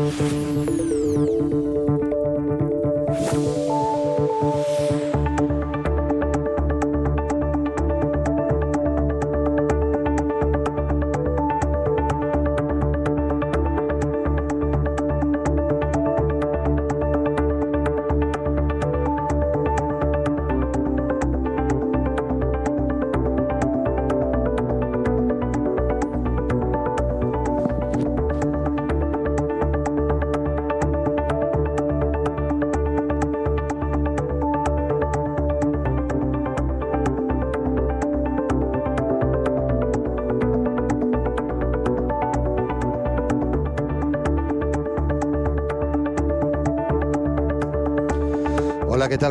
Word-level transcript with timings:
Hola, 0.00 0.64
¿qué 0.64 0.69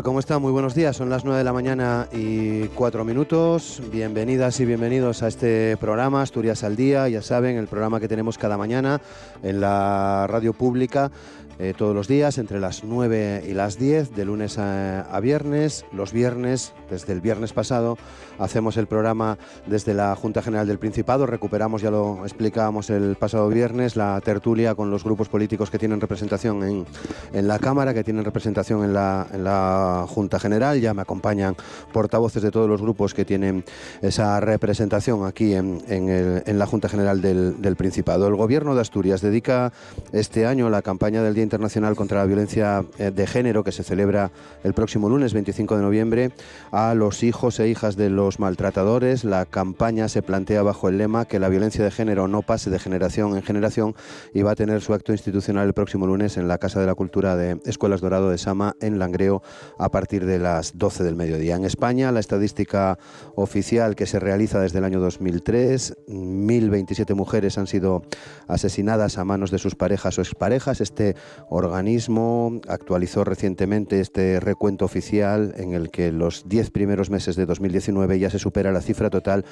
¿Cómo 0.04 0.20
está? 0.20 0.40
Muy 0.40 0.52
buenos 0.52 0.76
días. 0.76 0.96
Son 0.96 1.10
las 1.10 1.26
9 1.26 1.40
de 1.40 1.44
la 1.44 1.52
mañana 1.52 2.08
y 2.14 2.68
4 2.68 3.04
minutos. 3.04 3.82
Bienvenidas 3.92 4.60
y 4.60 4.66
bienvenidos 4.66 5.24
a 5.24 5.28
este 5.28 5.76
programa 5.78 6.22
Asturias 6.22 6.64
al 6.64 6.76
Día. 6.76 7.10
Ya 7.10 7.22
saben, 7.22 7.58
el 7.58 7.68
programa 7.68 8.00
que 8.00 8.08
tenemos 8.08 8.38
cada 8.38 8.58
mañana 8.58 9.02
en 9.44 9.60
la 9.60 10.26
radio 10.28 10.54
pública 10.54 11.12
eh, 11.60 11.74
todos 11.78 11.94
los 11.94 12.08
días 12.08 12.38
entre 12.38 12.62
las 12.62 12.86
9 12.86 13.44
y 13.50 13.54
las 13.54 13.78
10, 13.78 14.16
de 14.16 14.24
lunes 14.24 14.58
a, 14.58 15.20
viernes. 15.22 15.86
Los 15.92 16.14
viernes, 16.14 16.74
desde 16.90 17.14
el 17.14 17.22
viernes 17.22 17.54
pasado, 17.54 17.98
hacemos 18.38 18.78
el 18.78 18.88
programa 18.88 19.38
desde 19.66 19.94
la 19.94 20.16
Junta 20.16 20.42
General 20.42 20.68
del 20.68 20.80
Principado. 20.80 21.26
Recuperamos, 21.26 21.82
ya 21.82 21.92
lo 21.92 22.26
explicábamos 22.26 22.90
el 22.90 23.16
pasado 23.16 23.48
viernes, 23.50 23.96
la 23.96 24.20
tertulia 24.22 24.76
con 24.76 24.92
los 24.92 25.04
grupos 25.04 25.30
políticos 25.30 25.70
que 25.70 25.80
tienen 25.80 26.02
representación 26.02 26.64
en, 26.64 26.86
en 27.34 27.48
la 27.48 27.60
Cámara, 27.60 27.94
que 27.94 28.04
tienen 28.04 28.26
representación 28.26 28.84
en 28.84 28.94
la, 28.94 29.28
en 29.32 29.44
la 29.44 30.06
Junta 30.08 30.40
General. 30.40 30.80
Ya 30.80 30.94
me 30.94 31.02
acompañan 31.02 31.56
portavoces 31.92 32.44
de 32.44 32.52
todos 32.52 32.70
los 32.70 32.82
grupos 32.82 33.14
que 33.14 33.26
tienen 33.26 33.64
esa 34.02 34.40
representación 34.40 35.26
aquí 35.26 35.54
en, 35.54 35.82
en, 35.88 36.60
la 36.60 36.66
Junta 36.66 36.90
General 36.90 37.22
del, 37.22 37.62
del 37.62 37.76
Principado. 37.76 38.28
El 38.28 38.36
Gobierno 38.36 38.76
de 38.76 38.82
Asturias 38.82 39.22
dedica 39.22 39.72
este 40.12 40.46
año 40.46 40.70
la 40.70 40.82
campaña 40.82 41.22
del 41.24 41.34
Día 41.34 41.44
Internacional 41.44 41.96
contra 41.96 42.20
la 42.20 42.26
Violencia 42.26 42.84
eh, 42.98 43.12
de 43.12 43.28
Género, 43.28 43.64
que 43.64 43.72
se 43.72 43.84
celebra 43.84 44.32
el 44.64 44.74
próximo 44.74 45.10
lunes 45.10 45.34
25 45.34 45.78
de 45.78 45.82
noviembre, 45.82 46.32
a 46.72 46.79
los 46.96 47.24
hijos 47.24 47.60
e 47.60 47.68
hijas 47.68 47.96
de 47.96 48.10
los 48.10 48.40
maltratadores. 48.40 49.24
La 49.24 49.46
campaña 49.46 50.08
se 50.08 50.22
plantea 50.22 50.64
bajo 50.64 50.88
el 50.88 50.98
lema 50.98 51.26
que 51.26 51.40
la 51.40 51.50
violencia 51.50 51.84
de 51.84 51.92
género 51.92 52.28
no 52.28 52.42
pase 52.42 52.70
de 52.70 52.80
generación 52.80 53.36
en 53.36 53.44
generación 53.44 53.96
y 54.34 54.44
va 54.44 54.52
a 54.52 54.56
tener 54.56 54.82
su 54.82 54.94
acto 54.94 55.12
institucional 55.12 55.68
el 55.68 55.74
próximo 55.74 56.08
lunes 56.08 56.38
en 56.38 56.48
la 56.48 56.58
Casa 56.58 56.80
de 56.80 56.88
la 56.88 56.96
Cultura 56.96 57.36
de 57.36 57.60
Escuelas 57.66 58.02
Dorado 58.02 58.30
de 58.30 58.38
Sama, 58.38 58.76
en 58.80 58.98
Langreo, 58.98 59.42
a 59.78 59.90
partir 59.90 60.26
de 60.26 60.40
las 60.40 60.78
12 60.78 61.04
del 61.04 61.16
mediodía. 61.16 61.56
En 61.56 61.66
España, 61.66 62.12
la 62.12 62.22
estadística 62.22 62.98
oficial 63.36 63.96
que 63.96 64.06
se 64.06 64.20
realiza 64.20 64.60
desde 64.60 64.80
el 64.80 64.86
año 64.86 65.00
2003, 65.00 65.98
1.027 66.08 67.14
mujeres 67.14 67.58
han 67.58 67.68
sido 67.68 68.04
asesinadas 68.48 69.18
a 69.18 69.26
manos 69.26 69.52
de 69.52 69.60
sus 69.60 69.76
parejas 69.76 70.18
o 70.18 70.22
exparejas. 70.22 70.82
Este 70.82 71.16
organismo 71.50 72.62
actualizó 72.68 73.24
recientemente 73.24 74.00
este 74.00 74.40
recuento 74.40 74.86
oficial 74.86 75.54
en 75.58 75.74
el 75.74 75.92
que 75.92 76.12
los 76.12 76.48
10 76.48 76.69
primeros 76.72 77.10
meses 77.10 77.36
de 77.36 77.46
2019 77.46 78.20
ya 78.20 78.30
se 78.30 78.40
supera 78.40 78.72
la 78.72 78.82
cifra 78.82 79.10
total 79.10 79.46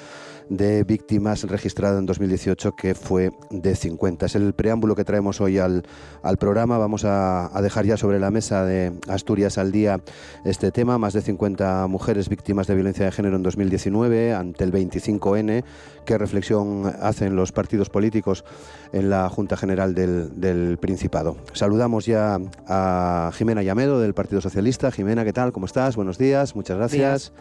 de 0.48 0.84
víctimas 0.84 1.44
registrada 1.44 1.98
en 1.98 2.06
2018 2.06 2.74
que 2.76 2.94
fue 2.94 3.32
de 3.50 3.74
50. 3.74 4.26
Es 4.26 4.34
el 4.34 4.52
preámbulo 4.52 4.94
que 4.94 5.04
traemos 5.04 5.40
hoy 5.40 5.58
al, 5.58 5.84
al 6.22 6.36
programa. 6.36 6.78
Vamos 6.78 7.04
a, 7.04 7.56
a 7.56 7.62
dejar 7.62 7.86
ya 7.86 7.96
sobre 7.96 8.18
la 8.18 8.30
mesa 8.30 8.64
de 8.64 8.92
Asturias 9.08 9.58
al 9.58 9.72
día 9.72 10.00
este 10.44 10.70
tema. 10.70 10.98
Más 10.98 11.12
de 11.12 11.22
50 11.22 11.86
mujeres 11.86 12.28
víctimas 12.28 12.66
de 12.66 12.74
violencia 12.74 13.04
de 13.04 13.12
género 13.12 13.36
en 13.36 13.42
2019 13.42 14.34
ante 14.34 14.64
el 14.64 14.72
25N. 14.72 15.64
¿Qué 16.04 16.18
reflexión 16.18 16.92
hacen 17.00 17.36
los 17.36 17.52
partidos 17.52 17.90
políticos 17.90 18.44
en 18.92 19.10
la 19.10 19.28
Junta 19.28 19.56
General 19.56 19.94
del, 19.94 20.78
Principado? 20.80 21.36
Saludamos 21.52 22.06
ya 22.06 22.38
a 22.66 23.30
Jimena 23.34 23.62
Llamedo 23.62 24.00
del 24.00 24.14
Partido 24.14 24.40
Socialista. 24.40 24.90
Jimena, 24.90 25.24
¿qué 25.24 25.32
tal? 25.32 25.52
¿Cómo 25.52 25.66
estás? 25.66 25.96
Buenos 25.96 26.18
días, 26.18 26.54
muchas 26.54 26.76
gracias. 26.76 27.32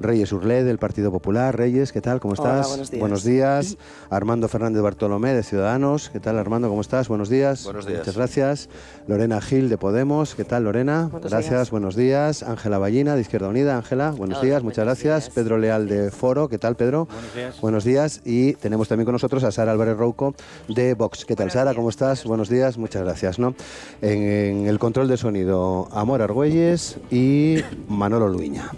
Reyes 0.00 0.32
Urlé 0.32 0.64
del 0.64 0.78
Partido 0.78 1.10
Popular. 1.10 1.56
Reyes, 1.56 1.92
¿qué 1.92 2.00
tal? 2.00 2.20
¿Cómo 2.20 2.34
estás? 2.34 2.66
Hola, 2.66 2.68
buenos 2.68 2.90
días. 2.90 3.00
Buenos 3.00 3.24
días. 3.24 3.76
Armando 4.10 4.48
Fernández 4.48 4.82
Bartolomé 4.82 5.34
de 5.34 5.42
Ciudadanos. 5.42 6.10
¿Qué 6.10 6.20
tal, 6.20 6.38
Armando? 6.38 6.68
¿Cómo 6.68 6.80
estás? 6.80 7.08
Buenos 7.08 7.28
días. 7.28 7.64
Buenos 7.64 7.86
días. 7.86 8.00
Muchas 8.00 8.16
gracias. 8.16 8.68
Lorena 9.06 9.40
Gil 9.40 9.68
de 9.68 9.78
Podemos. 9.78 10.34
¿Qué 10.34 10.44
tal, 10.44 10.64
Lorena? 10.64 11.08
Buenos 11.10 11.30
gracias, 11.30 11.50
días. 11.52 11.70
buenos 11.70 11.96
días. 11.96 12.42
Ángela 12.42 12.78
Ballina 12.78 13.14
de 13.14 13.20
Izquierda 13.20 13.48
Unida. 13.48 13.76
Ángela, 13.76 14.10
buenos 14.10 14.38
Hola, 14.38 14.46
días, 14.46 14.62
muchas 14.62 14.84
gracias. 14.84 15.24
días. 15.24 15.34
Pedro 15.34 15.58
Leal 15.58 15.88
de 15.88 16.10
Foro. 16.10 16.48
¿Qué 16.48 16.58
tal, 16.58 16.76
Pedro? 16.76 17.06
Buenos 17.06 17.34
días. 17.34 17.60
Buenos 17.60 17.84
días. 17.84 18.20
Y 18.24 18.54
tenemos 18.54 18.88
también 18.88 19.04
con 19.04 19.12
nosotros 19.12 19.44
a 19.44 19.52
Sara 19.52 19.72
Álvarez 19.72 19.96
Rouco 19.96 20.34
de 20.68 20.94
Vox. 20.94 21.24
¿Qué 21.24 21.34
tal, 21.36 21.44
Buenos 21.44 21.52
Sara? 21.54 21.70
días. 21.70 21.76
¿Cómo 21.76 21.88
estás? 21.90 22.24
Buenos 22.24 22.48
días, 22.48 22.78
muchas 22.78 23.02
gracias. 23.02 23.38
¿no? 23.38 23.54
En, 24.02 24.22
en 24.22 24.66
el 24.66 24.78
control 24.78 25.08
de 25.08 25.16
sonido, 25.16 25.88
Amor 25.92 26.20
Argüelles 26.22 26.98
y 27.10 27.58
Manolo 27.88 28.28
Luiña. 28.28 28.70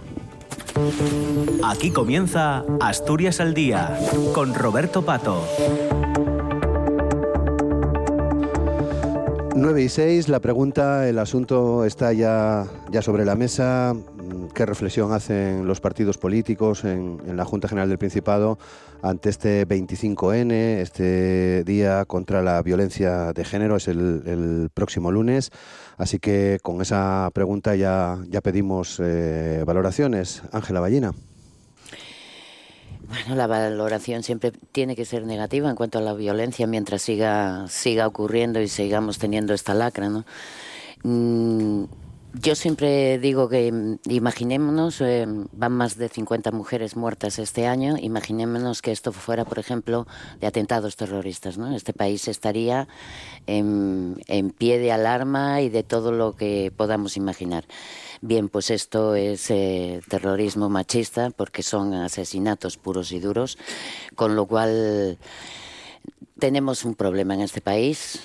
Aquí 1.64 1.90
comienza 1.90 2.64
Asturias 2.80 3.40
al 3.40 3.54
Día 3.54 3.98
con 4.34 4.54
Roberto 4.54 5.02
Pato. 5.02 5.42
9 9.54 9.82
y 9.82 9.88
6, 9.88 10.28
la 10.28 10.40
pregunta, 10.40 11.08
el 11.08 11.18
asunto 11.18 11.84
está 11.84 12.12
ya, 12.12 12.66
ya 12.90 13.00
sobre 13.00 13.24
la 13.24 13.34
mesa. 13.34 13.94
¿Qué 14.54 14.66
reflexión 14.66 15.12
hacen 15.12 15.66
los 15.66 15.80
partidos 15.80 16.18
políticos 16.18 16.84
en, 16.84 17.20
en 17.26 17.36
la 17.36 17.44
Junta 17.44 17.68
General 17.68 17.88
del 17.88 17.98
Principado 17.98 18.58
ante 19.02 19.28
este 19.28 19.66
25N, 19.66 20.52
este 20.52 21.64
día 21.64 22.04
contra 22.04 22.42
la 22.42 22.62
violencia 22.62 23.32
de 23.32 23.44
género? 23.44 23.76
Es 23.76 23.88
el, 23.88 24.22
el 24.26 24.70
próximo 24.72 25.12
lunes. 25.12 25.50
Así 25.96 26.18
que 26.18 26.58
con 26.62 26.80
esa 26.82 27.30
pregunta 27.32 27.74
ya, 27.74 28.18
ya 28.28 28.40
pedimos 28.40 29.00
eh, 29.02 29.62
valoraciones. 29.66 30.42
Ángela 30.52 30.80
Ballina. 30.80 31.12
Bueno, 33.08 33.36
la 33.36 33.46
valoración 33.46 34.22
siempre 34.22 34.52
tiene 34.72 34.96
que 34.96 35.04
ser 35.04 35.24
negativa 35.26 35.70
en 35.70 35.76
cuanto 35.76 35.98
a 35.98 36.00
la 36.02 36.12
violencia 36.12 36.66
mientras 36.66 37.02
siga, 37.02 37.66
siga 37.68 38.06
ocurriendo 38.06 38.60
y 38.60 38.68
sigamos 38.68 39.18
teniendo 39.18 39.54
esta 39.54 39.74
lacra, 39.74 40.08
¿no? 40.08 40.24
Mm, 41.04 41.84
yo 42.40 42.54
siempre 42.54 43.18
digo 43.18 43.48
que 43.48 43.72
mm, 43.72 43.98
imaginémonos, 44.08 45.00
eh, 45.00 45.26
van 45.52 45.72
más 45.72 45.96
de 45.96 46.08
50 46.08 46.50
mujeres 46.52 46.96
muertas 46.96 47.38
este 47.38 47.66
año, 47.66 47.96
imaginémonos 47.98 48.82
que 48.82 48.92
esto 48.92 49.12
fuera, 49.12 49.44
por 49.44 49.58
ejemplo, 49.58 50.06
de 50.40 50.46
atentados 50.46 50.96
terroristas, 50.96 51.58
¿no? 51.58 51.74
Este 51.74 51.92
país 51.92 52.28
estaría 52.28 52.88
en, 53.46 54.16
pie 54.58 54.78
de 54.78 54.92
alarma 54.92 55.60
y 55.60 55.68
de 55.68 55.82
todo 55.82 56.12
lo 56.12 56.36
que 56.36 56.72
podamos 56.76 57.16
imaginar. 57.16 57.64
Bien, 58.20 58.48
pues 58.48 58.70
esto 58.70 59.14
es 59.14 59.50
eh, 59.50 60.00
terrorismo 60.08 60.68
machista 60.68 61.30
porque 61.30 61.62
son 61.62 61.94
asesinatos 61.94 62.76
puros 62.76 63.12
y 63.12 63.20
duros, 63.20 63.58
con 64.14 64.36
lo 64.36 64.46
cual 64.46 65.18
tenemos 66.38 66.84
un 66.84 66.94
problema 66.94 67.34
en 67.34 67.40
este 67.40 67.60
país 67.60 68.20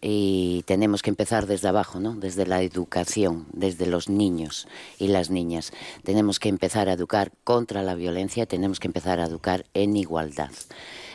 y 0.00 0.62
tenemos 0.66 1.02
que 1.02 1.10
empezar 1.10 1.46
desde 1.46 1.68
abajo, 1.68 2.00
¿no? 2.00 2.14
Desde 2.14 2.46
la 2.46 2.62
educación, 2.62 3.46
desde 3.52 3.86
los 3.86 4.08
niños 4.08 4.68
y 4.98 5.08
las 5.08 5.30
niñas. 5.30 5.72
Tenemos 6.02 6.38
que 6.38 6.48
empezar 6.48 6.88
a 6.88 6.92
educar 6.92 7.32
contra 7.44 7.82
la 7.82 7.94
violencia, 7.94 8.46
tenemos 8.46 8.80
que 8.80 8.88
empezar 8.88 9.20
a 9.20 9.26
educar 9.26 9.64
en 9.74 9.96
igualdad. 9.96 10.50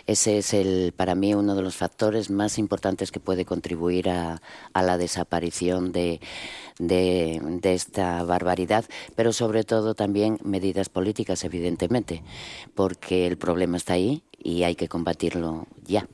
Ese 0.06 0.38
es 0.38 0.54
el, 0.54 0.94
para 0.96 1.16
mí 1.16 1.34
uno 1.34 1.56
de 1.56 1.62
los 1.62 1.78
factores 1.78 2.30
más 2.30 2.58
importantes 2.58 3.10
que 3.10 3.22
puede 3.22 3.46
contribuir 3.46 4.10
a, 4.10 4.42
a 4.74 4.82
la 4.82 4.98
desaparición 4.98 5.94
de, 5.94 6.20
de, 6.78 7.42
de 7.62 7.74
esta 7.74 8.22
barbaridad, 8.24 8.84
pero 9.16 9.32
sobre 9.32 9.64
todo 9.64 9.96
también 9.96 10.40
medidas 10.44 10.90
políticas, 10.90 11.46
evidentemente, 11.46 12.22
porque 12.76 13.28
el 13.28 13.38
problema 13.38 13.78
está 13.78 13.94
ahí 13.94 14.24
y 14.38 14.64
hay 14.64 14.76
que 14.76 14.90
combatirlo 14.90 15.68
ya. 15.86 16.06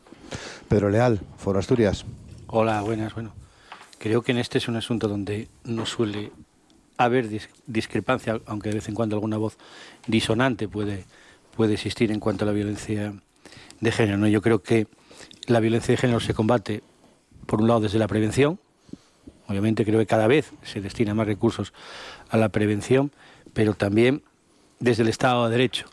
Pedro 0.67 0.89
Leal, 0.89 1.19
Foro 1.37 1.57
Asturias. 1.57 2.05
Hola, 2.51 2.81
buenas. 2.81 3.13
Bueno, 3.13 3.31
creo 3.99 4.23
que 4.23 4.31
en 4.31 4.39
este 4.39 4.57
es 4.57 4.67
un 4.67 4.75
asunto 4.75 5.07
donde 5.07 5.47
no 5.65 5.85
suele 5.85 6.31
haber 6.97 7.29
dis- 7.29 7.49
discrepancia, 7.67 8.39
aunque 8.47 8.69
de 8.69 8.75
vez 8.75 8.89
en 8.89 8.95
cuando 8.95 9.15
alguna 9.15 9.37
voz 9.37 9.55
disonante 10.07 10.67
puede, 10.67 11.05
puede 11.55 11.73
existir 11.75 12.11
en 12.11 12.19
cuanto 12.19 12.45
a 12.45 12.47
la 12.47 12.51
violencia 12.51 13.13
de 13.79 13.91
género. 13.91 14.17
¿no? 14.17 14.27
Yo 14.27 14.41
creo 14.41 14.63
que 14.63 14.87
la 15.45 15.59
violencia 15.59 15.91
de 15.91 15.97
género 15.97 16.19
se 16.19 16.33
combate 16.33 16.81
por 17.45 17.61
un 17.61 17.67
lado 17.67 17.81
desde 17.81 17.99
la 17.99 18.07
prevención, 18.07 18.59
obviamente 19.47 19.85
creo 19.85 19.99
que 19.99 20.07
cada 20.07 20.25
vez 20.25 20.51
se 20.63 20.81
destina 20.81 21.13
más 21.13 21.27
recursos 21.27 21.71
a 22.31 22.37
la 22.37 22.49
prevención, 22.49 23.11
pero 23.53 23.75
también 23.75 24.23
desde 24.79 25.03
el 25.03 25.09
Estado 25.09 25.45
de 25.45 25.51
Derecho. 25.51 25.87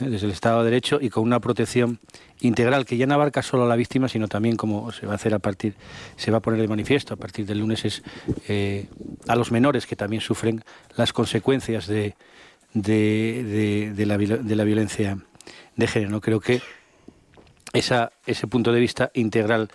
Desde 0.00 0.26
el 0.26 0.32
Estado 0.32 0.58
de 0.60 0.70
Derecho 0.70 0.98
y 1.00 1.10
con 1.10 1.22
una 1.24 1.40
protección 1.40 1.98
integral 2.40 2.86
que 2.86 2.96
ya 2.96 3.06
no 3.06 3.14
abarca 3.14 3.42
solo 3.42 3.64
a 3.64 3.66
la 3.66 3.76
víctima, 3.76 4.08
sino 4.08 4.28
también 4.28 4.56
como 4.56 4.90
se 4.92 5.06
va 5.06 5.12
a 5.12 5.16
hacer 5.16 5.34
a 5.34 5.38
partir, 5.38 5.74
se 6.16 6.30
va 6.30 6.38
a 6.38 6.40
poner 6.40 6.60
de 6.60 6.68
manifiesto 6.68 7.14
a 7.14 7.16
partir 7.16 7.46
del 7.46 7.58
lunes 7.58 7.84
es 7.84 8.02
eh, 8.48 8.88
a 9.28 9.36
los 9.36 9.52
menores 9.52 9.86
que 9.86 9.96
también 9.96 10.22
sufren 10.22 10.64
las 10.96 11.12
consecuencias 11.12 11.86
de, 11.86 12.14
de, 12.72 14.04
la, 14.06 14.16
de 14.16 14.56
la 14.56 14.64
violencia 14.64 15.18
de 15.76 15.86
género. 15.86 16.20
Creo 16.20 16.40
que 16.40 16.60
esa, 17.72 18.12
ese 18.26 18.46
punto 18.46 18.72
de 18.72 18.80
vista 18.80 19.10
integral 19.14 19.70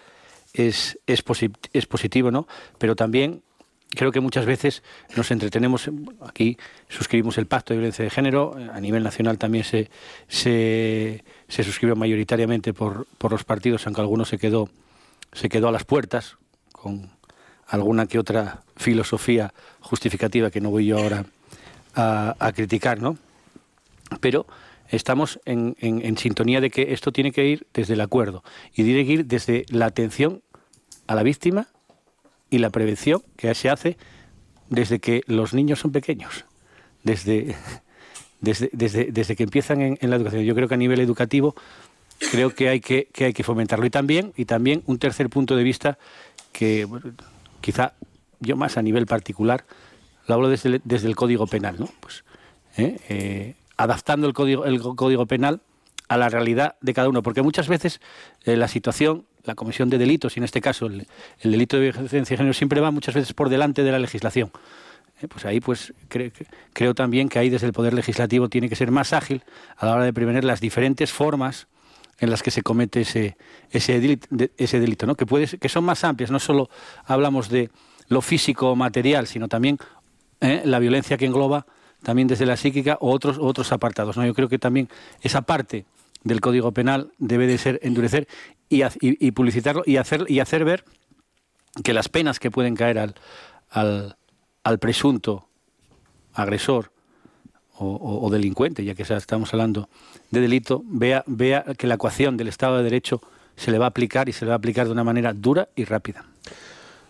es, 0.54 1.00
es 1.06 1.22
positivo, 1.24 2.32
¿no? 2.32 2.48
Pero 2.78 2.96
también 2.96 3.44
creo 3.90 4.12
que 4.12 4.20
muchas 4.20 4.46
veces 4.46 4.84
nos 5.16 5.32
entretenemos, 5.32 5.90
aquí 6.26 6.58
suscribimos 6.90 7.38
el 7.38 7.48
pacto 7.48 7.74
de 7.74 7.80
violencia 7.80 8.04
de 8.04 8.10
género, 8.10 8.56
a 8.74 8.80
nivel 8.80 9.04
nacional 9.04 9.38
también 9.38 9.64
se, 9.64 9.90
se, 10.28 11.24
suscribió 11.48 11.96
mayoritariamente 11.96 12.74
por, 12.74 13.08
por 13.18 13.32
los 13.32 13.44
partidos, 13.44 13.86
aunque 13.86 14.02
alguno 14.02 14.26
se 14.26 14.38
quedó, 14.38 14.70
se 15.32 15.50
quedó 15.50 15.70
a 15.70 15.72
las 15.72 15.84
puertas 15.84 16.38
con 16.72 17.10
alguna 17.68 18.06
que 18.06 18.20
otra 18.20 18.64
filosofía 18.76 19.54
justificativa 19.80 20.52
que 20.52 20.62
no 20.62 20.70
voy 20.70 20.88
yo 20.88 20.98
ahora 20.98 21.26
a, 21.96 22.36
a 22.40 22.52
criticar, 22.52 23.02
¿no? 23.02 23.18
Pero 24.20 24.46
estamos 24.90 25.40
en, 25.46 25.76
en, 25.80 26.18
sintonía 26.18 26.62
de 26.62 26.70
que 26.70 26.94
esto 26.94 27.12
tiene 27.12 27.32
que 27.32 27.46
ir 27.46 27.68
desde 27.74 27.94
el 27.94 28.02
acuerdo 28.02 28.44
y 28.74 28.84
tiene 28.84 29.06
que 29.06 29.12
ir 29.14 29.26
desde 29.26 29.66
la 29.70 29.88
atención 29.88 30.42
a 31.08 31.16
la 31.16 31.24
víctima 31.24 31.68
y 32.50 32.60
la 32.60 32.70
prevención 32.70 33.24
que 33.36 33.54
se 33.56 33.70
hace 33.70 33.98
desde 34.70 35.00
que 35.00 35.24
los 35.28 35.54
niños 35.54 35.80
son 35.80 35.92
pequeños, 35.92 36.46
desde, 37.04 37.56
desde, 38.42 38.70
desde, 38.74 39.12
desde 39.12 39.36
que 39.36 39.44
empiezan 39.44 39.82
en, 39.82 40.10
la 40.10 40.16
educación. 40.16 40.44
Yo 40.44 40.56
creo 40.56 40.68
que 40.68 40.76
a 40.76 40.78
nivel 40.78 41.00
educativo 41.00 41.56
creo 42.32 42.54
que 42.54 42.70
hay 42.70 42.80
que, 42.80 43.08
que, 43.12 43.26
hay 43.26 43.34
que 43.34 43.44
fomentarlo. 43.44 43.86
Y 43.86 43.90
también, 43.90 44.34
y 44.36 44.46
también 44.46 44.84
un 44.86 45.00
tercer 45.00 45.30
punto 45.30 45.56
de 45.56 45.64
vista 45.64 45.98
que 46.52 46.88
quizá 47.62 47.94
yo 48.40 48.56
más 48.56 48.78
a 48.78 48.82
nivel 48.82 49.06
particular, 49.06 49.66
lo 50.28 50.36
hablo 50.36 50.50
desde 50.50 50.82
desde 50.84 51.08
el 51.08 51.16
Código 51.16 51.48
Penal, 51.48 51.76
¿no? 51.80 51.90
Pues, 52.00 52.24
¿eh? 52.78 52.98
Eh, 53.10 53.56
adaptando 53.78 54.28
el 54.28 54.34
código, 54.34 54.66
el 54.66 54.80
código 54.80 55.26
penal 55.26 55.62
a 56.08 56.18
la 56.18 56.30
realidad 56.30 56.76
de 56.82 56.94
cada 56.94 57.10
uno, 57.10 57.24
porque 57.24 57.42
muchas 57.42 57.68
veces 57.68 58.00
eh, 58.44 58.56
la 58.56 58.68
situación, 58.68 59.26
la 59.46 59.56
comisión 59.56 59.90
de 59.90 59.98
delitos, 59.98 60.36
y 60.36 60.40
en 60.40 60.44
este 60.44 60.62
caso 60.62 60.88
el, 60.88 61.08
el, 61.40 61.52
delito 61.52 61.78
de 61.78 61.92
violencia 61.92 62.20
de 62.20 62.26
género, 62.26 62.54
siempre 62.54 62.82
va 62.82 62.92
muchas 62.92 63.16
veces 63.16 63.34
por 63.34 63.50
delante 63.50 63.84
de 63.84 63.92
la 63.92 64.00
legislación. 64.00 64.52
Eh, 65.22 65.28
pues 65.28 65.46
ahí 65.46 65.60
pues 65.60 65.94
cre 66.10 66.34
creo 66.74 66.94
también 66.94 67.30
que 67.30 67.40
ahí 67.40 67.50
desde 67.50 67.68
el 67.68 67.74
Poder 67.74 67.94
Legislativo 67.94 68.50
tiene 68.50 68.68
que 68.68 68.76
ser 68.76 68.92
más 68.92 69.14
ágil 69.14 69.44
a 69.78 69.86
la 69.86 69.94
hora 69.94 70.04
de 70.04 70.12
prevenir 70.12 70.44
las 70.44 70.60
diferentes 70.60 71.12
formas 71.12 71.68
en 72.20 72.30
las 72.30 72.44
que 72.44 72.52
se 72.52 72.64
comete 72.64 73.02
ese, 73.02 73.38
ese 73.72 74.00
delito, 74.00 74.28
de, 74.30 74.52
ese 74.58 74.80
delito 74.80 75.06
¿no? 75.06 75.16
que, 75.16 75.26
puede, 75.26 75.48
que 75.48 75.70
son 75.70 75.84
más 75.84 76.04
amplias, 76.04 76.32
no 76.32 76.40
solo 76.40 76.70
hablamos 77.06 77.50
de 77.50 77.70
lo 78.08 78.22
físico 78.22 78.72
o 78.72 78.76
material, 78.76 79.28
sino 79.28 79.48
también 79.48 79.78
eh, 80.42 80.62
la 80.66 80.80
violencia 80.80 81.18
que 81.18 81.26
engloba 81.26 81.66
también 82.04 82.28
desde 82.28 82.46
la 82.46 82.56
psíquica 82.56 82.98
o 83.02 83.12
otros, 83.12 83.38
otros 83.40 83.72
apartados. 83.72 84.16
¿no? 84.16 84.26
Yo 84.26 84.34
creo 84.34 84.48
que 84.48 84.60
también 84.60 84.90
esa 85.22 85.42
parte 85.42 85.86
del 86.26 86.42
Código 86.42 86.74
Penal 86.74 87.14
debe 87.18 87.48
de 87.48 87.58
ser 87.58 87.80
endurecer 87.84 88.28
y, 88.68 88.84
y, 88.84 88.90
y 89.00 89.32
publicitarlo 89.32 89.84
y 89.86 89.96
hacer, 89.96 90.26
y 90.28 90.40
hacer 90.40 90.66
ver 90.66 90.84
que 91.84 91.94
las 91.94 92.10
penas 92.10 92.40
que 92.40 92.52
pueden 92.52 92.76
caer 92.76 93.00
al, 93.00 93.16
al, 93.70 94.18
al 94.64 94.80
presunto 94.80 95.48
agresor 96.34 96.92
o, 97.78 97.86
o, 97.86 98.26
o, 98.26 98.30
delincuente, 98.30 98.84
ya 98.84 98.96
que 98.96 99.04
estamos 99.04 99.54
hablando 99.54 99.88
de 100.32 100.40
delito, 100.42 100.82
vea, 100.86 101.24
vea 101.28 101.64
que 101.78 101.88
la 101.88 101.96
ecuación 101.96 102.38
del 102.38 102.48
Estado 102.48 102.78
de 102.78 102.84
Derecho 102.84 103.22
se 103.56 103.72
le 103.72 103.78
va 103.78 103.86
a 103.86 103.90
aplicar 103.90 104.28
y 104.28 104.34
se 104.34 104.46
le 104.46 104.50
va 104.50 104.56
a 104.56 104.58
aplicar 104.58 104.88
de 104.88 104.94
una 104.94 105.04
manera 105.04 105.34
dura 105.34 105.70
y 105.76 105.86
rápida. 105.86 106.26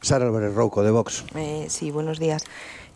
Sara 0.02 0.26
Álvarez 0.26 0.54
Rouco, 0.54 0.84
de 0.84 0.92
Vox. 0.92 1.24
Eh, 1.36 1.68
sí, 1.70 1.90
buenos 1.90 2.20
días. 2.20 2.44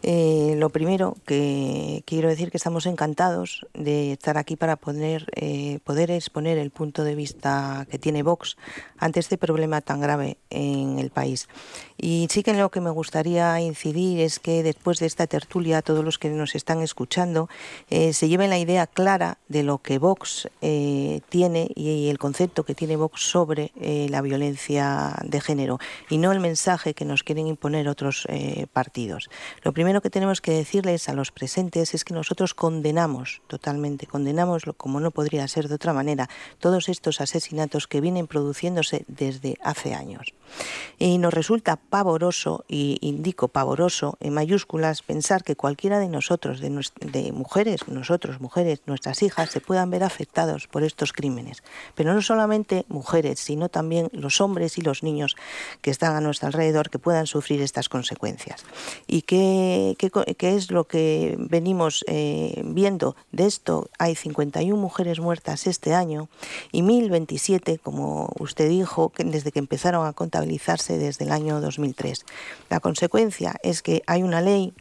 Eh, 0.02 0.54
lo 0.56 0.70
primero 0.70 1.18
que 1.26 2.04
quiero 2.06 2.30
decir 2.30 2.52
que 2.52 2.58
estamos 2.58 2.86
encantados 2.86 3.68
de 3.74 4.14
estar 4.14 4.38
aquí 4.38 4.56
para 4.56 4.78
poner, 4.78 5.26
eh, 5.36 5.80
poder 5.84 6.10
exponer 6.10 6.58
el 6.58 6.72
punto 6.72 7.04
de 7.04 7.16
vista 7.16 7.86
que 7.92 8.00
tiene 8.00 8.24
Vox 8.24 8.56
ante 8.98 9.20
este 9.20 9.38
problema 9.38 9.82
tan 9.82 10.00
grave 10.00 10.38
en 10.50 11.00
el 11.00 11.10
país. 11.10 11.50
Y 11.98 12.28
sí 12.30 12.44
que 12.44 12.52
en 12.52 12.60
lo 12.60 12.72
que 12.72 12.80
me 12.80 12.90
gustaría 12.92 13.60
incidir 13.60 14.22
es 14.22 14.40
que 14.40 14.64
después 14.64 15.00
de 15.00 15.06
esta 15.06 15.28
tertulia, 15.28 15.82
todos 15.82 16.06
los 16.06 16.18
que 16.18 16.30
nos 16.30 16.56
están 16.56 16.82
escuchando 16.82 17.50
eh, 17.90 18.14
se 18.14 18.30
lleven 18.30 18.50
la 18.50 18.58
idea 18.58 18.88
clara 18.88 19.38
de 19.50 19.64
lo 19.64 19.80
que 19.80 20.00
Vox 20.00 20.48
eh, 20.62 21.20
tiene 21.28 21.70
y 21.76 22.10
el 22.10 22.18
concepto 22.18 22.64
que 22.64 22.76
tiene 22.76 22.96
Vox 22.96 23.22
sobre 23.22 23.72
la 24.10 24.22
violencia 24.22 25.16
de 25.24 25.42
género 25.42 25.80
y 26.10 26.18
no 26.18 26.32
el 26.32 26.40
mensaje 26.40 26.94
que 26.94 27.06
nos 27.06 27.24
quieren 27.24 27.48
imponer 27.48 27.88
otros 27.88 28.28
partidos. 28.74 29.30
Lo 29.64 29.74
primero 29.74 29.89
que 30.02 30.10
tenemos 30.10 30.40
que 30.42 30.52
decirles 30.52 31.10
a 31.10 31.14
los 31.14 31.32
presentes 31.32 31.94
es 31.94 32.06
que 32.06 32.14
nosotros 32.14 32.54
condenamos 32.54 33.42
totalmente, 33.48 34.06
condenamos, 34.06 34.64
como 34.78 35.00
no 35.00 35.12
podría 35.12 35.48
ser 35.48 35.68
de 35.68 35.76
otra 35.76 35.94
manera, 35.94 36.30
todos 36.60 36.90
estos 36.90 37.22
asesinatos 37.22 37.88
que 37.88 38.00
vienen 38.00 38.28
produciéndose 38.28 39.04
desde 39.08 39.58
hace 39.62 39.96
años. 39.96 40.34
Y 40.98 41.18
nos 41.18 41.34
resulta 41.34 41.78
pavoroso, 41.78 42.66
y 42.68 42.98
indico 43.02 43.48
pavoroso 43.48 44.18
en 44.20 44.34
mayúsculas, 44.34 45.02
pensar 45.02 45.44
que 45.44 45.56
cualquiera 45.56 46.00
de 46.00 46.10
nosotros, 46.10 46.60
de, 46.60 46.70
de, 47.02 47.32
mujeres, 47.32 47.88
nosotros, 47.88 48.42
mujeres, 48.42 48.82
nuestras 48.86 49.24
hijas, 49.24 49.50
se 49.50 49.62
puedan 49.62 49.90
ver 49.90 50.04
afectados 50.04 50.68
por 50.68 50.84
estos 50.84 51.14
crímenes. 51.14 51.64
Pero 51.96 52.14
no 52.14 52.22
solamente 52.22 52.86
mujeres, 52.90 53.40
sino 53.40 53.70
también 53.70 54.10
los 54.12 54.42
hombres 54.42 54.78
y 54.78 54.82
los 54.82 55.04
niños 55.04 55.36
que 55.82 55.92
están 55.92 56.16
a 56.16 56.22
nuestro 56.22 56.48
alrededor 56.48 56.90
que 56.90 57.00
puedan 57.00 57.28
sufrir 57.28 57.62
estas 57.62 57.90
consecuencias. 57.90 58.66
¿Y 59.08 59.22
qué, 59.22 59.96
qué, 59.98 60.12
qué 60.36 60.56
es 60.56 60.72
lo 60.72 60.86
que 60.86 61.36
venimos 61.40 62.04
eh, 62.08 62.62
viendo 62.66 63.16
de 63.32 63.46
esto? 63.46 63.90
Hay 63.98 64.16
51 64.16 64.76
mujeres 64.80 65.20
muertas 65.20 65.68
este 65.68 65.94
año 65.94 66.30
y 66.72 66.82
1027, 66.82 67.80
como 67.80 68.34
usted 68.40 68.70
dijo, 68.70 69.10
que 69.10 69.24
desde 69.24 69.52
que 69.52 69.60
empezaron 69.60 70.06
a 70.06 70.14
contabilizarse 70.40 70.98
desde 70.98 71.26
el 71.26 71.32
año 71.32 71.60
2003. 71.60 72.26
La 72.70 72.80
consecuencia 72.80 73.56
es 73.62 73.82
que 73.82 74.04
hay 74.08 74.24
una 74.24 74.42
ley 74.42 74.74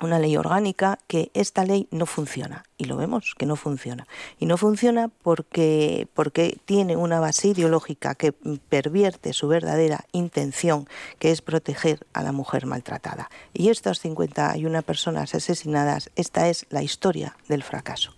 una 0.00 0.20
ley 0.20 0.36
orgánica 0.36 1.00
que 1.08 1.32
esta 1.34 1.64
ley 1.64 1.88
no 1.90 2.06
funciona 2.06 2.62
y 2.76 2.84
lo 2.84 2.96
vemos 2.96 3.34
que 3.36 3.46
no 3.46 3.56
funciona 3.56 4.06
y 4.38 4.46
no 4.46 4.56
funciona 4.56 5.08
porque 5.08 6.06
porque 6.14 6.56
tiene 6.66 6.94
una 6.94 7.18
base 7.18 7.48
ideológica 7.48 8.14
que 8.14 8.32
pervierte 8.68 9.32
su 9.32 9.48
verdadera 9.48 10.04
intención 10.12 10.86
que 11.18 11.32
es 11.32 11.42
proteger 11.42 12.06
a 12.12 12.22
la 12.22 12.30
mujer 12.30 12.66
maltratada 12.66 13.28
y 13.52 13.70
estas 13.70 13.98
51 13.98 14.82
personas 14.82 15.34
asesinadas 15.34 16.10
esta 16.14 16.48
es 16.48 16.66
la 16.70 16.84
historia 16.84 17.36
del 17.48 17.64
fracaso. 17.64 18.14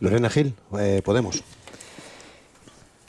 Lorena 0.00 0.30
Gil 0.30 0.54
eh, 0.78 1.02
Podemos 1.04 1.44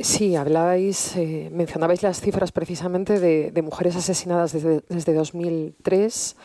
Sí, 0.04 0.36
hablabais, 0.36 1.16
eh, 1.16 1.50
mencionabais 1.54 2.04
las 2.04 2.20
cifras 2.20 2.52
precisamente 2.52 3.22
de, 3.22 3.52
de 3.52 3.62
mujeres 3.62 3.96
asesinadas 3.96 4.52
desde, 4.52 4.82
desde 4.90 5.14
2003. 5.14 6.36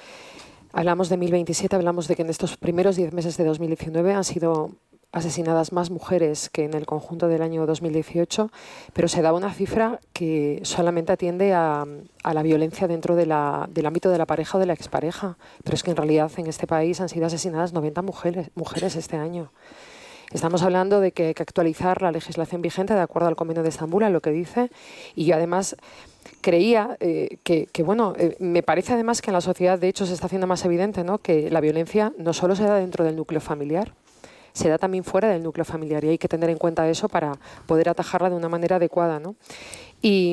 Hablamos 0.72 1.08
de 1.08 1.16
1027, 1.16 1.74
hablamos 1.74 2.06
de 2.06 2.14
que 2.14 2.22
en 2.22 2.30
estos 2.30 2.56
primeros 2.56 2.94
10 2.94 3.12
meses 3.12 3.36
de 3.36 3.44
2019 3.44 4.14
han 4.14 4.22
sido 4.22 4.76
asesinadas 5.10 5.72
más 5.72 5.90
mujeres 5.90 6.50
que 6.50 6.66
en 6.66 6.74
el 6.74 6.86
conjunto 6.86 7.26
del 7.26 7.42
año 7.42 7.66
2018, 7.66 8.48
pero 8.92 9.08
se 9.08 9.22
da 9.22 9.32
una 9.32 9.52
cifra 9.52 9.98
que 10.12 10.60
solamente 10.62 11.10
atiende 11.10 11.52
a, 11.52 11.84
la 12.22 12.42
violencia 12.44 12.86
dentro 12.86 13.16
de 13.16 13.26
la, 13.26 13.68
del 13.72 13.86
ámbito 13.86 14.08
de 14.10 14.18
la 14.18 14.26
pareja 14.26 14.58
o 14.58 14.60
de 14.60 14.66
la 14.66 14.74
expareja. 14.74 15.36
Pero 15.64 15.74
es 15.74 15.82
que 15.82 15.90
en 15.90 15.96
realidad 15.96 16.30
en 16.36 16.46
este 16.46 16.68
país 16.68 17.00
han 17.00 17.08
sido 17.08 17.26
asesinadas 17.26 17.72
90 17.72 18.02
mujeres, 18.02 18.50
mujeres 18.54 18.94
este 18.94 19.16
año. 19.16 19.50
Estamos 20.32 20.62
hablando 20.62 21.00
de 21.00 21.12
que 21.12 21.28
hay 21.28 21.34
que 21.34 21.42
actualizar 21.42 22.02
la 22.02 22.12
legislación 22.12 22.60
vigente 22.60 22.92
de 22.92 23.00
acuerdo 23.00 23.28
al 23.28 23.36
Convenio 23.36 23.62
de 23.62 23.70
Estambul, 23.70 24.04
a 24.04 24.10
lo 24.10 24.20
que 24.20 24.30
dice, 24.30 24.70
y 25.14 25.24
yo 25.24 25.34
además 25.34 25.76
creía 26.42 26.98
eh, 27.00 27.38
que, 27.44 27.66
que, 27.66 27.82
bueno, 27.82 28.12
eh, 28.18 28.36
me 28.38 28.62
parece 28.62 28.92
además 28.92 29.22
que 29.22 29.30
en 29.30 29.34
la 29.34 29.40
sociedad 29.40 29.78
de 29.78 29.88
hecho 29.88 30.04
se 30.04 30.12
está 30.12 30.26
haciendo 30.26 30.46
más 30.46 30.64
evidente 30.66 31.02
¿no? 31.02 31.18
que 31.18 31.50
la 31.50 31.62
violencia 31.62 32.12
no 32.18 32.34
solo 32.34 32.54
se 32.56 32.64
da 32.64 32.74
dentro 32.74 33.04
del 33.04 33.16
núcleo 33.16 33.40
familiar, 33.40 33.94
se 34.52 34.68
da 34.68 34.76
también 34.76 35.02
fuera 35.02 35.28
del 35.28 35.42
núcleo 35.42 35.64
familiar 35.64 36.04
y 36.04 36.08
hay 36.10 36.18
que 36.18 36.28
tener 36.28 36.50
en 36.50 36.58
cuenta 36.58 36.88
eso 36.88 37.08
para 37.08 37.32
poder 37.66 37.88
atajarla 37.88 38.28
de 38.28 38.36
una 38.36 38.48
manera 38.50 38.76
adecuada. 38.76 39.20
¿no? 39.20 39.34
Y 40.02 40.32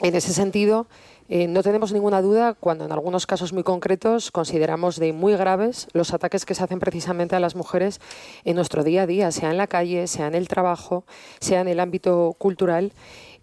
en 0.00 0.14
ese 0.14 0.32
sentido, 0.32 0.88
eh, 1.28 1.48
no 1.48 1.62
tenemos 1.62 1.92
ninguna 1.92 2.22
duda 2.22 2.54
cuando 2.54 2.84
en 2.84 2.92
algunos 2.92 3.26
casos 3.26 3.52
muy 3.52 3.62
concretos 3.62 4.30
consideramos 4.30 4.98
de 4.98 5.12
muy 5.12 5.34
graves 5.34 5.88
los 5.92 6.14
ataques 6.14 6.44
que 6.44 6.54
se 6.54 6.62
hacen 6.62 6.78
precisamente 6.78 7.34
a 7.34 7.40
las 7.40 7.56
mujeres 7.56 8.00
en 8.44 8.56
nuestro 8.56 8.84
día 8.84 9.02
a 9.02 9.06
día, 9.06 9.32
sea 9.32 9.50
en 9.50 9.56
la 9.56 9.66
calle, 9.66 10.06
sea 10.06 10.28
en 10.28 10.34
el 10.34 10.48
trabajo, 10.48 11.04
sea 11.40 11.60
en 11.60 11.68
el 11.68 11.80
ámbito 11.80 12.34
cultural 12.38 12.92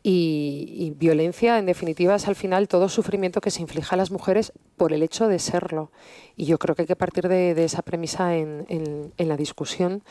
Y, 0.05 0.93
violencia, 0.97 1.57
en 1.57 1.65
definitiva, 1.65 2.15
es 2.15 2.27
al 2.27 2.35
final 2.35 2.67
todo 2.67 2.89
sufrimiento 2.89 3.39
que 3.39 3.51
se 3.51 3.61
inflige 3.61 3.95
a 3.95 3.97
las 3.97 4.11
mujeres 4.11 4.51
por 4.75 4.91
el 4.91 5.01
hecho 5.01 5.29
de 5.29 5.39
serlo. 5.39 5.91
Y 6.35 6.43
yo 6.43 6.59
creo 6.59 6.75
que 6.75 6.81
hay 6.81 6.87
que 6.87 6.97
partir 6.97 7.29
de, 7.29 7.63
esa 7.63 7.83
premisa 7.83 8.35
en, 8.35 8.65
en, 8.67 9.27
la 9.29 9.37
discusión. 9.37 10.03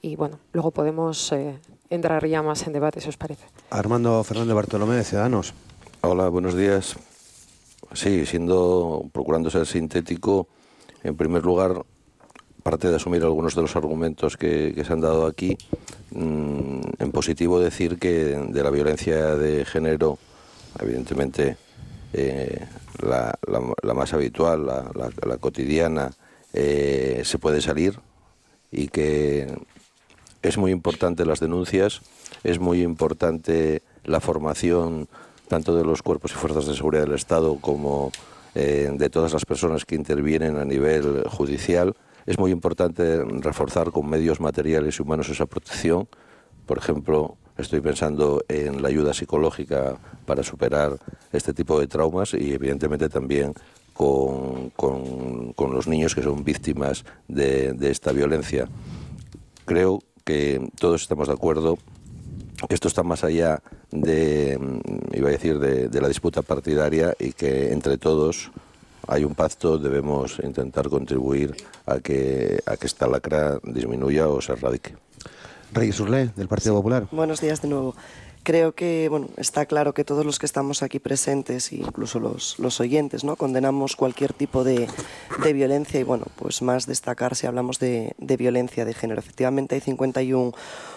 Y 0.00 0.16
bueno, 0.16 0.38
luego 0.54 0.70
podemos 0.70 1.30
eh, 1.32 1.58
entrar 1.90 2.26
ya 2.26 2.42
más 2.42 2.66
en 2.66 2.72
debate, 2.72 3.02
si 3.02 3.10
os 3.10 3.18
parece. 3.18 3.44
Armando 3.68 4.24
Fernández 4.24 4.54
Bartolomé, 4.54 4.96
de 4.96 5.04
Ciudadanos. 5.04 5.52
Hola, 6.00 6.30
buenos 6.30 6.56
días. 6.56 6.96
Sí, 7.94 8.26
siendo, 8.26 9.08
procurando 9.12 9.50
ser 9.50 9.66
sintético, 9.66 10.48
en 11.04 11.16
primer 11.16 11.44
lugar, 11.44 11.84
parte 12.64 12.88
de 12.88 12.96
asumir 12.96 13.22
algunos 13.22 13.54
de 13.54 13.62
los 13.62 13.76
argumentos 13.76 14.36
que, 14.36 14.82
se 14.84 14.92
han 14.92 15.00
dado 15.00 15.26
aquí, 15.26 15.56
mm, 16.10 16.80
en 16.98 17.12
positivo 17.12 17.60
decir 17.60 17.98
que 17.98 18.10
de 18.10 18.62
la 18.62 18.70
violencia 18.70 19.36
de 19.36 19.64
género, 19.64 20.18
evidentemente 20.80 21.56
eh, 22.12 22.66
la, 23.00 23.38
más 23.94 24.12
habitual, 24.12 24.66
la, 24.66 25.36
cotidiana, 25.38 26.10
eh, 26.52 27.22
se 27.24 27.38
puede 27.38 27.60
salir 27.60 28.00
y 28.72 28.88
que 28.88 29.46
es 30.42 30.58
muy 30.58 30.72
importante 30.72 31.24
las 31.24 31.40
denuncias, 31.40 32.00
es 32.42 32.58
muy 32.58 32.82
importante 32.82 33.82
la 34.04 34.20
formación 34.20 35.08
tanto 35.54 35.76
de 35.76 35.84
los 35.84 36.02
cuerpos 36.02 36.32
y 36.32 36.34
fuerzas 36.34 36.66
de 36.66 36.74
seguridad 36.74 37.04
del 37.04 37.14
Estado 37.14 37.58
como 37.60 38.10
eh, 38.56 38.90
de 38.92 39.08
todas 39.08 39.32
las 39.32 39.44
personas 39.44 39.84
que 39.84 39.94
intervienen 39.94 40.56
a 40.56 40.64
nivel 40.64 41.22
judicial. 41.28 41.94
Es 42.26 42.40
muy 42.40 42.50
importante 42.50 43.22
reforzar 43.24 43.92
con 43.92 44.10
medios 44.10 44.40
materiales 44.40 44.98
y 44.98 45.02
humanos 45.02 45.28
esa 45.28 45.46
protección. 45.46 46.08
Por 46.66 46.78
ejemplo, 46.78 47.36
estoy 47.56 47.80
pensando 47.80 48.42
en 48.48 48.82
la 48.82 48.88
ayuda 48.88 49.14
psicológica 49.14 49.96
para 50.26 50.42
superar 50.42 50.98
este 51.32 51.52
tipo 51.52 51.78
de 51.78 51.86
traumas 51.86 52.34
y 52.34 52.52
evidentemente 52.52 53.08
también 53.08 53.54
con, 53.92 54.70
con, 54.70 55.54
los 55.72 55.86
niños 55.86 56.16
que 56.16 56.22
son 56.22 56.42
víctimas 56.42 57.04
de, 57.28 57.74
de 57.74 57.92
esta 57.92 58.10
violencia. 58.10 58.66
Creo 59.66 60.00
que 60.24 60.68
todos 60.80 61.02
estamos 61.02 61.28
de 61.28 61.34
acuerdo 61.34 61.78
que 62.68 62.74
esto 62.74 62.88
está 62.88 63.02
más 63.02 63.24
allá 63.24 63.60
de, 63.90 64.58
mm, 64.58 65.16
iba 65.16 65.28
a 65.28 65.32
decir, 65.32 65.58
de, 65.58 66.00
la 66.00 66.08
disputa 66.08 66.42
partidaria 66.42 67.14
y 67.18 67.32
que 67.32 67.72
entre 67.72 67.98
todos 67.98 68.50
hay 69.06 69.24
un 69.24 69.34
pacto, 69.34 69.78
debemos 69.78 70.38
intentar 70.42 70.88
contribuir 70.88 71.54
a 71.86 71.98
que, 71.98 72.60
a 72.66 72.76
que 72.76 72.86
esta 72.86 73.06
lacra 73.06 73.58
disminuya 73.62 74.28
o 74.28 74.40
se 74.40 74.52
erradique. 74.52 74.94
Reyes 75.72 75.98
Urlé, 76.00 76.30
del 76.36 76.48
Partido 76.48 76.74
Popular. 76.74 77.06
Buenos 77.10 77.40
días 77.40 77.60
de 77.60 77.68
nuevo. 77.68 77.94
Creo 78.44 78.74
que 78.74 79.08
bueno, 79.08 79.28
está 79.38 79.64
claro 79.64 79.94
que 79.94 80.04
todos 80.04 80.26
los 80.26 80.38
que 80.38 80.44
estamos 80.44 80.82
aquí 80.82 80.98
presentes, 80.98 81.72
incluso 81.72 82.20
los, 82.20 82.58
los 82.58 82.78
oyentes, 82.78 83.24
¿no? 83.24 83.36
condenamos 83.36 83.96
cualquier 83.96 84.34
tipo 84.34 84.64
de, 84.64 84.86
de, 85.42 85.52
violencia 85.54 85.98
y 85.98 86.02
bueno, 86.02 86.26
pues 86.36 86.60
más 86.60 86.86
destacar 86.86 87.36
si 87.36 87.46
hablamos 87.46 87.78
de, 87.78 88.14
de 88.18 88.36
violencia 88.36 88.84
de 88.84 88.92
género. 88.92 89.20
Efectivamente 89.20 89.76
hay 89.76 89.80
51 89.80 90.52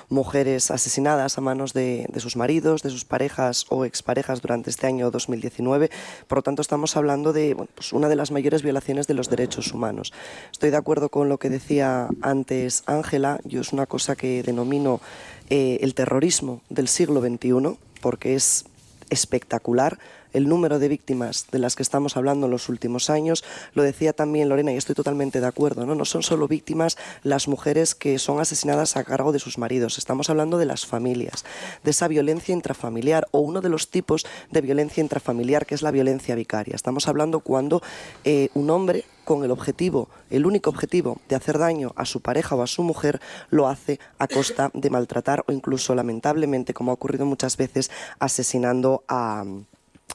mujeres 0.09 0.71
asesinadas 0.71 1.37
a 1.37 1.41
manos 1.41 1.73
de, 1.73 2.07
sus 2.17 2.35
maridos, 2.35 2.81
de 2.81 2.89
sus 2.89 3.05
parejas 3.05 3.65
o 3.69 3.85
exparejas 3.85 4.41
durante 4.41 4.69
este 4.69 4.87
año 4.87 5.11
2019. 5.11 5.89
Por 6.27 6.37
lo 6.37 6.41
tanto, 6.41 6.61
estamos 6.61 6.95
hablando 6.95 7.33
de 7.33 7.55
pues 7.75 7.93
una 7.93 8.09
de 8.09 8.15
las 8.15 8.31
mayores 8.31 8.63
violaciones 8.63 9.07
de 9.07 9.13
los 9.13 9.29
derechos 9.29 9.73
humanos. 9.73 10.13
Estoy 10.51 10.69
de 10.69 10.77
acuerdo 10.77 11.09
con 11.09 11.29
lo 11.29 11.37
que 11.37 11.49
decía 11.49 12.07
antes 12.21 12.83
Ángela. 12.85 13.39
Yo 13.43 13.61
es 13.61 13.73
una 13.73 13.85
cosa 13.85 14.15
que 14.15 14.43
denomino 14.43 15.01
eh, 15.49 15.79
el 15.81 15.93
terrorismo 15.93 16.61
del 16.69 16.87
siglo 16.87 17.21
XXI, 17.21 17.77
porque 18.01 18.35
es 18.35 18.65
espectacular 19.09 19.99
el 20.37 20.47
número 20.47 20.77
de 20.77 20.87
víctimas 20.87 21.47
de 21.51 21.57
las 21.57 21.75
que 21.75 21.81
estamos 21.81 22.15
hablando 22.15 22.45
en 22.45 22.51
los 22.51 22.69
últimos 22.69 23.09
años. 23.09 23.43
Lo 23.73 23.81
decía 23.81 24.13
también 24.13 24.49
Lorena 24.49 24.71
y 24.71 24.77
estoy 24.77 24.93
totalmente 24.93 25.41
de 25.41 25.47
acuerdo. 25.47 25.85
No, 25.85 26.05
son 26.05 26.21
solo 26.21 26.47
víctimas 26.47 26.95
las 27.23 27.47
mujeres 27.47 27.95
que 27.95 28.19
son 28.19 28.39
asesinadas 28.39 28.97
a 28.97 29.03
cargo 29.03 29.31
de 29.31 29.39
sus 29.39 29.57
maridos. 29.57 29.97
Estamos 29.97 30.29
hablando 30.29 30.59
de 30.59 30.65
las 30.65 30.85
familias, 30.85 31.43
de 31.83 31.91
esa 31.91 32.07
violencia 32.07 32.53
intrafamiliar 32.53 33.27
o 33.31 33.39
uno 33.39 33.61
de 33.61 33.69
los 33.69 33.89
tipos 33.89 34.27
de 34.51 34.61
violencia 34.61 35.01
intrafamiliar 35.01 35.65
que 35.65 35.73
es 35.73 35.81
la 35.81 35.91
violencia 35.91 36.35
vicaria. 36.35 36.75
Estamos 36.75 37.07
hablando 37.07 37.39
cuando 37.39 37.81
eh, 38.23 38.49
un 38.53 38.69
hombre 38.69 39.05
con 39.25 39.43
el 39.43 39.51
objetivo, 39.51 40.07
el 40.29 40.45
único 40.45 40.69
objetivo 40.69 41.17
de 41.27 41.35
hacer 41.35 41.57
daño 41.57 41.93
a 41.95 42.05
su 42.05 42.21
pareja 42.21 42.55
o 42.55 42.61
a 42.61 42.67
su 42.67 42.83
mujer, 42.83 43.19
lo 43.49 43.67
hace 43.67 43.99
a 44.19 44.27
costa 44.27 44.69
de 44.73 44.89
maltratar 44.89 45.43
o 45.47 45.51
incluso, 45.51 45.95
lamentablemente, 45.95 46.73
como 46.73 46.91
ha 46.91 46.93
ocurrido 46.93 47.25
muchas 47.25 47.57
veces, 47.57 47.91
asesinando 48.19 49.03
a 49.09 49.43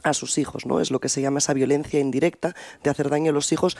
a 0.02 0.14
sus 0.14 0.38
hijos, 0.38 0.66
¿no? 0.66 0.80
Es 0.80 0.90
lo 0.90 1.00
que 1.00 1.08
se 1.08 1.20
llama 1.20 1.38
esa 1.38 1.52
violencia 1.52 2.00
indirecta 2.00 2.54
de 2.82 2.90
hacer 2.90 3.11
daño 3.11 3.30
a 3.30 3.34
los 3.34 3.52
hijos 3.52 3.76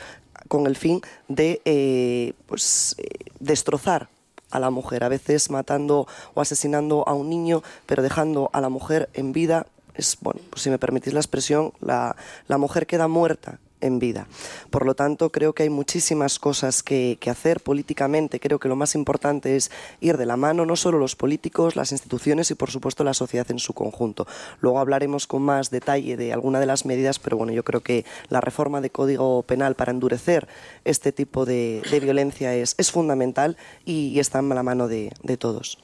con 0.47 0.67
el 0.67 0.75
fin 0.75 1.01
de 1.27 1.61
eh, 1.65 2.33
pues, 2.45 2.95
eh, 2.97 3.05
destrozar 3.39 4.09
a 4.51 4.59
la 4.59 4.69
mujer, 4.69 5.03
a 5.03 5.09
veces 5.09 5.49
matando 5.49 6.07
o 6.33 6.41
asesinando 6.41 7.07
a 7.07 7.13
un 7.13 7.29
niño, 7.29 7.63
pero 7.85 8.03
dejando 8.03 8.49
a 8.53 8.61
la 8.61 8.69
mujer 8.69 9.09
en 9.13 9.33
vida. 9.33 9.67
Es, 9.95 10.17
bueno, 10.21 10.39
pues 10.49 10.61
si 10.61 10.69
me 10.69 10.79
permitís 10.79 11.13
la 11.13 11.19
expresión, 11.19 11.73
la, 11.81 12.15
la 12.47 12.57
mujer 12.57 12.87
queda 12.87 13.07
muerta 13.07 13.59
en 13.83 13.99
vida. 13.99 14.27
Por 14.69 14.85
lo 14.85 14.95
tanto, 14.95 15.29
creo 15.29 15.53
que 15.53 15.63
hay 15.63 15.69
muchísimas 15.69 16.39
cosas 16.39 16.81
que, 16.81 17.17
hacer 17.33 17.61
políticamente. 17.61 18.39
Creo 18.39 18.59
que 18.59 18.67
lo 18.67 18.75
más 18.75 18.93
importante 18.93 19.55
es 19.55 19.71
ir 20.01 20.17
de 20.17 20.27
la 20.27 20.37
mano, 20.37 20.67
no 20.67 20.75
solo 20.75 20.99
los 20.99 21.15
políticos, 21.15 21.75
las 21.75 21.91
instituciones 21.91 22.51
y, 22.51 22.55
por 22.55 22.69
supuesto, 22.69 23.03
la 23.03 23.15
sociedad 23.15 23.49
en 23.49 23.57
su 23.57 23.73
conjunto. 23.73 24.27
Luego 24.61 24.79
hablaremos 24.79 25.25
con 25.25 25.41
más 25.41 25.71
detalle 25.71 26.15
de 26.15 26.31
alguna 26.31 26.59
de 26.59 26.67
las 26.67 26.85
medidas, 26.85 27.17
pero 27.17 27.37
bueno, 27.37 27.51
yo 27.53 27.63
creo 27.63 27.81
que 27.81 28.05
la 28.29 28.39
reforma 28.39 28.81
de 28.81 28.91
Código 28.91 29.41
Penal 29.43 29.73
para 29.73 29.91
endurecer 29.91 30.47
este 30.85 31.11
tipo 31.11 31.45
de, 31.45 31.81
violencia 32.01 32.53
es, 32.53 32.75
fundamental 32.91 33.57
y, 33.83 34.19
está 34.19 34.39
en 34.39 34.49
la 34.49 34.63
mano 34.63 34.87
de, 34.87 35.11
de 35.23 35.37
todos. 35.37 35.79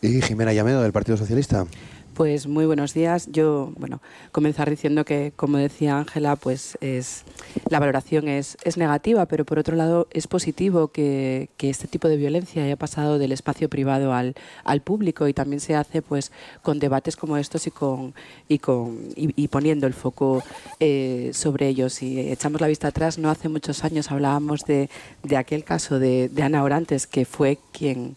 Y 0.00 0.22
Jimena 0.22 0.52
Llamedo, 0.52 0.82
del 0.82 0.92
Partido 0.92 1.16
Socialista. 1.16 1.66
Pues 2.14 2.46
muy 2.46 2.64
buenos 2.64 2.94
días. 2.94 3.28
Yo, 3.32 3.72
bueno, 3.76 4.00
comenzar 4.30 4.70
diciendo 4.70 5.04
que, 5.04 5.32
como 5.34 5.58
decía 5.58 5.98
Ángela, 5.98 6.36
pues 6.36 6.78
es 6.80 7.24
la 7.68 7.80
valoración 7.80 8.28
es, 8.28 8.56
es, 8.62 8.76
negativa, 8.76 9.26
pero 9.26 9.44
por 9.44 9.58
otro 9.58 9.74
lado 9.74 10.06
es 10.12 10.28
positivo 10.28 10.88
que, 10.88 11.48
que, 11.56 11.70
este 11.70 11.88
tipo 11.88 12.06
de 12.06 12.16
violencia 12.16 12.62
haya 12.62 12.76
pasado 12.76 13.18
del 13.18 13.32
espacio 13.32 13.68
privado 13.68 14.12
al, 14.14 14.36
al 14.62 14.80
público 14.80 15.26
y 15.26 15.34
también 15.34 15.58
se 15.58 15.74
hace 15.74 16.02
pues 16.02 16.30
con 16.62 16.78
debates 16.78 17.16
como 17.16 17.36
estos 17.36 17.66
y 17.66 17.72
con 17.72 18.14
y 18.46 18.60
con 18.60 18.96
y, 19.16 19.48
poniendo 19.48 19.88
el 19.88 19.94
foco 19.94 20.44
eh, 20.78 21.32
sobre 21.34 21.66
ellos. 21.66 21.94
Si 21.94 22.20
echamos 22.20 22.60
la 22.60 22.68
vista 22.68 22.88
atrás, 22.88 23.18
no 23.18 23.28
hace 23.28 23.48
muchos 23.48 23.82
años 23.82 24.12
hablábamos 24.12 24.60
de, 24.66 24.88
de 25.24 25.36
aquel 25.36 25.64
caso 25.64 25.98
de, 25.98 26.28
de 26.28 26.42
Ana 26.44 26.62
Orantes, 26.62 27.08
que 27.08 27.24
fue 27.24 27.58
quien 27.72 28.14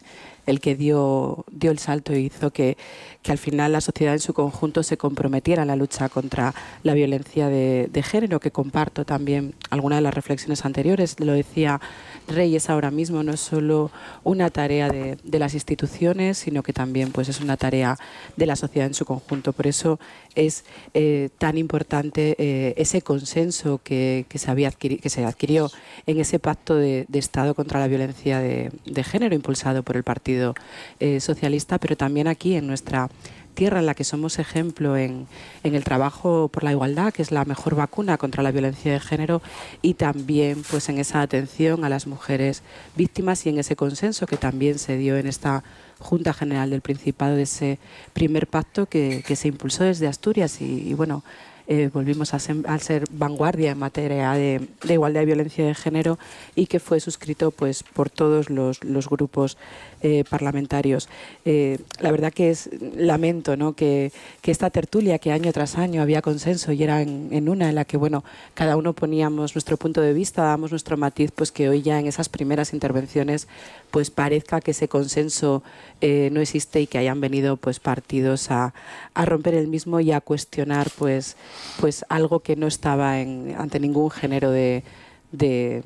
el 0.47 0.59
que 0.59 0.75
dio, 0.75 1.45
dio 1.51 1.69
el 1.69 1.77
salto 1.77 2.15
y 2.15 2.25
hizo 2.25 2.51
que, 2.51 2.77
que 3.21 3.31
al 3.31 3.37
final 3.37 3.73
la 3.73 3.81
sociedad 3.81 4.13
en 4.13 4.19
su 4.19 4.33
conjunto 4.33 4.81
se 4.81 4.97
comprometiera 4.97 5.61
en 5.61 5.67
la 5.67 5.75
lucha 5.75 6.09
contra 6.09 6.55
la 6.83 6.93
violencia 6.93 7.49
de, 7.49 8.03
género, 8.03 8.39
que 8.39 8.51
comparto 8.51 9.05
también 9.05 9.53
algunas 9.69 9.97
de 9.97 10.03
las 10.03 10.13
reflexiones 10.13 10.65
anteriores. 10.65 11.19
Lo 11.19 11.33
decía 11.33 11.81
Reyes 12.27 12.69
ahora 12.69 12.91
mismo, 12.91 13.23
no 13.23 13.33
es 13.33 13.39
solo 13.39 13.91
una 14.23 14.49
tarea 14.49 14.89
de, 14.89 15.39
las 15.39 15.53
instituciones, 15.53 16.37
sino 16.37 16.63
que 16.63 16.73
también 16.73 17.11
pues, 17.11 17.29
es 17.29 17.39
una 17.41 17.57
tarea 17.57 17.97
de 18.35 18.45
la 18.45 18.55
sociedad 18.55 18.87
en 18.87 18.93
su 18.93 19.05
conjunto. 19.05 19.53
Por 19.53 19.67
eso 19.67 19.99
es 20.35 20.65
eh, 20.93 21.29
tan 21.37 21.57
importante 21.57 22.35
eh, 22.37 22.73
ese 22.77 23.01
consenso 23.01 23.79
que, 23.83 24.25
se 24.33 24.51
había 24.51 24.71
que 24.71 25.09
se 25.09 25.25
adquirió 25.25 25.71
en 26.05 26.19
ese 26.19 26.39
pacto 26.39 26.75
de, 26.75 27.05
Estado 27.17 27.55
contra 27.55 27.79
la 27.79 27.87
violencia 27.87 28.39
de, 28.39 28.71
género 29.03 29.33
impulsado 29.33 29.81
por 29.81 29.97
el 29.97 30.03
Partido 30.03 30.53
eh, 30.99 31.19
Socialista, 31.19 31.79
pero 31.79 31.97
también 31.97 32.27
aquí 32.27 32.55
en 32.55 32.67
nuestra 32.67 33.09
tierra 33.57 33.79
en 33.79 33.87
la 33.87 33.95
que 33.95 34.03
somos 34.03 34.37
ejemplo 34.37 34.95
en, 34.95 35.27
el 35.63 35.83
trabajo 35.83 36.47
por 36.47 36.63
la 36.63 36.71
igualdad, 36.71 37.11
que 37.11 37.23
es 37.23 37.31
la 37.31 37.43
mejor 37.43 37.73
vacuna 37.73 38.19
contra 38.19 38.43
la 38.43 38.51
violencia 38.51 38.93
de 38.93 38.99
género, 38.99 39.41
y 39.81 39.95
también 39.95 40.63
pues 40.69 40.89
en 40.89 40.99
esa 40.99 41.21
atención 41.21 41.83
a 41.83 41.89
las 41.89 42.05
mujeres 42.05 42.61
víctimas 42.95 43.45
y 43.47 43.49
en 43.49 43.57
ese 43.57 43.75
consenso 43.75 44.27
que 44.27 44.37
también 44.37 44.77
se 44.77 44.95
dio 44.95 45.17
en 45.17 45.25
esta 45.25 45.63
Junta 45.97 46.33
General 46.33 46.69
del 46.69 46.81
Principado 46.81 47.35
de 47.35 47.41
ese 47.41 47.79
primer 48.13 48.45
pacto 48.45 48.85
que, 48.85 49.23
se 49.35 49.47
impulsó 49.47 49.85
desde 49.85 50.05
Asturias. 50.05 50.61
Y, 50.61 50.89
y 50.89 50.93
bueno, 50.93 51.23
eh, 51.69 51.89
volvimos 51.93 52.33
a 52.33 52.39
ser, 52.39 53.03
vanguardia 53.11 53.71
en 53.71 53.77
materia 53.77 54.31
de, 54.31 54.69
igualdad 54.87 55.23
y 55.23 55.25
violencia 55.25 55.65
de 55.65 55.75
género 55.75 56.17
y 56.55 56.67
que 56.67 56.79
fue 56.79 57.01
suscrito 57.01 57.51
pues 57.51 57.83
por 57.83 58.09
todos 58.09 58.49
los, 58.49 58.79
grupos 59.09 59.57
eh, 60.03 60.23
parlamentarios. 60.29 61.09
Eh, 61.43 61.79
la 61.99 62.11
verdad 62.11 62.31
que 62.31 62.51
es 62.51 62.69
lamento 62.95 63.57
¿no? 63.57 63.73
que, 63.73 64.11
esta 64.43 64.69
tertulia 64.69 65.17
que 65.19 65.31
año 65.31 65.51
tras 65.51 65.77
año 65.77 66.01
había 66.01 66.21
consenso 66.21 66.71
y 66.71 66.83
era 66.83 67.01
en, 67.01 67.49
una 67.49 67.67
en 67.67 67.75
la 67.75 67.83
que 67.83 67.97
bueno 67.97 68.23
cada 68.53 68.77
uno 68.77 68.93
poníamos 68.93 69.55
nuestro 69.55 69.75
punto 69.75 69.99
de 69.99 70.13
vista, 70.13 70.43
dábamos 70.43 70.71
nuestro 70.71 70.95
matiz, 70.97 71.31
pues 71.31 71.51
que 71.51 71.67
hoy 71.67 71.81
ya 71.81 71.99
en 71.99 72.07
esas 72.07 72.29
primeras 72.29 72.73
intervenciones 72.73 73.47
pues 73.91 74.09
parezca 74.09 74.61
que 74.61 74.71
ese 74.71 74.87
consenso 74.87 75.63
eh, 75.99 76.29
no 76.31 76.41
existe 76.41 76.79
y 76.79 76.87
que 76.87 76.99
hayan 76.99 77.19
venido 77.19 77.57
pues 77.57 77.79
partidos 77.79 78.51
a, 78.51 78.73
a, 79.15 79.25
romper 79.25 79.55
el 79.55 79.67
mismo 79.67 79.99
y 79.99 80.11
a 80.11 80.21
cuestionar 80.21 80.89
pues, 80.97 81.35
pues 81.79 82.05
algo 82.07 82.39
que 82.39 82.55
no 82.55 82.67
estaba 82.67 83.19
en, 83.19 83.55
ante 83.57 83.79
ningún 83.79 84.11
género 84.11 84.51
de, 84.51 84.83
de 85.31 85.81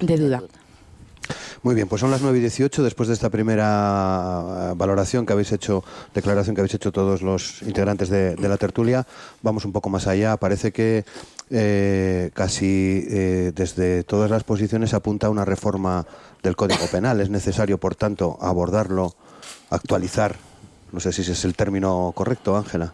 duda. 0.00 0.42
Muy 1.62 1.74
bien, 1.74 1.88
pues 1.88 2.00
son 2.00 2.10
las 2.10 2.22
9 2.22 2.38
y 2.38 2.40
18 2.40 2.82
después 2.82 3.08
de 3.08 3.14
esta 3.14 3.30
primera 3.30 4.70
eh, 4.70 4.74
valoración 4.76 5.24
que 5.24 5.32
habéis 5.32 5.52
hecho, 5.52 5.84
declaración 6.14 6.54
que 6.54 6.60
habéis 6.60 6.74
hecho 6.74 6.90
todos 6.90 7.22
los 7.22 7.62
integrantes 7.62 8.08
de, 8.08 8.36
la 8.36 8.56
tertulia. 8.56 9.06
Vamos 9.42 9.64
un 9.64 9.72
poco 9.72 9.88
más 9.88 10.06
allá. 10.06 10.36
Parece 10.36 10.72
que 10.72 11.04
eh, 11.50 12.30
casi 12.34 13.06
eh, 13.08 13.52
desde 13.54 14.02
todas 14.02 14.30
las 14.30 14.44
posiciones 14.44 14.94
apunta 14.94 15.28
a 15.28 15.30
una 15.30 15.44
reforma 15.44 16.06
del 16.42 16.56
Código 16.56 16.86
Penal. 16.90 17.20
Es 17.20 17.30
necesario, 17.30 17.78
por 17.78 17.94
tanto, 17.94 18.38
abordarlo, 18.40 19.14
actualizar. 19.70 20.36
No 20.90 21.00
sé 21.00 21.12
si 21.12 21.22
ese 21.22 21.32
es 21.32 21.44
el 21.44 21.54
término 21.54 22.12
correcto, 22.14 22.56
Ángela. 22.56 22.92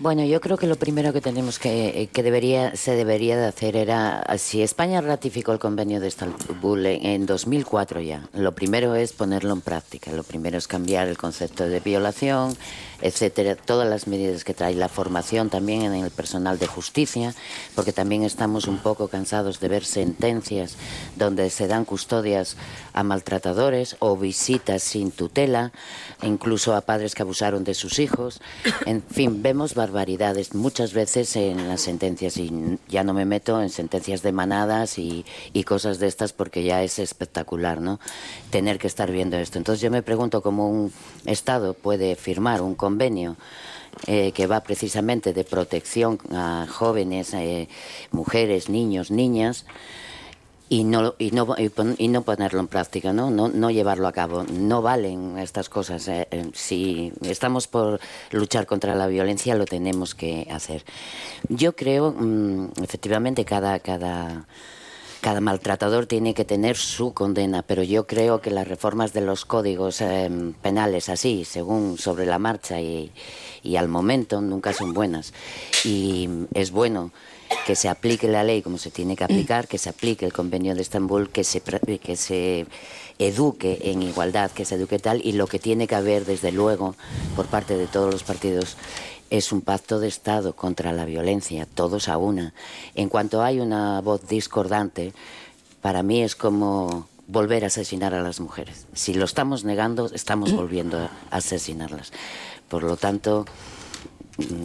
Bueno, 0.00 0.24
yo 0.24 0.40
creo 0.40 0.56
que 0.56 0.68
lo 0.68 0.76
primero 0.76 1.12
que 1.12 1.20
tenemos 1.20 1.58
que, 1.58 2.02
eh, 2.02 2.06
que 2.06 2.22
debería, 2.22 2.76
se 2.76 2.94
debería 2.94 3.36
de 3.36 3.46
hacer 3.46 3.74
era, 3.74 4.24
si 4.38 4.62
España 4.62 5.00
ratificó 5.00 5.50
el 5.52 5.58
convenio 5.58 5.98
de 5.98 6.06
Estambul 6.06 6.86
en, 6.86 7.04
en 7.04 7.26
2004 7.26 8.00
ya, 8.02 8.28
lo 8.32 8.52
primero 8.52 8.94
es 8.94 9.12
ponerlo 9.12 9.52
en 9.52 9.60
práctica, 9.60 10.12
lo 10.12 10.22
primero 10.22 10.56
es 10.56 10.68
cambiar 10.68 11.08
el 11.08 11.18
concepto 11.18 11.68
de 11.68 11.80
violación, 11.80 12.56
etcétera, 13.00 13.54
todas 13.56 13.88
las 13.88 14.06
medidas 14.06 14.44
que 14.44 14.54
trae 14.54 14.74
la 14.74 14.88
formación 14.88 15.50
también 15.50 15.82
en 15.82 15.94
el 15.94 16.10
personal 16.10 16.58
de 16.58 16.66
justicia, 16.66 17.34
porque 17.74 17.92
también 17.92 18.24
estamos 18.24 18.66
un 18.66 18.78
poco 18.78 19.08
cansados 19.08 19.60
de 19.60 19.68
ver 19.68 19.84
sentencias 19.84 20.76
donde 21.16 21.50
se 21.50 21.68
dan 21.68 21.84
custodias 21.84 22.56
a 22.92 23.04
maltratadores 23.04 23.96
o 24.00 24.16
visitas 24.16 24.82
sin 24.82 25.10
tutela, 25.10 25.72
incluso 26.22 26.74
a 26.74 26.80
padres 26.80 27.14
que 27.14 27.22
abusaron 27.22 27.64
de 27.64 27.74
sus 27.74 27.98
hijos. 27.98 28.40
En 28.86 29.02
fin, 29.02 29.42
vemos 29.42 29.74
barbaridades 29.74 30.54
muchas 30.54 30.92
veces 30.92 31.36
en 31.36 31.68
las 31.68 31.80
sentencias 31.80 32.36
y 32.36 32.78
ya 32.88 33.04
no 33.04 33.14
me 33.14 33.24
meto 33.24 33.62
en 33.62 33.70
sentencias 33.70 34.22
de 34.22 34.32
manadas 34.32 34.98
y, 34.98 35.24
y 35.52 35.64
cosas 35.64 35.98
de 35.98 36.08
estas 36.08 36.32
porque 36.32 36.64
ya 36.64 36.82
es 36.82 36.98
espectacular, 36.98 37.80
¿no? 37.80 38.00
Tener 38.50 38.78
que 38.78 38.86
estar 38.86 39.10
viendo 39.10 39.36
esto. 39.36 39.58
Entonces 39.58 39.80
yo 39.80 39.90
me 39.90 40.02
pregunto 40.02 40.42
cómo 40.42 40.68
un 40.68 40.92
Estado 41.24 41.74
puede 41.74 42.16
firmar 42.16 42.62
un 42.62 42.74
convenio 42.88 43.36
eh, 44.06 44.32
que 44.32 44.46
va 44.46 44.60
precisamente 44.60 45.32
de 45.32 45.44
protección 45.44 46.18
a 46.32 46.66
jóvenes, 46.78 47.34
eh, 47.34 47.68
mujeres, 48.12 48.68
niños, 48.68 49.10
niñas, 49.10 49.66
y 50.70 50.84
no, 50.84 51.14
y, 51.18 51.30
no, 51.30 51.44
y 52.04 52.08
no 52.08 52.22
ponerlo 52.22 52.60
en 52.60 52.68
práctica, 52.68 53.12
¿no? 53.12 53.30
¿no? 53.30 53.48
No, 53.48 53.70
llevarlo 53.70 54.06
a 54.06 54.12
cabo. 54.12 54.44
No 54.44 54.82
valen 54.82 55.38
estas 55.38 55.68
cosas. 55.68 56.08
Eh, 56.08 56.26
si 56.52 57.12
estamos 57.22 57.66
por 57.66 58.00
luchar 58.32 58.66
contra 58.66 58.94
la 58.94 59.06
violencia, 59.06 59.54
lo 59.54 59.64
tenemos 59.64 60.14
que 60.14 60.46
hacer. 60.50 60.84
Yo 61.48 61.70
creo, 61.74 62.12
mmm, 62.12 62.68
efectivamente, 62.82 63.44
cada... 63.44 63.80
cada 63.80 64.46
cada 65.20 65.40
maltratador 65.40 66.06
tiene 66.06 66.34
que 66.34 66.44
tener 66.44 66.76
su 66.76 67.12
condena, 67.12 67.62
pero 67.62 67.82
yo 67.82 68.06
creo 68.06 68.40
que 68.40 68.50
las 68.50 68.68
reformas 68.68 69.12
de 69.12 69.20
los 69.20 69.44
códigos 69.44 70.00
eh, 70.00 70.30
penales 70.62 71.08
así, 71.08 71.44
según 71.44 71.98
sobre 71.98 72.26
la 72.26 72.38
marcha 72.38 72.80
y, 72.80 73.10
y, 73.62 73.76
al 73.76 73.88
momento, 73.88 74.40
nunca 74.40 74.72
son 74.72 74.94
buenas. 74.94 75.32
Y 75.84 76.28
es 76.54 76.70
bueno 76.70 77.10
que 77.66 77.74
se 77.74 77.88
aplique 77.88 78.28
la 78.28 78.44
ley 78.44 78.62
como 78.62 78.78
se 78.78 78.90
tiene 78.90 79.16
que 79.16 79.24
aplicar, 79.24 79.68
que 79.68 79.78
se 79.78 79.88
aplique 79.88 80.24
el 80.24 80.32
convenio 80.32 80.74
de 80.74 80.82
Estambul, 80.82 81.30
que 81.30 81.44
se, 81.44 81.60
que 81.60 82.16
se 82.16 82.66
eduque 83.18 83.78
en 83.82 84.02
igualdad, 84.02 84.50
que 84.50 84.64
se 84.64 84.76
eduque 84.76 84.98
tal, 84.98 85.20
y 85.24 85.32
lo 85.32 85.46
que 85.46 85.58
tiene 85.58 85.86
que 85.86 85.94
haber, 85.94 86.24
desde 86.24 86.52
luego, 86.52 86.94
por 87.34 87.46
parte 87.46 87.76
de 87.76 87.86
todos 87.86 88.12
los 88.12 88.22
partidos, 88.22 88.76
es 89.30 89.52
un 89.52 89.60
pacto 89.60 90.00
de 90.00 90.08
Estado 90.08 90.54
contra 90.54 90.92
la 90.92 91.04
violencia, 91.04 91.66
todos 91.66 92.08
a 92.08 92.16
una. 92.18 92.54
En 92.94 93.08
cuanto 93.08 93.42
hay 93.42 93.60
una 93.60 94.00
voz 94.00 94.26
discordante, 94.28 95.12
para 95.80 96.02
mí 96.02 96.22
es 96.22 96.34
como 96.36 97.08
volver 97.26 97.64
a 97.64 97.68
asesinar 97.68 98.14
a 98.14 98.22
las 98.22 98.40
mujeres. 98.40 98.86
Si 98.94 99.14
lo 99.14 99.24
estamos 99.24 99.64
negando, 99.64 100.10
estamos 100.12 100.52
volviendo 100.52 100.98
a 100.98 101.10
asesinarlas. 101.30 102.12
Por 102.68 102.82
lo 102.82 102.96
tanto, 102.96 103.44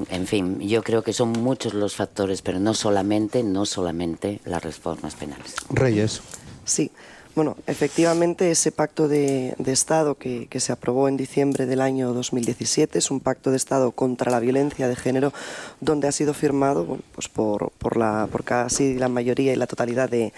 en 0.10 0.28
fin, 0.28 0.60
yo 0.60 0.84
creo 0.84 1.04
que 1.04 1.14
son 1.14 1.32
muchos 1.32 1.74
los 1.74 1.96
factores, 1.96 2.42
pero 2.42 2.60
no 2.60 2.74
solamente, 2.74 3.44
no 3.44 3.66
solamente 3.66 4.40
las 4.46 4.64
reformas 4.64 5.16
penales. 5.16 5.56
Reyes. 5.70 6.22
Sí. 6.66 6.92
Bueno, 7.36 7.58
efectivamente 7.66 8.52
ese 8.52 8.72
pacto 8.72 9.08
de, 9.08 9.56
Estado 9.66 10.16
que, 10.16 10.46
que, 10.48 10.60
se 10.60 10.72
aprobó 10.72 11.08
en 11.08 11.18
diciembre 11.18 11.66
del 11.66 11.82
año 11.82 12.14
2017 12.14 13.00
es 13.00 13.10
un 13.10 13.22
pacto 13.22 13.50
de 13.50 13.58
Estado 13.58 13.92
contra 13.92 14.32
la 14.32 14.40
violencia 14.40 14.88
de 14.88 14.96
género 14.96 15.34
donde 15.82 16.08
ha 16.08 16.12
sido 16.12 16.36
firmado 16.36 17.00
pues 17.16 17.30
por, 17.30 17.72
por, 17.80 17.98
la, 17.98 18.28
por 18.32 18.44
casi 18.44 18.94
la 19.00 19.10
mayoría 19.10 19.52
y 19.52 19.56
la 19.56 19.66
totalidad 19.66 20.10
de, 20.10 20.32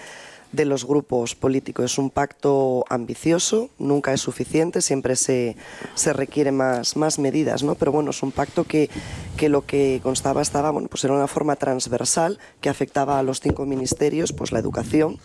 de 0.52 0.64
los 0.64 0.86
grupos 0.86 1.34
políticos. 1.34 1.92
Es 1.92 1.98
un 1.98 2.08
pacto 2.08 2.86
ambicioso, 2.88 3.68
nunca 3.78 4.14
es 4.14 4.22
suficiente, 4.22 4.80
siempre 4.80 5.16
se, 5.16 5.54
se 5.94 6.14
requiere 6.14 6.50
más, 6.50 6.96
más 6.96 7.18
medidas, 7.18 7.62
¿no? 7.62 7.74
pero 7.74 7.92
bueno, 7.92 8.10
es 8.10 8.22
un 8.22 8.32
pacto 8.32 8.64
que, 8.64 8.88
que 9.36 9.50
lo 9.50 9.66
que 9.66 10.00
constaba 10.02 10.40
estaba, 10.40 10.70
bueno, 10.70 10.88
pues 10.88 11.04
era 11.04 11.12
una 11.12 11.26
forma 11.26 11.56
transversal 11.56 12.38
que 12.62 12.70
afectaba 12.70 13.18
a 13.18 13.22
los 13.22 13.40
cinco 13.40 13.66
ministerios, 13.66 14.32
pues 14.32 14.50
la 14.50 14.60
educación, 14.60 15.18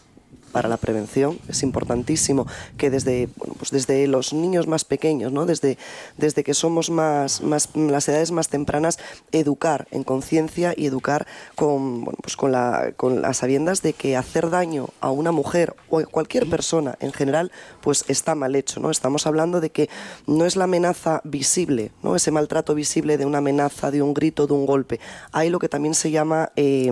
para 0.52 0.70
la 0.70 0.78
prevención. 0.78 1.40
Es 1.48 1.64
importantísimo 1.64 2.48
que 2.78 2.90
desde, 2.90 3.30
bueno, 3.36 3.56
pues 3.58 3.72
desde 3.72 4.08
los 4.08 4.34
niños 4.34 4.68
más 4.68 4.86
pequeños, 4.86 5.32
¿no? 5.32 5.46
desde, 5.46 5.78
desde 6.18 6.44
que 6.44 6.54
somos 6.54 6.90
más, 6.90 7.42
más, 7.42 7.70
las 7.76 8.08
edades 8.08 8.32
más 8.32 8.50
tempranas, 8.50 9.00
educar 9.32 9.88
en 9.92 10.04
conciencia 10.04 10.74
y 10.76 10.86
educar 10.86 11.26
con, 11.56 12.04
bueno, 12.04 12.18
pues 12.22 12.36
con, 12.36 12.52
la, 12.52 12.94
con 12.96 13.22
las 13.22 13.38
sabiendas 13.38 13.82
de 13.82 13.94
que 13.94 14.18
hacer 14.18 14.50
daño 14.50 14.90
a 15.00 15.12
una 15.12 15.32
mujer 15.32 15.76
o 15.90 16.00
a 16.00 16.06
cualquier 16.06 16.50
persona 16.50 16.96
en 17.00 17.14
general 17.14 17.52
pues 17.82 18.06
está 18.08 18.36
mal 18.36 18.56
hecho. 18.56 18.80
¿no? 18.80 18.92
Estamos 18.92 19.28
hablando 19.28 19.62
de 19.62 19.70
que 19.70 19.90
no 20.28 20.46
es 20.46 20.56
la 20.56 20.66
amenaza 20.66 21.22
visible, 21.24 21.92
¿no? 22.04 22.16
ese 22.16 22.32
maltrato 22.32 22.76
visible 22.76 23.18
de 23.18 23.26
una 23.26 23.40
amenaza, 23.40 23.92
de 23.92 24.02
un 24.02 24.14
grito, 24.14 24.48
de 24.48 24.54
un 24.54 24.66
golpe. 24.66 25.00
Hay 25.32 25.50
lo 25.50 25.60
que 25.60 25.70
también 25.70 25.94
se 25.96 26.12
llama... 26.12 26.52
Eh, 26.56 26.92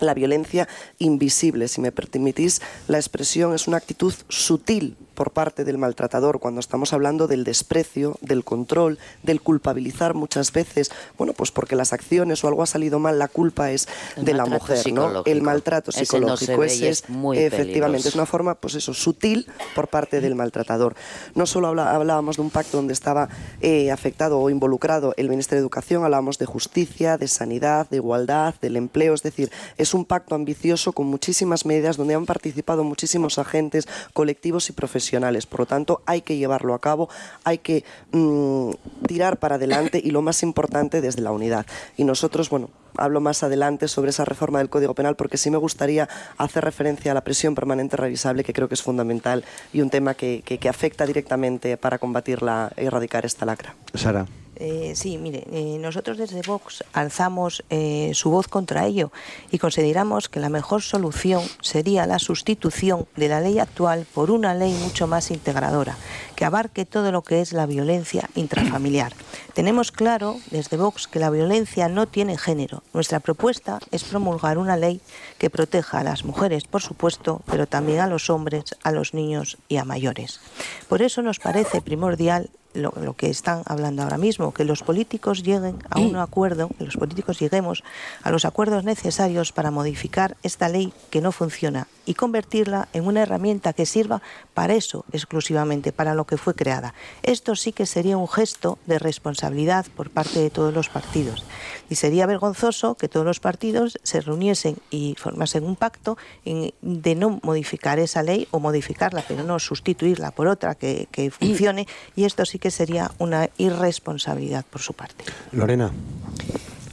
la 0.00 0.14
violencia 0.14 0.68
invisible, 0.98 1.68
si 1.68 1.80
me 1.80 1.92
permitís 1.92 2.60
la 2.88 2.98
expresión, 2.98 3.54
es 3.54 3.68
una 3.68 3.76
actitud 3.76 4.14
sutil 4.28 4.96
por 5.16 5.32
parte 5.32 5.64
del 5.64 5.78
maltratador 5.78 6.38
cuando 6.38 6.60
estamos 6.60 6.92
hablando 6.92 7.26
del 7.26 7.42
desprecio, 7.42 8.16
del 8.20 8.44
control, 8.44 8.98
del 9.24 9.40
culpabilizar 9.40 10.14
muchas 10.14 10.52
veces, 10.52 10.92
bueno, 11.18 11.32
pues 11.32 11.50
porque 11.50 11.74
las 11.74 11.92
acciones 11.92 12.44
o 12.44 12.48
algo 12.48 12.62
ha 12.62 12.66
salido 12.66 13.00
mal, 13.00 13.18
la 13.18 13.26
culpa 13.26 13.72
es 13.72 13.88
el 14.16 14.24
de 14.24 14.34
la 14.34 14.46
mujer, 14.46 14.92
¿no? 14.92 15.24
El 15.24 15.42
maltrato 15.42 15.90
psicológico, 15.90 16.52
ese, 16.52 16.56
no 16.56 16.62
ese 16.64 16.88
es, 16.90 17.08
muy 17.08 17.38
efectivamente, 17.38 17.80
peligroso. 17.80 18.08
es 18.08 18.14
una 18.14 18.26
forma, 18.26 18.54
pues 18.54 18.74
eso, 18.74 18.94
sutil 18.94 19.48
por 19.74 19.88
parte 19.88 20.20
del 20.20 20.36
maltratador. 20.36 20.94
No 21.34 21.46
solo 21.46 21.68
hablábamos 21.68 22.36
de 22.36 22.42
un 22.42 22.50
pacto 22.50 22.76
donde 22.76 22.92
estaba 22.92 23.28
eh, 23.60 23.90
afectado 23.90 24.38
o 24.38 24.50
involucrado 24.50 25.14
el 25.16 25.30
Ministerio 25.30 25.62
de 25.62 25.64
Educación, 25.64 26.04
hablábamos 26.04 26.38
de 26.38 26.46
justicia, 26.46 27.16
de 27.16 27.26
sanidad, 27.26 27.88
de 27.88 27.96
igualdad, 27.96 28.54
del 28.60 28.76
empleo, 28.76 29.14
es 29.14 29.22
decir, 29.22 29.50
es 29.78 29.94
un 29.94 30.04
pacto 30.04 30.34
ambicioso 30.34 30.92
con 30.92 31.06
muchísimas 31.06 31.64
medidas 31.64 31.96
donde 31.96 32.14
han 32.14 32.26
participado 32.26 32.84
muchísimos 32.84 33.38
agentes, 33.38 33.88
colectivos 34.12 34.68
y 34.68 34.72
profesionales 34.72 35.05
por 35.46 35.60
lo 35.60 35.66
tanto, 35.66 36.02
hay 36.06 36.22
que 36.22 36.36
llevarlo 36.36 36.74
a 36.74 36.80
cabo, 36.80 37.08
hay 37.44 37.58
que 37.58 37.84
mmm, 38.12 38.70
tirar 39.06 39.38
para 39.38 39.56
adelante 39.56 40.00
y 40.02 40.10
lo 40.10 40.22
más 40.22 40.42
importante 40.42 41.00
desde 41.00 41.22
la 41.22 41.32
unidad. 41.32 41.66
Y 41.96 42.04
nosotros, 42.04 42.50
bueno, 42.50 42.70
hablo 42.96 43.20
más 43.20 43.42
adelante 43.42 43.88
sobre 43.88 44.10
esa 44.10 44.24
reforma 44.24 44.58
del 44.58 44.70
Código 44.70 44.94
Penal 44.94 45.16
porque 45.16 45.36
sí 45.36 45.50
me 45.50 45.58
gustaría 45.58 46.08
hacer 46.38 46.64
referencia 46.64 47.12
a 47.12 47.14
la 47.14 47.22
prisión 47.22 47.54
permanente 47.54 47.96
revisable 47.96 48.44
que 48.44 48.52
creo 48.52 48.68
que 48.68 48.74
es 48.74 48.82
fundamental 48.82 49.44
y 49.72 49.80
un 49.80 49.90
tema 49.90 50.14
que, 50.14 50.42
que, 50.44 50.58
que 50.58 50.68
afecta 50.68 51.06
directamente 51.06 51.76
para 51.76 51.98
combatirla 51.98 52.72
y 52.76 52.84
erradicar 52.84 53.26
esta 53.26 53.46
lacra. 53.46 53.74
Sara. 53.94 54.26
Eh, 54.58 54.92
sí, 54.94 55.18
mire, 55.18 55.44
eh, 55.52 55.78
nosotros 55.78 56.16
desde 56.16 56.40
Vox 56.40 56.82
alzamos 56.94 57.62
eh, 57.68 58.12
su 58.14 58.30
voz 58.30 58.48
contra 58.48 58.86
ello 58.86 59.12
y 59.50 59.58
consideramos 59.58 60.30
que 60.30 60.40
la 60.40 60.48
mejor 60.48 60.82
solución 60.82 61.42
sería 61.60 62.06
la 62.06 62.18
sustitución 62.18 63.06
de 63.16 63.28
la 63.28 63.40
ley 63.40 63.58
actual 63.58 64.06
por 64.14 64.30
una 64.30 64.54
ley 64.54 64.72
mucho 64.72 65.06
más 65.06 65.30
integradora, 65.30 65.96
que 66.36 66.46
abarque 66.46 66.86
todo 66.86 67.12
lo 67.12 67.22
que 67.22 67.42
es 67.42 67.52
la 67.52 67.66
violencia 67.66 68.30
intrafamiliar. 68.34 69.12
Tenemos 69.54 69.92
claro 69.92 70.36
desde 70.50 70.78
Vox 70.78 71.06
que 71.06 71.18
la 71.18 71.30
violencia 71.30 71.88
no 71.88 72.06
tiene 72.06 72.38
género. 72.38 72.82
Nuestra 72.94 73.20
propuesta 73.20 73.78
es 73.90 74.04
promulgar 74.04 74.56
una 74.56 74.76
ley 74.76 75.00
que 75.38 75.50
proteja 75.50 76.00
a 76.00 76.04
las 76.04 76.24
mujeres, 76.24 76.64
por 76.64 76.80
supuesto, 76.80 77.42
pero 77.46 77.66
también 77.66 78.00
a 78.00 78.06
los 78.06 78.30
hombres, 78.30 78.64
a 78.82 78.92
los 78.92 79.12
niños 79.12 79.58
y 79.68 79.76
a 79.76 79.84
mayores. 79.84 80.40
Por 80.88 81.02
eso 81.02 81.20
nos 81.20 81.38
parece 81.38 81.82
primordial 81.82 82.50
lo, 82.76 83.14
que 83.14 83.30
están 83.30 83.62
hablando 83.66 84.02
ahora 84.02 84.18
mismo, 84.18 84.52
que 84.52 84.64
los 84.64 84.82
políticos 84.82 85.42
lleguen 85.42 85.78
a 85.90 86.00
un 86.00 86.16
acuerdo, 86.16 86.70
que 86.78 86.84
los 86.84 86.96
políticos 86.96 87.38
lleguemos 87.38 87.82
a 88.22 88.30
los 88.30 88.44
acuerdos 88.44 88.84
necesarios 88.84 89.52
para 89.52 89.70
modificar 89.70 90.36
esta 90.42 90.68
ley 90.68 90.92
que 91.10 91.20
no 91.20 91.32
funciona 91.32 91.88
y 92.06 92.14
convertirla 92.14 92.88
en 92.92 93.06
una 93.06 93.22
herramienta 93.22 93.72
que 93.72 93.84
sirva 93.84 94.22
para 94.54 94.74
eso 94.74 95.04
exclusivamente, 95.12 95.92
para 95.92 96.14
lo 96.14 96.24
que 96.24 96.36
fue 96.36 96.54
creada. 96.54 96.94
Esto 97.22 97.56
sí 97.56 97.72
que 97.72 97.84
sería 97.84 98.16
un 98.16 98.28
gesto 98.28 98.78
de 98.86 98.98
responsabilidad 98.98 99.86
por 99.96 100.10
parte 100.10 100.40
de 100.40 100.50
todos 100.50 100.72
los 100.72 100.88
partidos. 100.88 101.44
Y 101.90 101.96
sería 101.96 102.26
vergonzoso 102.26 102.94
que 102.94 103.08
todos 103.08 103.26
los 103.26 103.40
partidos 103.40 103.98
se 104.02 104.20
reuniesen 104.20 104.76
y 104.90 105.16
formasen 105.18 105.64
un 105.64 105.76
pacto 105.76 106.16
de 106.44 107.14
no 107.16 107.40
modificar 107.42 107.98
esa 107.98 108.22
ley 108.22 108.46
o 108.50 108.60
modificarla, 108.60 109.24
pero 109.26 109.42
no 109.42 109.58
sustituirla 109.58 110.30
por 110.30 110.46
otra 110.46 110.74
que, 110.74 111.08
que 111.10 111.30
funcione. 111.30 111.86
Y 112.14 112.24
esto 112.24 112.44
sí 112.44 112.58
que 112.58 112.65
sería 112.70 113.10
una 113.18 113.48
irresponsabilidad 113.58 114.64
por 114.68 114.80
su 114.80 114.92
parte. 114.92 115.24
Lorena. 115.52 115.92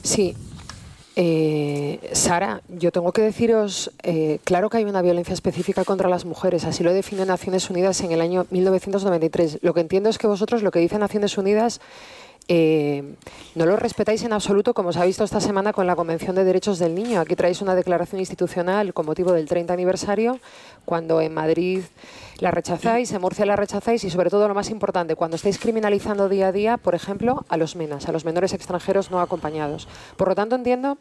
Sí, 0.02 0.34
eh, 1.16 2.10
Sara, 2.12 2.60
yo 2.68 2.90
tengo 2.90 3.12
que 3.12 3.22
deciros, 3.22 3.92
eh, 4.02 4.40
claro 4.42 4.68
que 4.68 4.78
hay 4.78 4.84
una 4.84 5.00
violencia 5.00 5.32
específica 5.32 5.84
contra 5.84 6.08
las 6.08 6.24
mujeres, 6.24 6.64
así 6.64 6.82
lo 6.82 6.92
define 6.92 7.24
Naciones 7.24 7.70
Unidas 7.70 8.00
en 8.00 8.10
el 8.10 8.20
año 8.20 8.46
1993. 8.50 9.58
Lo 9.62 9.74
que 9.74 9.80
entiendo 9.80 10.10
es 10.10 10.18
que 10.18 10.26
vosotros 10.26 10.62
lo 10.62 10.72
que 10.72 10.80
dice 10.80 10.98
Naciones 10.98 11.38
Unidas 11.38 11.80
eh, 12.46 13.14
no 13.54 13.64
lo 13.64 13.76
respetáis 13.76 14.22
en 14.24 14.32
absoluto, 14.32 14.74
como 14.74 14.92
se 14.92 14.98
ha 14.98 15.04
visto 15.04 15.24
esta 15.24 15.40
semana 15.40 15.72
con 15.72 15.86
la 15.86 15.96
Convención 15.96 16.36
de 16.36 16.44
Derechos 16.44 16.78
del 16.78 16.94
Niño. 16.94 17.20
Aquí 17.20 17.36
traéis 17.36 17.62
una 17.62 17.74
declaración 17.74 18.20
institucional 18.20 18.92
con 18.92 19.06
motivo 19.06 19.32
del 19.32 19.46
30 19.46 19.72
aniversario, 19.72 20.38
cuando 20.84 21.20
en 21.20 21.32
Madrid 21.32 21.80
la 22.40 22.50
rechazáis, 22.50 23.12
en 23.12 23.20
Murcia 23.20 23.46
la 23.46 23.56
rechazáis 23.56 24.04
y, 24.04 24.10
sobre 24.10 24.28
todo, 24.28 24.46
lo 24.48 24.54
más 24.54 24.68
importante, 24.70 25.14
cuando 25.14 25.36
estáis 25.36 25.58
criminalizando 25.58 26.28
día 26.28 26.48
a 26.48 26.52
día, 26.52 26.76
por 26.76 26.94
ejemplo, 26.94 27.46
a 27.48 27.56
los 27.56 27.76
menas, 27.76 28.08
a 28.08 28.12
los 28.12 28.24
menores 28.24 28.52
extranjeros 28.52 29.10
no 29.10 29.20
acompañados. 29.20 29.88
Por 30.16 30.28
lo 30.28 30.34
tanto, 30.34 30.56
entiendo 30.56 30.98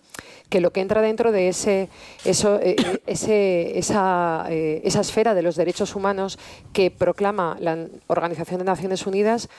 que 0.50 0.62
lo 0.62 0.72
que 0.72 0.82
entra 0.82 1.02
dentro 1.02 1.32
de 1.32 1.50
ese, 1.50 1.90
eso, 2.24 2.60
eh, 2.62 2.76
esa, 3.06 4.46
eh, 4.50 4.82
esa 4.86 5.02
esfera 5.02 5.34
de 5.34 5.42
los 5.42 5.56
derechos 5.56 5.96
humanos 5.96 6.38
que 6.72 6.92
proclama 6.92 7.58
la 7.60 7.88
Organización 8.08 8.60
de 8.60 8.66
Naciones 8.66 9.06
Unidas 9.08 9.50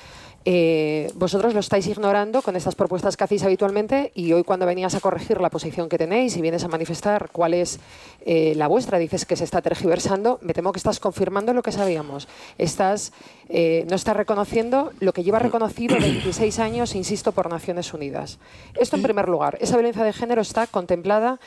eh, 0.46 1.10
vosotros 1.14 1.54
lo 1.54 1.60
estáis 1.60 1.86
ignorando 1.86 2.42
con 2.42 2.54
estas 2.54 2.74
propuestas 2.74 3.16
que 3.16 3.24
hacéis 3.24 3.44
habitualmente 3.44 4.12
y 4.14 4.32
hoy 4.34 4.44
cuando 4.44 4.66
venías 4.66 4.94
a 4.94 5.00
corregir 5.00 5.40
la 5.40 5.48
posición 5.48 5.88
que 5.88 5.96
tenéis 5.96 6.36
y 6.36 6.42
vienes 6.42 6.64
a 6.64 6.68
manifestar 6.68 7.30
cuál 7.32 7.54
es 7.54 7.80
eh, 8.26 8.52
la 8.54 8.66
vuestra, 8.66 8.98
dices 8.98 9.24
que 9.24 9.36
se 9.36 9.44
está 9.44 9.62
tergiversando, 9.62 10.38
me 10.42 10.52
temo 10.52 10.72
que 10.72 10.78
estás 10.78 11.00
confirmando 11.00 11.54
lo 11.54 11.62
que 11.62 11.72
sabíamos. 11.72 12.28
Estás, 12.58 13.12
eh, 13.48 13.86
no 13.88 13.96
estás 13.96 14.16
reconociendo 14.16 14.92
lo 15.00 15.14
que 15.14 15.22
lleva 15.24 15.38
reconocido 15.38 15.96
26 15.98 16.58
años, 16.58 16.94
insisto, 16.94 17.32
por 17.32 17.48
Naciones 17.48 17.94
Unidas. 17.94 18.38
Esto 18.78 18.96
en 18.96 19.02
primer 19.02 19.28
lugar. 19.28 19.56
Esa 19.62 19.76
violencia 19.76 20.04
de 20.04 20.12
género 20.12 20.42
está 20.42 20.66
contemplada 20.66 21.38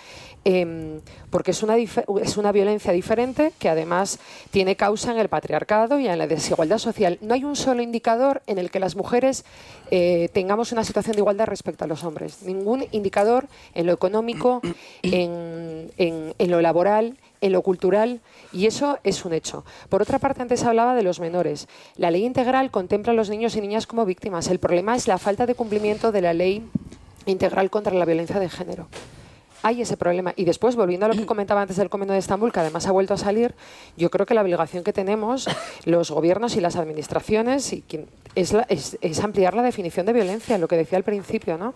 Em, 0.49 1.01
porque 1.29 1.51
es 1.51 1.61
una, 1.61 1.75
es 1.75 2.37
una 2.37 2.53
violencia 2.53 2.93
diferente 2.93 3.51
que 3.59 3.67
además 3.67 4.17
tiene 4.49 4.77
causa 4.77 5.11
en 5.11 5.17
el 5.17 5.27
patriarcado 5.27 5.99
y 5.99 6.07
en 6.07 6.17
la 6.17 6.25
desigualdad 6.25 6.77
social. 6.77 7.17
No 7.19 7.33
hay 7.33 7.43
un 7.43 7.57
solo 7.57 7.81
indicador 7.81 8.41
en 8.47 8.57
el 8.57 8.71
que 8.71 8.79
las 8.87 8.95
mujeres 8.95 9.43
eh, 9.91 10.29
tengamos 10.31 10.71
una 10.71 10.85
situación 10.85 11.17
de 11.17 11.19
igualdad 11.19 11.47
respecto 11.47 11.83
a 11.83 11.87
los 11.87 12.05
hombres. 12.05 12.43
Ningún 12.43 12.85
indicador 12.91 13.49
en 13.75 13.85
lo 13.85 13.91
económico, 13.91 14.61
en, 15.01 15.91
en 15.97 16.51
lo 16.51 16.61
laboral, 16.61 17.17
en 17.41 17.51
lo 17.51 17.61
cultural 17.63 18.21
y 18.53 18.65
eso 18.65 18.97
es 19.03 19.25
un 19.25 19.33
hecho. 19.33 19.65
Por 19.89 20.01
otra 20.01 20.19
parte, 20.19 20.41
antes 20.41 20.63
hablaba 20.63 20.95
de 20.95 21.03
los 21.03 21.19
menores. 21.19 21.67
La 21.97 22.11
ley 22.11 22.23
integral 22.23 22.71
contempla 22.71 23.11
a 23.11 23.15
los 23.15 23.29
niños 23.29 23.57
y 23.57 23.61
niñas 23.61 23.87
como 23.87 24.05
víctimas. 24.05 24.47
El 24.47 24.59
problema 24.59 24.95
es 24.95 25.05
la 25.09 25.17
falta 25.17 25.45
de 25.45 25.53
cumplimiento 25.55 26.13
de 26.13 26.21
la 26.21 26.33
ley 26.33 26.63
integral 27.25 27.69
contra 27.69 27.93
la 27.93 28.05
violencia 28.05 28.39
de 28.39 28.47
género 28.47 28.87
hay 29.63 29.81
ese 29.81 29.97
problema. 29.97 30.33
Y 30.35 30.45
después, 30.45 30.75
volviendo 30.75 31.05
a 31.05 31.09
lo 31.09 31.15
que 31.15 31.25
comentaba 31.27 31.61
antes 31.61 31.77
del 31.77 31.89
Convenio 31.89 32.13
de 32.13 32.19
Estambul, 32.19 32.51
que 32.51 32.59
además 32.59 32.87
ha 32.87 32.91
vuelto 32.91 33.13
a 33.13 33.17
salir, 33.17 33.55
yo 33.95 34.09
creo 34.09 34.25
que 34.25 34.33
la 34.33 34.41
obligación 34.41 34.83
que 34.83 34.93
tenemos 34.93 35.47
los 35.85 36.11
gobiernos 36.11 36.55
y 36.55 36.61
las 36.61 36.75
administraciones 36.75 37.73
y 37.73 37.83
es, 38.35 38.55
es, 39.01 39.19
ampliar 39.19 39.55
la 39.55 39.63
definición 39.63 40.05
de 40.05 40.13
violencia, 40.13 40.59
lo 40.59 40.67
que 40.67 40.77
decía 40.77 40.97
al 40.97 41.03
principio, 41.03 41.57
¿no? 41.57 41.73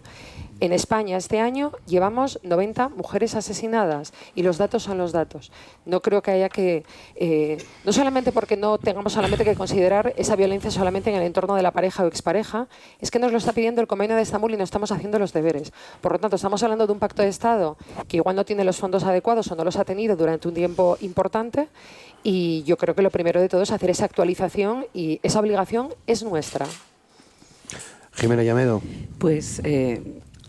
En 0.59 0.73
España 0.73 1.17
este 1.17 1.39
año 1.39 1.71
llevamos 1.87 2.39
90 2.43 2.89
mujeres 2.89 3.33
asesinadas 3.33 4.13
y 4.35 4.43
los 4.43 4.59
datos 4.59 4.83
son 4.83 4.99
los 4.99 5.11
datos. 5.11 5.51
No 5.85 6.01
creo 6.01 6.21
que 6.21 6.29
haya 6.29 6.49
que, 6.49 6.83
eh, 7.15 7.57
no 7.83 7.91
solamente 7.91 8.31
porque 8.31 8.57
no 8.57 8.77
tengamos 8.77 9.13
solamente 9.13 9.43
que 9.43 9.55
considerar 9.55 10.13
esa 10.17 10.35
violencia 10.35 10.69
solamente 10.69 11.09
en 11.09 11.15
el 11.15 11.23
entorno 11.23 11.55
de 11.55 11.63
la 11.63 11.71
pareja 11.71 12.03
o 12.03 12.07
expareja, 12.07 12.67
es 12.99 13.09
que 13.09 13.17
nos 13.17 13.31
lo 13.31 13.39
está 13.39 13.53
pidiendo 13.53 13.81
el 13.81 13.87
convenio 13.87 14.15
de 14.15 14.21
Estambul 14.21 14.53
y 14.53 14.57
no 14.57 14.63
estamos 14.63 14.91
haciendo 14.91 15.17
los 15.17 15.33
deberes. 15.33 15.73
Por 15.99 16.11
lo 16.11 16.19
tanto, 16.19 16.35
estamos 16.35 16.61
hablando 16.61 16.85
de 16.85 16.93
un 16.93 16.99
pacto 16.99 17.23
de 17.23 17.29
Estado 17.29 17.70
que 18.07 18.17
igual 18.17 18.35
no 18.35 18.45
tiene 18.45 18.63
los 18.63 18.77
fondos 18.77 19.03
adecuados 19.03 19.51
o 19.51 19.55
no 19.55 19.63
los 19.63 19.77
ha 19.77 19.85
tenido 19.85 20.15
durante 20.15 20.47
un 20.47 20.53
tiempo 20.53 20.97
importante 21.01 21.67
y 22.23 22.63
yo 22.63 22.77
creo 22.77 22.95
que 22.95 23.01
lo 23.01 23.09
primero 23.09 23.41
de 23.41 23.49
todo 23.49 23.63
es 23.63 23.71
hacer 23.71 23.89
esa 23.89 24.05
actualización 24.05 24.85
y 24.93 25.19
esa 25.23 25.39
obligación 25.39 25.89
es 26.07 26.23
nuestra. 26.23 26.67
Jimena 28.13 28.43
Llamedo. 28.43 28.81
Pues 29.17 29.61
eh, 29.63 30.01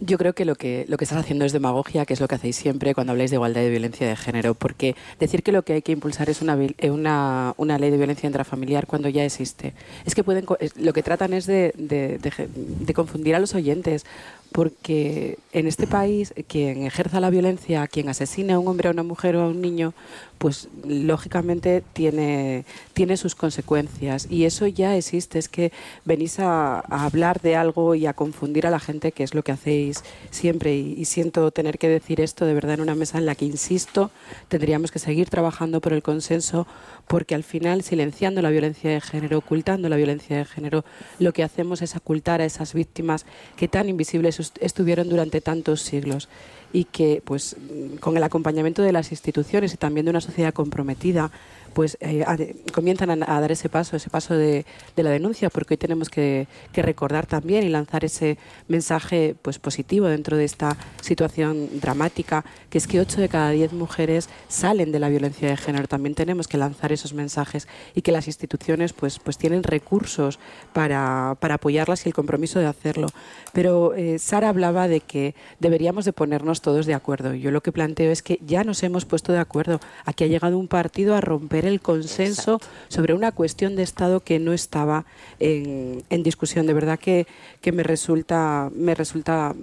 yo 0.05 0.19
creo 0.19 0.33
que 0.35 0.45
lo 0.45 0.57
que 0.57 0.85
lo 0.89 0.97
que 0.97 1.05
estás 1.05 1.19
haciendo 1.19 1.45
es 1.45 1.53
demagogia, 1.53 2.05
que 2.05 2.15
es 2.15 2.21
lo 2.21 2.27
que 2.27 2.35
hacéis 2.35 2.57
siempre 2.57 2.95
cuando 2.95 3.13
habláis 3.13 3.31
de 3.31 3.37
igualdad 3.37 3.61
y 3.61 3.65
de 3.65 3.71
violencia 3.71 4.09
de 4.09 4.17
género, 4.17 4.55
porque 4.55 4.97
decir 5.21 5.43
que 5.43 5.53
lo 5.53 5.63
que 5.63 5.75
hay 5.75 5.83
que 5.83 5.93
impulsar 5.93 6.29
es 6.29 6.43
una, 6.43 6.59
eh, 6.61 6.91
una, 6.91 7.55
una 7.57 7.79
ley 7.79 7.91
de 7.91 7.97
violencia 7.97 8.27
intrafamiliar 8.27 8.87
cuando 8.87 9.09
ya 9.09 9.25
existe, 9.25 9.75
es 10.05 10.15
que 10.15 10.25
pueden 10.25 10.45
lo 10.77 10.93
que 10.93 11.03
tratan 11.03 11.33
es 11.33 11.47
de, 11.47 11.73
de, 11.77 12.19
de 12.19 12.95
confundir 12.95 13.37
a 13.37 13.39
los 13.39 13.55
oyentes, 13.55 14.05
porque 14.53 15.39
en 15.53 15.67
este 15.67 15.87
país 15.87 16.35
quien 16.47 16.85
ejerza 16.85 17.21
la 17.21 17.31
violencia, 17.31 17.87
quien 17.87 18.09
asesina 18.09 18.55
a 18.55 18.59
un 18.59 18.69
hombre, 18.69 18.89
a 18.89 18.93
una 18.93 19.03
mujer 19.03 19.37
o 19.37 19.43
a 19.43 19.49
un 19.49 19.61
niño, 19.61 19.95
pues 20.43 20.69
lógicamente 20.85 21.85
tiene, 21.93 22.65
tiene 22.95 23.17
sus 23.17 23.37
consecuencias. 23.37 24.27
Y 24.29 24.45
eso 24.45 24.67
ya 24.67 24.97
existe, 24.97 25.39
es 25.39 25.49
que 25.49 25.71
venís 26.05 26.41
a, 26.41 26.81
hablar 26.81 27.41
de 27.41 27.55
algo 27.55 27.95
y 27.95 28.07
a 28.07 28.13
confundir 28.13 28.67
a 28.67 28.71
la 28.71 28.81
gente, 28.81 29.13
que 29.13 29.23
es 29.23 29.35
lo 29.35 29.45
que 29.45 29.53
hacéis 29.53 30.03
siempre. 30.33 30.75
Y, 30.75 31.05
siento 31.05 31.53
tener 31.53 31.79
que 31.79 31.89
decir 31.89 32.21
esto 32.21 32.45
de 32.45 32.55
verdad 32.55 32.75
en 32.75 32.81
una 32.81 32.97
mesa 32.97 33.19
en 33.19 33.27
la 33.27 33.37
que, 33.37 33.45
insisto, 33.45 34.11
tendríamos 34.49 34.91
que 34.91 34.99
seguir 34.99 35.31
trabajando 35.31 35.81
por 35.81 35.93
el 35.93 36.03
consenso, 36.03 36.67
porque 37.07 37.37
al 37.37 37.45
final, 37.45 37.83
silenciando 37.83 38.43
la 38.43 38.51
violencia 38.51 38.91
de 38.91 39.01
género, 39.01 39.39
ocultando 39.39 39.89
la 39.89 39.97
violencia 39.97 40.37
de 40.37 40.45
género, 40.45 40.85
lo 41.21 41.33
que 41.33 41.45
hacemos 41.45 41.83
es 41.83 41.95
ocultar 41.95 42.41
a 42.41 42.47
esas 42.47 42.75
víctimas 42.75 43.27
que 43.57 43.69
tan 43.69 43.89
invisibles 43.89 44.41
estuvieron 44.61 45.09
durante 45.09 45.41
tantos 45.41 45.83
siglos 45.83 46.29
y 46.73 46.85
que 46.85 47.23
pues 47.25 47.57
con 48.01 48.17
el 48.17 48.23
acompañamiento 48.23 48.83
de 48.83 48.93
las 48.93 49.11
instituciones 49.11 49.75
y 49.75 49.77
también 49.77 50.07
de 50.07 50.11
una 50.11 50.21
sociedad 50.21 50.55
comprometida 50.55 51.31
pues 51.73 51.97
eh, 52.01 52.25
comienzan 52.73 53.23
a, 53.23 53.41
dar 53.41 53.53
ese 53.53 53.69
paso, 53.69 53.97
ese 53.97 54.11
paso 54.11 54.35
de, 54.35 54.65
la 54.97 55.11
denuncia, 55.11 55.51
porque 55.51 55.75
hoy 55.75 55.79
tenemos 55.79 56.09
que, 56.09 56.47
recordar 56.73 57.27
también 57.27 57.65
y 57.65 57.69
lanzar 57.69 58.05
ese 58.05 58.39
mensaje 58.69 59.35
pues 59.41 59.59
positivo 59.59 60.07
dentro 60.07 60.37
de 60.37 60.45
esta 60.45 60.77
situación 61.01 61.81
dramática, 61.81 62.45
que 62.71 62.79
es 62.79 62.87
que 62.87 63.01
8 63.01 63.21
de 63.21 63.29
cada 63.29 63.51
10 63.51 63.73
mujeres 63.73 64.29
salen 64.49 64.93
de 64.93 64.99
la 64.99 65.09
violencia 65.09 65.49
de 65.49 65.57
género. 65.57 65.87
También 65.87 66.15
tenemos 66.15 66.49
que 66.49 66.59
lanzar 66.59 66.93
esos 66.93 67.15
mensajes 67.15 67.69
y 67.95 68.03
que 68.03 68.13
las 68.13 68.27
instituciones 68.27 68.93
pues, 68.93 69.19
pues 69.19 69.39
tienen 69.39 69.63
recursos 69.63 70.39
para, 70.73 71.31
apoyarlas 71.31 72.07
y 72.07 72.09
el 72.09 72.15
compromiso 72.15 72.59
de 72.59 72.67
hacerlo. 72.67 73.09
Pero 73.53 73.95
eh, 73.95 74.19
Sara 74.19 74.49
hablaba 74.49 74.89
de 74.89 75.01
que 75.01 75.35
deberíamos 75.61 76.05
de 76.05 76.13
ponernos 76.13 76.63
todos 76.63 76.87
de 76.87 76.95
acuerdo. 76.95 77.35
Yo 77.35 77.51
lo 77.51 77.63
que 77.63 77.73
planteo 77.73 78.11
es 78.11 78.23
que 78.23 78.39
ya 78.45 78.65
nos 78.65 78.83
hemos 78.83 79.05
puesto 79.05 79.33
de 79.33 79.39
acuerdo. 79.39 79.81
Aquí 80.05 80.25
ha 80.25 80.27
llegado 80.27 80.59
un 80.59 80.69
partido 80.69 81.15
a 81.15 81.21
romper 81.21 81.62
el 81.69 81.81
consenso 81.81 82.61
sobre 82.89 83.15
una 83.15 83.33
cuestión 83.33 83.77
de 83.77 83.83
Estado 83.83 84.21
que 84.21 84.39
no 84.39 84.53
estaba 84.53 85.05
en, 85.39 86.23
discusión. 86.23 86.67
De 86.67 86.75
verdad 86.75 86.99
que, 86.99 87.27
me 87.73 87.83
resulta, 87.83 88.71
me 88.75 88.95
resulta 88.95 89.55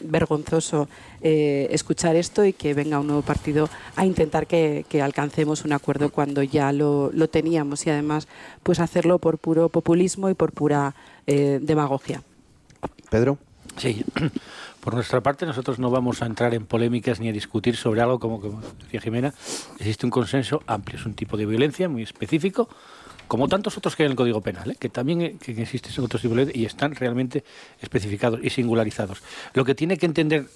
vergonzoso 0.00 0.88
eh, 1.22 1.68
escuchar 1.70 2.16
esto 2.16 2.44
y 2.44 2.52
que 2.52 2.74
venga 2.74 3.00
un 3.00 3.06
nuevo 3.06 3.22
partido 3.22 3.68
a 3.96 4.04
intentar 4.04 4.46
que, 4.46 4.84
alcancemos 5.02 5.64
un 5.64 5.72
acuerdo 5.72 6.10
cuando 6.10 6.42
ya 6.42 6.72
lo, 6.72 7.10
teníamos 7.30 7.86
y 7.86 7.90
además 7.90 8.28
pues 8.62 8.80
hacerlo 8.80 9.18
por 9.18 9.38
puro 9.38 9.68
populismo 9.68 10.30
y 10.30 10.34
por 10.34 10.52
pura 10.52 10.94
eh, 11.26 11.58
demagogia. 11.62 12.22
Pedro. 13.10 13.38
Sí, 13.76 14.04
por 14.86 14.94
nuestra 14.94 15.20
parte 15.20 15.44
nosotros 15.46 15.80
no 15.80 15.90
vamos 15.90 16.22
a 16.22 16.26
entrar 16.26 16.54
en 16.54 16.64
polémicas 16.64 17.18
ni 17.18 17.28
a 17.28 17.32
discutir 17.32 17.76
sobre 17.76 18.02
algo 18.02 18.20
como, 18.20 18.40
como 18.40 18.62
decía 18.84 19.00
Jimena. 19.00 19.34
Existe 19.80 20.06
un 20.06 20.10
consenso 20.10 20.62
amplio, 20.64 20.96
es 20.96 21.04
un 21.04 21.14
tipo 21.14 21.36
de 21.36 21.44
violencia 21.44 21.88
muy 21.88 22.04
específico, 22.04 22.68
como 23.26 23.48
tantos 23.48 23.76
otros 23.76 23.96
que 23.96 24.04
hay 24.04 24.06
en 24.06 24.12
el 24.12 24.16
Código 24.16 24.40
Penal, 24.40 24.70
¿eh? 24.70 24.76
que 24.78 24.88
también 24.88 25.22
eh, 25.22 25.36
que 25.40 25.60
existen 25.60 25.90
otros 26.04 26.22
tipos 26.22 26.36
de 26.36 26.44
violencia 26.44 26.62
y 26.62 26.66
están 26.66 26.94
realmente 26.94 27.42
especificados 27.80 28.38
y 28.44 28.48
singularizados. 28.48 29.24
Lo 29.54 29.64
que 29.64 29.74
tiene 29.74 29.98
que 29.98 30.06
entender 30.06 30.46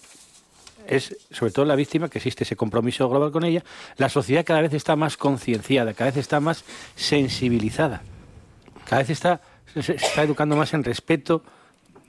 es, 0.87 1.17
sobre 1.33 1.51
todo 1.51 1.65
la 1.65 1.75
víctima, 1.75 2.09
que 2.09 2.19
existe 2.19 2.45
ese 2.45 2.55
compromiso 2.55 3.09
global 3.09 3.33
con 3.33 3.43
ella. 3.43 3.65
La 3.97 4.09
sociedad 4.09 4.45
cada 4.45 4.61
vez 4.61 4.73
está 4.75 4.95
más 4.95 5.17
concienciada, 5.17 5.93
cada 5.93 6.13
vez 6.13 6.19
está 6.19 6.39
más 6.39 6.63
sensibilizada, 6.95 8.05
cada 8.85 9.03
vez 9.03 9.11
está 9.11 9.41
se, 9.75 9.95
está 9.97 10.23
educando 10.23 10.55
más 10.55 10.73
en 10.73 10.85
respeto, 10.85 11.43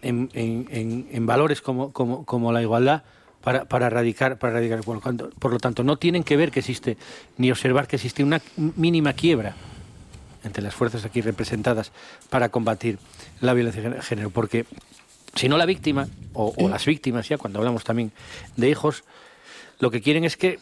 en, 0.01 1.25
valores 1.25 1.61
como, 1.61 1.91
como, 1.91 2.25
como, 2.25 2.51
la 2.51 2.61
igualdad 2.61 3.03
para, 3.41 3.65
para 3.65 3.87
erradicar, 3.87 4.37
para 4.37 4.53
erradicar. 4.53 4.81
Por 4.83 5.51
lo 5.51 5.59
tanto, 5.59 5.83
no 5.83 5.97
tienen 5.97 6.23
que 6.23 6.37
ver 6.37 6.51
que 6.51 6.59
existe, 6.59 6.97
ni 7.37 7.51
observar 7.51 7.87
que 7.87 7.97
existe 7.97 8.23
una 8.23 8.41
mínima 8.57 9.13
quiebra 9.13 9.55
entre 10.43 10.63
las 10.63 10.73
fuerzas 10.73 11.05
aquí 11.05 11.21
representadas 11.21 11.91
para 12.29 12.49
combatir 12.49 12.97
la 13.41 13.53
violencia 13.53 13.87
de 13.87 14.01
género, 14.01 14.31
porque 14.31 14.65
si 15.35 15.47
no 15.47 15.57
la 15.57 15.65
víctima, 15.65 16.07
o, 16.33 16.53
o 16.57 16.67
las 16.67 16.85
víctimas, 16.85 17.29
ya 17.29 17.37
cuando 17.37 17.59
hablamos 17.59 17.83
también 17.83 18.11
de 18.57 18.69
hijos, 18.69 19.03
lo 19.79 19.91
que 19.91 20.01
quieren 20.01 20.23
es 20.25 20.35
que 20.37 20.59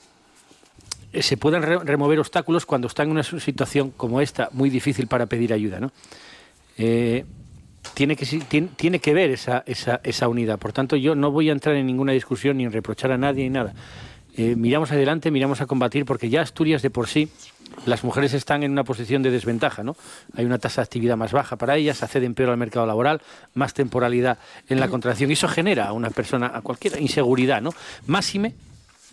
eh, 1.12 1.23
se 1.23 1.38
puedan 1.38 1.63
remover 1.63 2.19
obstáculos 2.19 2.65
cuando 2.65 2.88
están 2.88 3.08
en 3.08 3.12
una 3.12 3.23
situación 3.23 3.91
como 3.91 4.21
esta, 4.21 4.49
muy 4.52 4.69
difícil 4.69 5.08
para 5.08 5.25
pedir 5.25 5.54
ayuda. 5.54 5.80
¿no? 5.80 5.91
Eh, 6.78 7.25
tiene, 7.93 8.15
que, 8.15 8.25
tiene, 8.75 8.99
que 8.99 9.13
ver 9.13 9.31
esa, 9.31 9.63
esa, 9.65 10.01
esa, 10.03 10.27
unidad. 10.27 10.59
Por 10.59 10.73
tanto, 10.73 10.95
yo 10.95 11.15
no 11.15 11.31
voy 11.31 11.49
a 11.49 11.51
entrar 11.51 11.75
en 11.75 11.85
ninguna 11.85 12.11
discusión 12.11 12.57
ni 12.57 12.65
en 12.65 12.71
reprochar 12.71 13.11
a 13.11 13.17
nadie 13.17 13.43
ni 13.43 13.49
nada. 13.49 13.73
Eh, 14.37 14.55
miramos 14.55 14.91
adelante, 14.91 15.31
miramos 15.31 15.59
a 15.61 15.65
combatir, 15.65 16.05
porque 16.05 16.29
ya 16.29 16.41
Asturias 16.41 16.81
de 16.81 16.89
por 16.89 17.07
sí, 17.07 17.29
las 17.85 18.03
mujeres 18.03 18.33
están 18.33 18.63
en 18.63 18.71
una 18.71 18.83
posición 18.83 19.21
de 19.21 19.31
desventaja, 19.31 19.83
¿no? 19.83 19.97
Hay 20.35 20.45
una 20.45 20.59
tasa 20.59 20.81
de 20.81 20.85
actividad 20.85 21.17
más 21.17 21.31
baja 21.31 21.57
para 21.57 21.75
ellas, 21.75 22.03
acceden 22.03 22.35
peor 22.35 22.51
al 22.51 22.57
mercado 22.57 22.85
laboral, 22.85 23.21
más 23.53 23.73
temporalidad 23.73 24.37
en 24.69 24.79
la 24.79 24.87
contratación, 24.87 25.29
y 25.29 25.33
eso 25.33 25.47
genera 25.47 25.87
a 25.87 25.93
una 25.93 26.09
persona, 26.09 26.51
a 26.53 26.61
cualquier 26.61 27.01
inseguridad, 27.01 27.61
¿no? 27.61 27.73
Máxime 28.07 28.53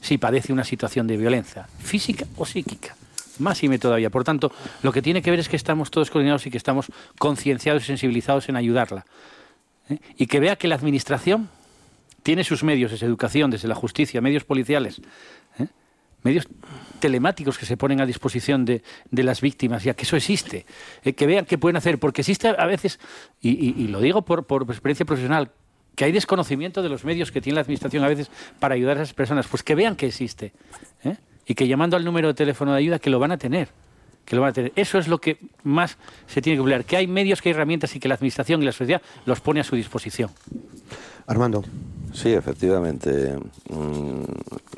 si 0.01 0.19
padece 0.19 0.53
una 0.53 0.65
situación 0.65 1.07
de 1.07 1.17
violencia 1.17 1.67
física 1.79 2.27
o 2.37 2.47
psíquica. 2.47 2.95
Más 3.39 3.63
y 3.63 3.69
me 3.69 3.79
todavía. 3.79 4.11
Por 4.11 4.25
tanto, 4.25 4.53
lo 4.83 4.93
que 4.93 5.03
tiene 5.03 5.23
que 5.23 5.31
ver 5.31 5.41
es 5.41 5.49
que 5.49 5.57
estamos 5.57 5.91
todos 5.91 6.11
coordinados 6.11 6.47
y 6.47 6.51
que 6.51 6.57
estamos 6.59 6.87
concienciados 7.19 7.83
y 7.85 7.87
sensibilizados 7.87 8.49
en 8.49 8.57
ayudarla. 8.57 9.05
¿eh? 9.89 9.99
Y 10.17 10.27
que 10.27 10.41
vea 10.41 10.57
que 10.57 10.69
la 10.69 10.75
Administración 10.75 11.49
tiene 12.23 12.43
sus 12.45 12.65
medios, 12.65 12.91
desde 12.91 13.07
educación, 13.07 13.51
desde 13.51 13.69
la 13.69 13.75
justicia, 13.75 14.21
medios 14.21 14.45
policiales, 14.45 15.01
¿eh? 15.61 15.69
medios 16.25 16.49
telemáticos 16.99 17.57
que 17.57 17.67
se 17.67 17.77
ponen 17.77 18.01
a 18.01 18.07
disposición 18.07 18.65
de, 18.65 18.83
las 19.13 19.41
víctimas, 19.41 19.85
ya 19.85 19.95
que 19.95 20.03
eso 20.03 20.17
existe, 20.17 20.67
¿eh? 21.05 21.13
que 21.13 21.27
vean 21.27 21.45
qué 21.45 21.57
pueden 21.57 21.77
hacer, 21.77 22.01
porque 22.01 22.23
existe 22.23 22.49
a 22.49 22.67
veces, 22.67 22.99
y, 23.41 23.87
lo 23.87 24.01
digo 24.01 24.23
por, 24.23 24.45
por 24.45 24.63
experiencia 24.63 25.07
profesional, 25.07 25.53
que 25.95 26.05
hay 26.05 26.13
desconocimiento 26.13 26.83
de 26.83 26.89
los 26.89 27.05
medios 27.05 27.31
que 27.31 27.41
tiene 27.41 27.55
la 27.55 27.61
Administración 27.61 28.03
a 28.03 28.09
veces 28.09 28.31
para 28.59 28.75
ayudar 28.75 28.99
a 28.99 29.03
esas 29.03 29.15
personas, 29.15 29.47
pues 29.47 29.63
que 29.63 29.75
vean 29.75 29.95
que 29.95 30.07
existe. 30.07 30.53
Y 31.47 31.55
que 31.55 31.69
llamando 31.69 31.97
al 31.97 32.05
número 32.05 32.29
de 32.29 32.35
teléfono 32.35 32.73
de 32.73 32.79
ayuda, 32.79 32.99
que 32.99 33.11
lo 33.11 33.19
van 33.19 33.33
a 33.33 33.39
tener. 33.39 33.69
Que 34.25 34.35
lo 34.35 34.43
van 34.43 34.51
a 34.51 34.53
tener. 34.53 34.73
Eso 34.75 34.99
es 34.99 35.07
lo 35.09 35.19
que 35.19 35.39
más 35.63 35.97
se 36.27 36.43
tiene 36.43 36.57
que 36.57 36.61
cumplir, 36.61 36.85
que 36.85 36.97
hay 36.97 37.07
medios, 37.07 37.41
que 37.41 37.51
hay 37.51 37.55
herramientas 37.55 37.95
y 37.95 38.01
que 38.01 38.09
la 38.09 38.15
Administración 38.15 38.63
y 38.63 38.67
la 38.67 38.73
sociedad 38.73 39.01
los 39.25 39.41
pone 39.41 39.61
a 39.61 39.65
su 39.65 39.77
disposición. 39.77 40.31
Armando. 41.27 41.65
Sí, 42.13 42.33
efectivamente. 42.33 43.37
Mm, 43.69 44.23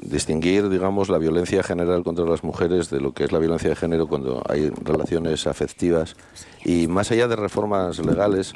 distinguir, 0.02 0.68
digamos, 0.68 1.08
la 1.08 1.18
violencia 1.18 1.62
general 1.62 2.02
contra 2.02 2.24
las 2.24 2.42
mujeres 2.42 2.90
de 2.90 3.00
lo 3.00 3.12
que 3.12 3.24
es 3.24 3.32
la 3.32 3.38
violencia 3.38 3.70
de 3.70 3.76
género 3.76 4.06
cuando 4.06 4.42
hay 4.48 4.70
relaciones 4.70 5.46
afectivas. 5.46 6.16
Y 6.64 6.88
más 6.88 7.10
allá 7.10 7.28
de 7.28 7.36
reformas 7.36 7.98
legales, 7.98 8.54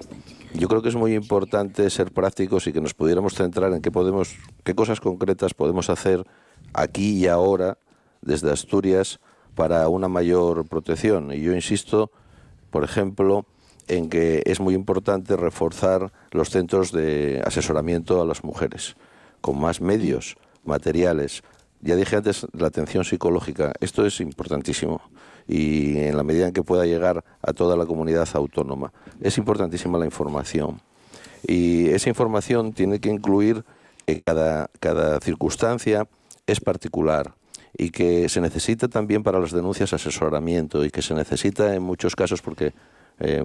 yo 0.54 0.68
creo 0.68 0.82
que 0.82 0.88
es 0.88 0.96
muy 0.96 1.14
importante 1.14 1.88
ser 1.90 2.10
prácticos 2.12 2.66
y 2.66 2.72
que 2.72 2.80
nos 2.80 2.94
pudiéramos 2.94 3.34
centrar 3.34 3.72
en 3.72 3.82
qué 3.82 3.90
podemos, 3.90 4.36
qué 4.64 4.74
cosas 4.74 5.00
concretas 5.00 5.54
podemos 5.54 5.88
hacer 5.88 6.24
aquí 6.72 7.18
y 7.18 7.26
ahora 7.26 7.78
desde 8.22 8.50
Asturias 8.50 9.20
para 9.54 9.88
una 9.88 10.08
mayor 10.08 10.66
protección. 10.66 11.32
Y 11.32 11.40
yo 11.40 11.54
insisto, 11.54 12.10
por 12.70 12.84
ejemplo, 12.84 13.46
en 13.88 14.08
que 14.08 14.42
es 14.46 14.60
muy 14.60 14.74
importante 14.74 15.36
reforzar 15.36 16.12
los 16.30 16.50
centros 16.50 16.92
de 16.92 17.42
asesoramiento 17.44 18.22
a 18.22 18.24
las 18.24 18.44
mujeres, 18.44 18.96
con 19.40 19.60
más 19.60 19.80
medios 19.80 20.36
materiales. 20.64 21.42
Ya 21.80 21.96
dije 21.96 22.16
antes 22.16 22.46
la 22.52 22.68
atención 22.68 23.04
psicológica, 23.04 23.72
esto 23.80 24.06
es 24.06 24.20
importantísimo 24.20 25.02
y 25.48 25.98
en 25.98 26.16
la 26.16 26.22
medida 26.22 26.46
en 26.46 26.52
que 26.52 26.62
pueda 26.62 26.86
llegar 26.86 27.24
a 27.42 27.52
toda 27.52 27.76
la 27.76 27.86
comunidad 27.86 28.28
autónoma. 28.34 28.92
Es 29.20 29.36
importantísima 29.36 29.98
la 29.98 30.04
información 30.04 30.80
y 31.46 31.88
esa 31.88 32.08
información 32.08 32.72
tiene 32.72 33.00
que 33.00 33.10
incluir 33.10 33.64
que 34.06 34.22
cada, 34.22 34.70
cada 34.78 35.20
circunstancia 35.20 36.06
es 36.46 36.60
particular 36.60 37.34
y 37.76 37.90
que 37.90 38.28
se 38.28 38.40
necesita 38.40 38.88
también 38.88 39.22
para 39.22 39.38
las 39.38 39.52
denuncias 39.52 39.92
asesoramiento 39.92 40.84
y 40.84 40.90
que 40.90 41.02
se 41.02 41.14
necesita 41.14 41.74
en 41.74 41.82
muchos 41.82 42.14
casos 42.14 42.42
porque 42.42 42.72
eh, 43.20 43.42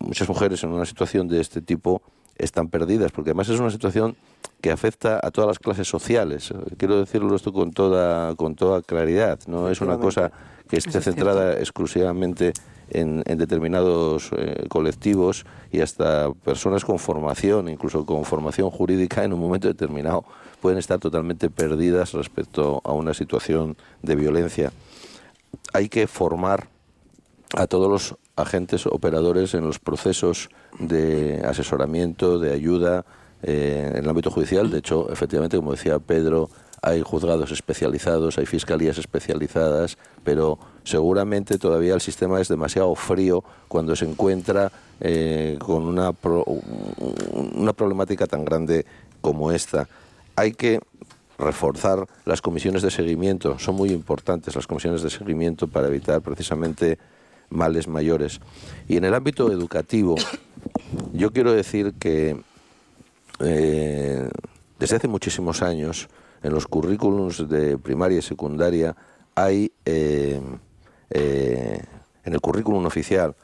muchas 0.00 0.28
mujeres 0.28 0.62
en 0.64 0.70
una 0.70 0.84
situación 0.84 1.28
de 1.28 1.40
este 1.40 1.60
tipo 1.60 2.02
están 2.36 2.68
perdidas, 2.68 3.12
porque 3.12 3.30
además 3.30 3.48
es 3.48 3.60
una 3.60 3.70
situación 3.70 4.16
que 4.60 4.70
afecta 4.70 5.20
a 5.22 5.30
todas 5.30 5.48
las 5.48 5.58
clases 5.58 5.88
sociales. 5.88 6.52
Quiero 6.76 6.98
decirlo 6.98 7.34
esto 7.36 7.52
con 7.52 7.72
toda, 7.72 8.34
con 8.36 8.54
toda 8.54 8.82
claridad, 8.82 9.38
no 9.46 9.68
es 9.68 9.80
una 9.80 9.98
cosa 9.98 10.32
que 10.68 10.76
esté 10.76 11.00
centrada 11.00 11.58
exclusivamente 11.58 12.52
en, 12.90 13.22
determinados 13.24 14.30
eh, 14.36 14.66
colectivos 14.68 15.44
y 15.70 15.80
hasta 15.80 16.32
personas 16.32 16.84
con 16.84 16.98
formación, 16.98 17.68
incluso 17.68 18.04
con 18.04 18.24
formación 18.24 18.70
jurídica 18.70 19.24
en 19.24 19.32
un 19.32 19.40
momento 19.40 19.68
determinado, 19.68 20.24
pueden 20.62 20.78
estar 20.78 21.00
totalmente 21.00 21.50
perdidas 21.50 22.12
respecto 22.12 22.80
a 22.84 22.92
una 22.92 23.12
situación 23.14 23.76
de 24.00 24.14
violencia. 24.14 24.72
Hay 25.72 25.88
que 25.88 26.06
formar 26.06 26.68
a 27.54 27.66
todos 27.66 27.90
los 27.90 28.16
agentes 28.36 28.86
operadores 28.86 29.54
en 29.54 29.64
los 29.64 29.80
procesos 29.80 30.48
de 30.78 31.42
asesoramiento, 31.44 32.38
de 32.38 32.52
ayuda 32.52 33.04
eh, 33.42 33.90
en 33.90 34.04
el 34.04 34.08
ámbito 34.08 34.30
judicial. 34.30 34.70
De 34.70 34.78
hecho, 34.78 35.10
efectivamente, 35.10 35.56
como 35.56 35.72
decía 35.72 35.98
Pedro, 35.98 36.48
hay 36.80 37.02
juzgados 37.02 37.50
especializados, 37.50 38.38
hay 38.38 38.46
fiscalías 38.46 38.98
especializadas, 38.98 39.98
pero 40.22 40.58
seguramente 40.84 41.58
todavía 41.58 41.94
el 41.94 42.00
sistema 42.00 42.40
es 42.40 42.48
demasiado 42.48 42.94
frío 42.94 43.42
cuando 43.68 43.96
se 43.96 44.04
encuentra 44.04 44.70
eh, 45.00 45.58
con 45.58 45.82
una, 45.82 46.12
una 47.52 47.72
problemática 47.72 48.26
tan 48.28 48.44
grande 48.44 48.86
como 49.20 49.50
esta. 49.50 49.88
Hay 50.36 50.52
que 50.52 50.80
reforzar 51.38 52.06
las 52.24 52.40
comisiones 52.40 52.82
de 52.82 52.90
seguimiento, 52.90 53.58
son 53.58 53.74
muy 53.74 53.90
importantes 53.90 54.54
las 54.54 54.66
comisiones 54.66 55.02
de 55.02 55.10
seguimiento 55.10 55.66
para 55.66 55.88
evitar 55.88 56.20
precisamente 56.22 56.98
males 57.50 57.88
mayores. 57.88 58.40
Y 58.88 58.96
en 58.96 59.04
el 59.04 59.14
ámbito 59.14 59.50
educativo, 59.52 60.16
yo 61.12 61.32
quiero 61.32 61.52
decir 61.52 61.94
que 61.98 62.40
eh, 63.40 64.28
desde 64.78 64.96
hace 64.96 65.08
muchísimos 65.08 65.62
años 65.62 66.08
en 66.42 66.52
los 66.52 66.66
currículums 66.66 67.48
de 67.48 67.78
primaria 67.78 68.18
y 68.18 68.22
secundaria 68.22 68.96
hay, 69.34 69.72
eh, 69.84 70.40
eh, 71.10 71.82
en 72.24 72.32
el 72.32 72.40
currículum 72.40 72.84
oficial, 72.86 73.34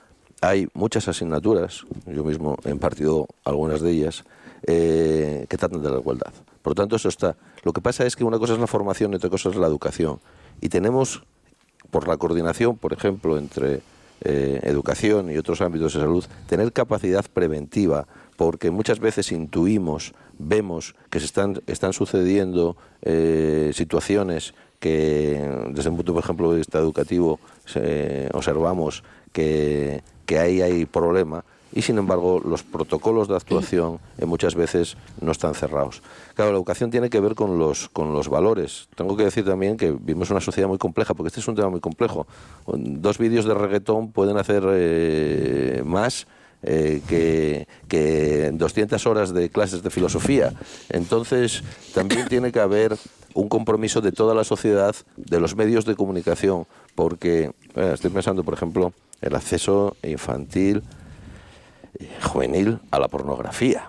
hay 0.41 0.69
muchas 0.75 1.09
asignaturas, 1.09 1.85
yo 2.07 2.23
mismo 2.23 2.57
he 2.65 2.71
impartido 2.71 3.27
algunas 3.45 3.81
de 3.81 3.91
ellas, 3.91 4.25
que 4.65 5.57
tratan 5.57 5.83
de 5.83 5.91
la 5.91 5.99
igualdad. 5.99 6.33
Por 6.69 6.77
lo 6.77 6.83
tanto, 6.83 6.97
eso 6.97 7.09
está. 7.09 7.35
Lo 7.63 7.73
que 7.73 7.81
pasa 7.81 8.05
es 8.05 8.15
que 8.15 8.25
una 8.25 8.39
cosa 8.39 8.53
es 8.53 8.59
la 8.59 8.67
formación 8.67 9.15
y 9.15 9.17
otra 9.17 9.31
cosa 9.31 9.49
es 9.49 9.57
la 9.57 9.67
educación. 9.67 10.21
Y 10.61 10.69
tenemos, 10.69 11.23
por 11.91 12.07
la 12.07 12.19
coordinación, 12.19 12.77
por 12.77 12.93
ejemplo, 12.93 13.39
entre 13.39 13.81
educación 14.21 15.31
y 15.31 15.39
otros 15.39 15.63
ámbitos 15.63 15.95
de 15.95 16.01
salud, 16.01 16.27
tener 16.47 16.71
capacidad 16.75 17.25
preventiva 17.33 18.07
porque 18.37 18.71
muchas 18.71 19.01
veces 19.01 19.33
intuimos, 19.33 20.13
vemos 20.39 20.95
que 21.09 21.21
se 21.21 21.25
están, 21.25 21.93
sucediendo 21.95 22.77
eh, 23.01 23.71
situaciones 23.73 24.53
que 24.79 25.41
desde 25.71 25.89
un 25.89 25.97
punto, 25.97 26.13
por 26.13 26.23
ejemplo, 26.23 26.51
de 26.51 26.59
vista 26.59 26.79
educativo, 26.79 27.41
observamos 28.35 29.05
que, 29.33 30.03
que 30.27 30.39
ahí 30.39 30.61
hay 30.61 30.85
problema 30.85 31.47
y 31.79 31.83
sin 31.83 31.97
embargo 31.97 32.43
los 32.45 32.65
protocolos 32.65 33.29
de 33.29 33.37
actuación 33.37 34.01
eh, 34.19 34.27
muchas 34.27 34.57
veces 34.57 34.97
no 35.21 35.31
están 35.31 35.55
cerrados. 35.55 36.03
Claro, 36.35 36.51
la 36.51 36.57
educación 36.57 36.91
tiene 36.91 37.09
que 37.09 37.21
ver 37.21 37.37
con 37.37 37.57
los, 37.57 37.89
con 37.91 38.13
los 38.13 38.29
valores. 38.29 38.89
Tengo 38.97 39.17
que 39.17 39.23
decir 39.23 39.45
también 39.45 39.77
que 39.77 39.93
vivimos 39.93 40.29
una 40.33 40.41
sociedad 40.41 40.67
muy 40.67 40.79
compleja, 40.79 41.15
porque 41.15 41.29
este 41.29 41.39
es 41.39 41.47
un 41.47 41.55
tema 41.55 41.69
muy 41.69 41.79
complejo. 41.79 42.27
Dos 42.67 43.19
vídeos 43.19 43.45
de 43.45 43.55
reggaetón 43.55 44.11
pueden 44.11 44.39
hacer 44.39 44.65
eh, 44.69 45.83
más 45.87 46.27
eh, 46.65 47.01
que, 47.07 47.69
que 47.87 48.51
200 48.53 49.07
horas 49.07 49.33
de 49.33 49.49
clases 49.49 49.81
de 49.81 49.91
filosofía. 49.91 50.55
Entonces, 50.89 51.63
también 51.95 52.27
tiene 52.29 52.51
que 52.51 52.59
haber 52.59 52.97
un 53.35 53.49
compromiso 53.49 54.01
de 54.01 54.11
toda 54.11 54.35
la 54.35 54.43
sociedad, 54.43 54.97
de 55.17 55.39
los 55.39 55.55
medios 55.55 55.85
de 55.85 55.95
comunicación, 55.95 56.67
porque 56.97 57.53
eh, 57.77 57.91
estoy 57.95 58.11
pensando, 58.11 58.43
por 58.43 58.55
ejemplo, 58.55 58.93
el 59.21 59.37
acceso 59.37 59.97
infantil, 60.03 60.83
juvenil 62.23 62.79
a 62.91 62.99
la 62.99 63.09
pornografía. 63.09 63.89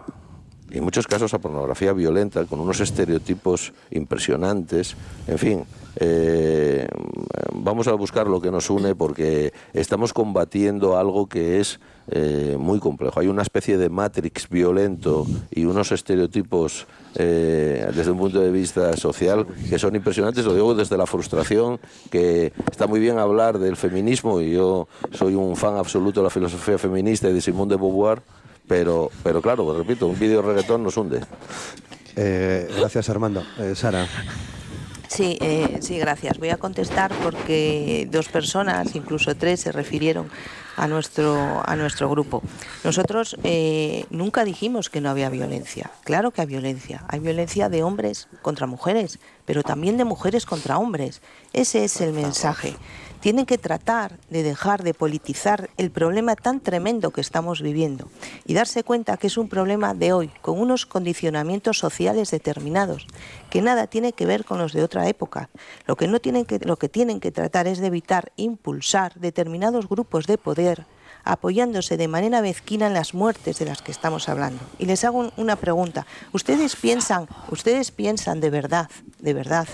en 0.72 0.84
muchos 0.84 1.08
casos 1.08 1.34
a 1.34 1.40
pornografía 1.40 1.94
violenta, 1.94 2.46
con 2.46 2.60
unos 2.60 2.80
estereotipos 2.80 3.74
impresionantes, 3.90 4.96
en 5.28 5.38
fin. 5.40 5.66
Eh, 5.96 6.88
vamos 7.54 7.88
a 7.88 7.94
buscar 7.94 8.28
lo 8.28 8.40
que 8.40 8.52
nos 8.52 8.70
une 8.70 8.94
porque 8.94 9.52
estamos 9.74 10.14
combatiendo 10.14 10.98
algo 10.98 11.28
que 11.28 11.60
es 11.60 11.80
eh, 12.12 12.56
muy 12.60 12.80
complejo. 12.80 13.20
Hay 13.20 13.28
una 13.28 13.42
especie 13.42 13.78
de 13.78 13.90
matrix 13.90 14.50
violento 14.50 15.26
y 15.52 15.66
unos 15.66 15.92
estereotipos 15.92 16.88
eh, 17.16 17.90
desde 17.96 18.12
un 18.12 18.18
punto 18.18 18.40
de 18.40 18.52
vista 18.52 18.96
social 18.98 19.46
que 19.70 19.80
son 19.80 19.96
impresionantes. 19.96 20.46
Lo 20.46 20.54
digo 20.54 20.76
desde 20.76 20.98
la 20.98 21.06
frustración, 21.06 21.80
que 22.10 22.54
está 22.72 22.88
muy 22.88 23.00
bien 23.00 23.20
hablar 23.20 23.60
del 23.60 23.76
feminismo 23.76 24.42
y 24.42 24.54
yo 24.54 24.88
soy 25.12 25.36
un 25.36 25.56
fan 25.56 25.78
absoluto 25.78 26.20
de 26.20 26.26
la 26.26 26.30
filosofía 26.30 26.78
feminista 26.78 27.30
y 27.30 27.34
de 27.34 27.42
Simone 27.42 27.72
de 27.72 27.78
Beauvoir 27.78 28.22
pero, 28.70 29.10
pero 29.24 29.42
claro, 29.42 29.76
repito, 29.76 30.06
un 30.06 30.18
vídeo 30.18 30.44
reggaetón 30.44 30.84
nos 30.84 30.96
hunde. 30.96 31.22
Eh, 32.16 32.70
gracias, 32.78 33.10
Armando. 33.10 33.44
Eh, 33.58 33.74
Sara. 33.76 34.08
Sí, 35.08 35.40
eh, 35.42 35.80
sí, 35.82 35.98
gracias. 35.98 36.38
Voy 36.38 36.50
a 36.50 36.58
contestar 36.58 37.12
porque 37.24 38.08
dos 38.12 38.30
personas, 38.30 38.96
incluso 38.96 39.36
tres, 39.36 39.62
se 39.62 39.72
refirieron 39.72 40.30
a 40.76 40.88
nuestro, 40.88 41.62
a 41.66 41.76
nuestro 41.76 42.10
grupo. 42.10 42.42
Nosotros 42.84 43.38
nunca 44.10 44.44
dijimos 44.44 44.90
que 44.90 45.02
no 45.02 45.10
había 45.10 45.30
violencia. 45.30 45.92
Claro 46.04 46.32
que 46.32 46.42
hay 46.42 46.48
violencia. 46.48 47.04
Hay 47.08 47.20
violencia 47.20 47.70
de 47.70 47.84
hombres 47.84 48.28
contra 48.42 48.68
mujeres, 48.68 49.20
pero 49.46 49.64
también 49.64 49.98
de 49.98 50.06
mujeres 50.06 50.46
contra 50.46 50.78
hombres. 50.78 51.22
Ese 51.54 51.84
es 51.84 52.02
el 52.02 52.14
mensaje 52.14 52.76
tienen 53.20 53.46
que 53.46 53.58
tratar 53.58 54.18
de 54.30 54.44
dejar 54.44 54.84
de 54.84 54.94
politizar 54.94 55.70
el 55.78 55.92
problema 55.92 56.36
tan 56.36 56.60
tremendo 56.60 57.12
que 57.12 57.22
estamos 57.22 57.62
viviendo 57.62 58.08
y 58.46 58.54
darse 58.54 58.84
cuenta 58.84 59.18
que 59.18 59.28
es 59.28 59.38
un 59.38 59.50
problema 59.50 59.94
de 59.94 60.14
hoy, 60.14 60.32
con 60.42 60.60
unos 60.60 60.86
condicionamientos 60.86 61.78
sociales 61.78 62.32
determinados, 62.32 63.08
que 63.50 63.62
nada 63.62 63.88
tiene 63.88 64.14
que 64.14 64.26
ver 64.26 64.46
con 64.46 64.58
los 64.58 64.74
de 64.74 64.84
otra 64.84 65.08
época. 65.08 65.50
Lo 65.86 65.96
que, 65.96 66.08
no 66.08 66.20
tienen 66.20 66.46
que, 66.46 66.60
lo 66.60 66.78
que 66.78 66.90
tienen 66.90 67.20
que 67.20 67.32
tratar 67.32 67.68
es 67.68 67.80
de 67.80 67.88
evitar 67.88 68.32
impulsar 68.38 69.14
determinados 69.16 69.88
grupos 69.88 70.26
de 70.26 70.38
poder 70.38 70.86
apoyándose 71.24 71.98
de 71.98 72.08
manera 72.08 72.42
mezquina 72.42 72.88
en 72.88 72.94
las 72.94 73.14
muertes 73.14 73.60
de 73.60 73.66
las 73.66 73.82
que 73.82 73.92
estamos 73.92 74.30
hablando. 74.30 74.62
Y 74.80 74.86
les 74.86 75.04
hago 75.04 75.32
una 75.38 75.58
pregunta. 75.58 76.08
¿Ustedes 76.32 76.76
piensan, 76.76 77.28
ustedes 77.50 77.92
piensan 77.92 78.40
de 78.40 78.50
verdad, 78.50 78.90
de 79.20 79.34
verdad, 79.34 79.68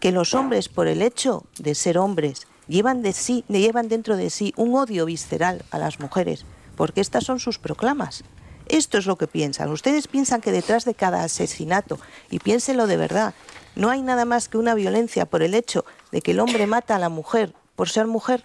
que 0.00 0.12
los 0.12 0.34
hombres 0.34 0.68
por 0.68 0.88
el 0.88 1.02
hecho 1.02 1.44
de 1.58 1.74
ser 1.74 1.98
hombres 1.98 2.46
llevan, 2.68 3.02
de 3.02 3.12
sí, 3.12 3.44
llevan 3.48 3.88
dentro 3.88 4.16
de 4.16 4.30
sí 4.30 4.52
un 4.56 4.74
odio 4.74 5.04
visceral 5.06 5.64
a 5.70 5.78
las 5.78 6.00
mujeres, 6.00 6.44
porque 6.76 7.00
estas 7.00 7.24
son 7.24 7.40
sus 7.40 7.58
proclamas. 7.58 8.24
Esto 8.66 8.98
es 8.98 9.06
lo 9.06 9.16
que 9.16 9.26
piensan. 9.26 9.70
Ustedes 9.70 10.08
piensan 10.08 10.40
que 10.40 10.52
detrás 10.52 10.84
de 10.84 10.94
cada 10.94 11.24
asesinato, 11.24 11.98
y 12.30 12.38
piénsenlo 12.38 12.86
de 12.86 12.98
verdad, 12.98 13.34
no 13.74 13.90
hay 13.90 14.02
nada 14.02 14.24
más 14.24 14.48
que 14.48 14.58
una 14.58 14.74
violencia 14.74 15.24
por 15.24 15.42
el 15.42 15.54
hecho 15.54 15.84
de 16.12 16.20
que 16.20 16.32
el 16.32 16.40
hombre 16.40 16.66
mata 16.66 16.96
a 16.96 16.98
la 16.98 17.08
mujer 17.08 17.54
por 17.76 17.88
ser 17.88 18.08
mujer. 18.08 18.44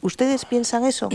¿Ustedes 0.00 0.46
piensan 0.46 0.84
eso? 0.84 1.10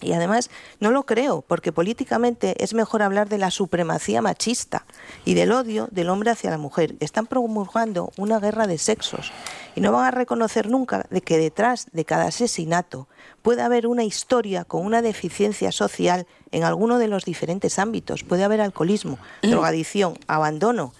Y 0.00 0.12
además 0.12 0.50
no 0.80 0.90
lo 0.90 1.04
creo, 1.04 1.42
porque 1.46 1.72
políticamente 1.72 2.62
es 2.62 2.74
mejor 2.74 3.02
hablar 3.02 3.28
de 3.28 3.38
la 3.38 3.50
supremacía 3.50 4.22
machista 4.22 4.84
y 5.24 5.34
del 5.34 5.52
odio 5.52 5.88
del 5.90 6.08
hombre 6.08 6.30
hacia 6.30 6.50
la 6.50 6.58
mujer. 6.58 6.94
Están 7.00 7.26
promulgando 7.26 8.12
una 8.16 8.38
guerra 8.38 8.66
de 8.66 8.78
sexos 8.78 9.32
y 9.74 9.80
no 9.80 9.92
van 9.92 10.06
a 10.06 10.10
reconocer 10.10 10.68
nunca 10.68 11.06
de 11.10 11.20
que 11.20 11.38
detrás 11.38 11.86
de 11.92 12.04
cada 12.04 12.26
asesinato 12.26 13.08
puede 13.42 13.62
haber 13.62 13.86
una 13.86 14.04
historia 14.04 14.64
con 14.64 14.84
una 14.84 15.02
deficiencia 15.02 15.72
social 15.72 16.26
en 16.50 16.64
alguno 16.64 16.98
de 16.98 17.08
los 17.08 17.24
diferentes 17.24 17.78
ámbitos. 17.78 18.24
Puede 18.24 18.44
haber 18.44 18.60
alcoholismo, 18.60 19.18
drogadicción, 19.42 20.18
abandono. 20.26 20.92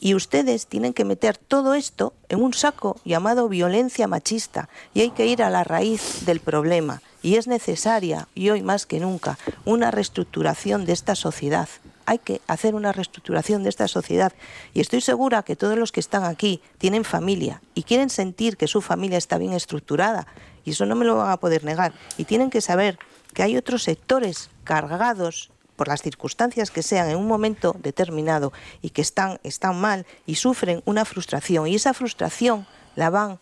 Y 0.00 0.14
ustedes 0.14 0.66
tienen 0.66 0.94
que 0.94 1.04
meter 1.04 1.36
todo 1.36 1.74
esto 1.74 2.14
en 2.30 2.42
un 2.42 2.54
saco 2.54 2.96
llamado 3.04 3.48
violencia 3.50 4.08
machista 4.08 4.70
y 4.94 5.02
hay 5.02 5.10
que 5.10 5.26
ir 5.26 5.42
a 5.42 5.50
la 5.50 5.62
raíz 5.62 6.24
del 6.24 6.40
problema 6.40 7.02
y 7.22 7.36
es 7.36 7.46
necesaria, 7.46 8.28
y 8.34 8.50
hoy 8.50 8.62
más 8.62 8.86
que 8.86 9.00
nunca, 9.00 9.38
una 9.64 9.90
reestructuración 9.90 10.86
de 10.86 10.92
esta 10.92 11.14
sociedad. 11.14 11.68
Hay 12.06 12.18
que 12.18 12.40
hacer 12.46 12.74
una 12.74 12.92
reestructuración 12.92 13.62
de 13.62 13.68
esta 13.68 13.86
sociedad. 13.86 14.32
Y 14.74 14.80
estoy 14.80 15.00
segura 15.00 15.42
que 15.42 15.56
todos 15.56 15.78
los 15.78 15.92
que 15.92 16.00
están 16.00 16.24
aquí 16.24 16.60
tienen 16.78 17.04
familia 17.04 17.62
y 17.74 17.84
quieren 17.84 18.10
sentir 18.10 18.56
que 18.56 18.66
su 18.66 18.80
familia 18.80 19.18
está 19.18 19.38
bien 19.38 19.52
estructurada. 19.52 20.26
Y 20.64 20.70
eso 20.70 20.86
no 20.86 20.96
me 20.96 21.04
lo 21.04 21.16
van 21.16 21.30
a 21.30 21.36
poder 21.36 21.64
negar. 21.64 21.92
Y 22.16 22.24
tienen 22.24 22.50
que 22.50 22.60
saber 22.60 22.98
que 23.32 23.42
hay 23.42 23.56
otros 23.56 23.84
sectores 23.84 24.50
cargados 24.64 25.50
por 25.76 25.88
las 25.88 26.02
circunstancias 26.02 26.70
que 26.70 26.82
sean 26.82 27.08
en 27.08 27.16
un 27.16 27.26
momento 27.26 27.74
determinado 27.78 28.52
y 28.82 28.90
que 28.90 29.02
están, 29.02 29.40
están 29.44 29.80
mal 29.80 30.04
y 30.26 30.34
sufren 30.34 30.82
una 30.84 31.04
frustración. 31.04 31.68
Y 31.68 31.76
esa 31.76 31.94
frustración 31.94 32.66
la 32.96 33.08
van 33.08 33.38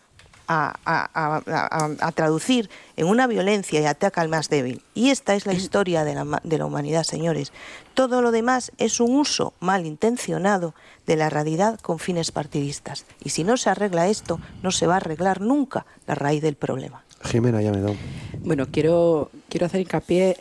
a, 0.49 2.11
traducir 2.15 2.69
en 2.97 3.07
una 3.07 3.27
violencia 3.27 3.79
y 3.79 3.85
ataca 3.85 4.21
al 4.21 4.29
más 4.29 4.49
débil. 4.49 4.81
Y 4.95 5.11
esta 5.11 5.35
es 5.35 5.45
la 5.45 5.53
historia 5.53 6.03
de 6.03 6.15
la, 6.15 6.41
de 6.43 6.57
la 6.57 6.65
humanidad, 6.65 7.03
señores. 7.03 7.53
Todo 7.93 8.21
lo 8.21 8.31
demás 8.31 8.71
es 8.77 8.99
un 8.99 9.15
uso 9.15 9.53
malintencionado 9.59 10.73
de 11.05 11.15
la 11.15 11.29
realidad 11.29 11.79
con 11.79 11.99
fines 11.99 12.31
partidistas. 12.31 13.05
Y 13.23 13.29
si 13.29 13.43
no 13.43 13.57
se 13.57 13.69
arregla 13.69 14.07
esto, 14.07 14.39
no 14.63 14.71
se 14.71 14.87
va 14.87 14.95
a 14.95 14.97
arreglar 14.97 15.41
nunca 15.41 15.85
la 16.07 16.15
raíz 16.15 16.41
del 16.41 16.55
problema. 16.55 17.03
Jimena, 17.23 17.61
ya 17.61 17.71
me 17.71 17.81
da. 17.81 17.91
Bueno, 18.39 18.65
quiero, 18.71 19.29
quiero 19.49 19.65
hacer 19.65 19.81
hincapié 19.81 20.37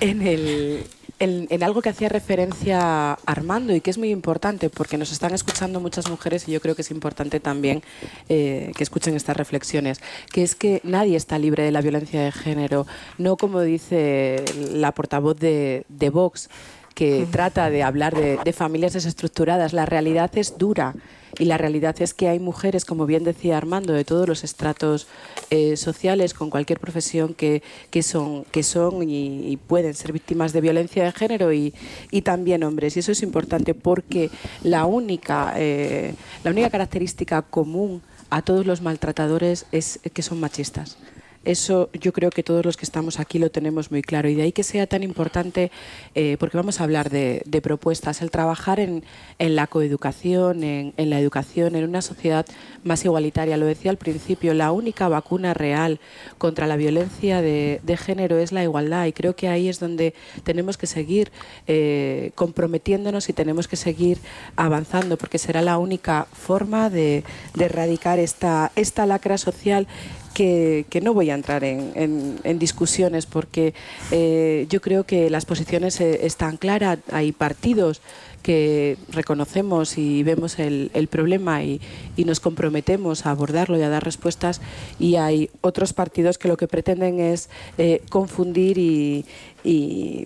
en 0.00 0.22
el 0.22 0.86
en, 1.22 1.62
algo 1.62 1.82
que 1.82 1.88
hacía 1.88 2.08
referencia 2.08 3.12
Armando 3.26 3.74
y 3.74 3.80
que 3.80 3.90
es 3.90 3.98
muy 3.98 4.10
importante 4.10 4.70
porque 4.70 4.98
nos 4.98 5.12
están 5.12 5.32
escuchando 5.34 5.80
muchas 5.80 6.10
mujeres 6.10 6.48
y 6.48 6.52
yo 6.52 6.60
creo 6.60 6.74
que 6.74 6.82
es 6.82 6.90
importante 6.90 7.40
también 7.40 7.82
eh, 8.28 8.72
que 8.76 8.82
escuchen 8.82 9.14
estas 9.14 9.36
reflexiones, 9.36 10.00
que 10.32 10.42
es 10.42 10.54
que 10.54 10.80
nadie 10.84 11.16
está 11.16 11.38
libre 11.38 11.62
de 11.62 11.70
la 11.70 11.80
violencia 11.80 12.22
de 12.22 12.32
género, 12.32 12.86
no 13.18 13.36
como 13.36 13.60
dice 13.60 14.44
la 14.72 14.92
portavoz 14.92 15.38
de, 15.38 15.84
de 15.88 16.10
Vox, 16.10 16.48
que 16.94 17.26
trata 17.30 17.70
de 17.70 17.82
hablar 17.82 18.14
de, 18.14 18.52
familias 18.52 18.92
desestructuradas. 18.92 19.72
La 19.72 19.86
realidad 19.86 20.30
es 20.34 20.58
dura 20.58 20.94
y 21.38 21.46
la 21.46 21.56
realidad 21.56 21.96
es 22.00 22.12
que 22.12 22.28
hay 22.28 22.38
mujeres, 22.38 22.84
como 22.84 23.06
bien 23.06 23.24
decía 23.24 23.56
Armando, 23.56 23.92
de 23.92 24.04
todos 24.04 24.28
los 24.28 24.44
estratos 24.44 25.06
eh, 25.50 25.76
sociales, 25.76 26.34
con 26.34 26.50
cualquier 26.50 26.78
profesión, 26.78 27.34
que, 27.34 27.62
que 27.90 28.02
son, 28.02 28.44
que 28.44 28.62
son 28.62 29.08
y, 29.08 29.58
pueden 29.66 29.94
ser 29.94 30.12
víctimas 30.12 30.52
de 30.52 30.60
violencia 30.60 31.04
de 31.04 31.12
género 31.12 31.52
y, 31.52 31.72
y, 32.10 32.22
también 32.22 32.64
hombres. 32.64 32.96
Y 32.96 33.00
eso 33.00 33.12
es 33.12 33.22
importante 33.22 33.74
porque 33.74 34.30
la 34.62 34.84
única, 34.84 35.54
eh, 35.56 36.14
la 36.44 36.50
única 36.50 36.68
característica 36.68 37.42
común 37.42 38.02
a 38.28 38.42
todos 38.42 38.66
los 38.66 38.82
maltratadores 38.82 39.66
es 39.72 40.00
que 40.12 40.22
son 40.22 40.40
machistas. 40.40 40.98
Eso 41.44 41.90
yo 41.92 42.12
creo 42.12 42.30
que 42.30 42.42
todos 42.42 42.64
los 42.64 42.76
que 42.76 42.84
estamos 42.84 43.18
aquí 43.18 43.38
lo 43.38 43.50
tenemos 43.50 43.90
muy 43.90 44.02
claro 44.02 44.28
y 44.28 44.34
de 44.34 44.42
ahí 44.42 44.52
que 44.52 44.62
sea 44.62 44.86
tan 44.86 45.02
importante, 45.02 45.72
eh, 46.14 46.36
porque 46.38 46.56
vamos 46.56 46.80
a 46.80 46.84
hablar 46.84 47.10
de, 47.10 47.42
propuestas, 47.62 48.22
el 48.22 48.30
trabajar 48.30 48.78
en, 48.80 49.04
la 49.38 49.66
coeducación, 49.66 50.62
en, 50.62 50.92
la 50.96 51.18
educación, 51.18 51.74
en 51.74 51.84
una 51.84 52.00
sociedad 52.00 52.46
más 52.84 53.04
igualitaria. 53.04 53.56
Lo 53.56 53.66
decía 53.66 53.90
al 53.90 53.96
principio, 53.96 54.54
la 54.54 54.72
única 54.72 55.08
vacuna 55.08 55.52
real 55.52 56.00
contra 56.38 56.66
la 56.66 56.76
violencia 56.76 57.42
de, 57.42 57.80
género 58.02 58.38
es 58.38 58.52
la 58.52 58.62
igualdad 58.62 59.06
y 59.06 59.12
creo 59.12 59.36
que 59.36 59.48
ahí 59.48 59.68
es 59.68 59.78
donde 59.78 60.14
tenemos 60.44 60.78
que 60.78 60.86
seguir 60.86 61.30
eh, 61.66 62.30
comprometiéndonos 62.34 63.28
y 63.28 63.32
tenemos 63.32 63.68
que 63.68 63.76
seguir 63.76 64.18
avanzando 64.56 65.18
porque 65.18 65.38
será 65.38 65.60
la 65.60 65.76
única 65.76 66.26
forma 66.32 66.88
de, 66.88 67.22
de 67.54 67.64
erradicar 67.66 68.18
esta, 68.18 68.72
esta 68.76 69.06
lacra 69.06 69.36
social 69.36 69.86
que, 70.32 71.00
no 71.02 71.14
voy 71.14 71.30
a 71.30 71.34
entrar 71.34 71.64
en, 71.64 72.58
discusiones 72.58 73.26
porque 73.26 73.74
eh, 74.10 74.66
yo 74.68 74.80
creo 74.80 75.04
que 75.04 75.30
las 75.30 75.44
posiciones 75.44 76.00
eh, 76.00 76.26
están 76.26 76.56
claras, 76.56 76.98
hay 77.10 77.32
partidos 77.32 78.00
que 78.42 78.98
reconocemos 79.10 79.96
y 79.98 80.22
vemos 80.22 80.58
el, 80.58 80.90
problema 81.10 81.62
y, 81.62 81.80
nos 82.16 82.40
comprometemos 82.40 83.26
a 83.26 83.30
abordarlo 83.30 83.78
y 83.78 83.82
a 83.82 83.88
dar 83.88 84.04
respuestas 84.04 84.60
y 84.98 85.16
hay 85.16 85.50
otros 85.60 85.92
partidos 85.92 86.38
que 86.38 86.48
lo 86.48 86.56
que 86.56 86.68
pretenden 86.68 87.20
es 87.20 87.48
eh, 87.78 88.02
confundir 88.10 88.78
y, 88.78 89.24
y, 89.64 90.24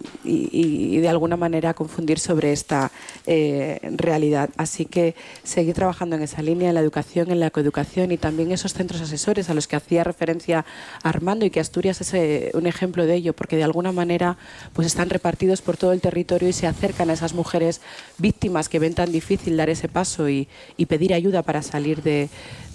de 0.96 1.08
alguna 1.08 1.36
manera 1.36 1.74
confundir 1.74 2.18
sobre 2.18 2.52
esta 2.52 2.90
eh, 3.26 3.78
realidad. 3.96 4.50
Así 4.56 4.86
que 4.86 5.14
seguir 5.44 5.74
trabajando 5.74 6.16
en 6.16 6.22
esa 6.22 6.42
línea, 6.42 6.68
en 6.68 6.74
la 6.74 6.80
educación, 6.80 7.30
en 7.30 7.40
la 7.40 7.50
coeducación 7.50 8.12
y 8.12 8.16
también 8.16 8.50
esos 8.50 8.72
centros 8.72 9.00
asesores 9.00 9.50
a 9.50 9.54
los 9.54 9.68
que 9.68 9.76
hacía 9.76 10.04
referencia 10.04 10.64
Armando 11.02 11.44
y 11.44 11.50
que 11.50 11.60
Asturias 11.60 12.00
es 12.00 12.14
eh, 12.14 12.50
un 12.54 12.66
ejemplo 12.66 13.06
de 13.06 13.14
ello, 13.14 13.32
porque 13.34 13.56
de 13.56 13.64
alguna 13.64 13.92
manera 13.92 14.38
pues 14.72 14.86
están 14.86 15.10
repartidos 15.10 15.62
por 15.62 15.76
todo 15.76 15.92
el 15.92 16.00
territorio 16.00 16.48
y 16.48 16.52
se 16.52 16.66
acercan 16.66 17.10
a 17.10 17.12
esas 17.12 17.34
mujeres 17.34 17.80
víctimas 18.18 18.68
que 18.68 18.78
ven 18.78 18.94
tan 18.94 19.12
difícil 19.12 19.56
dar 19.56 19.70
ese 19.70 19.88
paso 19.88 20.28
y, 20.28 20.48
pedir 20.86 21.14
ayuda 21.14 21.42
para 21.42 21.62
salir 21.62 22.02
de, 22.02 22.28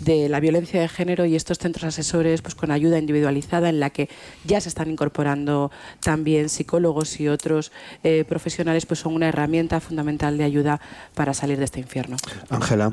la 0.06 0.40
violencia 0.42 0.82
de 0.82 0.90
género 0.90 1.26
y 1.26 1.36
estos 1.36 1.60
centros 1.60 1.86
asesores 1.86 2.42
pues 2.42 2.56
con 2.56 2.72
ayuda 2.72 3.00
individualizada 3.00 3.70
en 3.70 3.80
la 3.80 3.90
que 3.90 4.10
ya 4.44 4.60
se 4.60 4.68
están 4.68 4.90
incorporando 4.90 5.72
también 6.02 6.50
psicólogos 6.52 7.20
y 7.20 7.28
otros 7.28 7.72
eh, 8.04 8.26
profesionales 8.28 8.86
pues 8.86 9.00
son 9.00 9.14
una 9.14 9.28
herramienta 9.28 9.80
fundamental 9.80 10.38
de 10.38 10.44
ayuda 10.44 10.82
para 11.16 11.34
salir 11.34 11.58
de 11.58 11.66
este 11.66 11.80
infierno. 11.80 12.18
Ángela. 12.50 12.92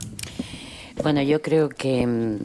Bueno, 1.02 1.22
yo 1.22 1.42
creo 1.42 1.68
que 1.68 2.06
mm, 2.06 2.36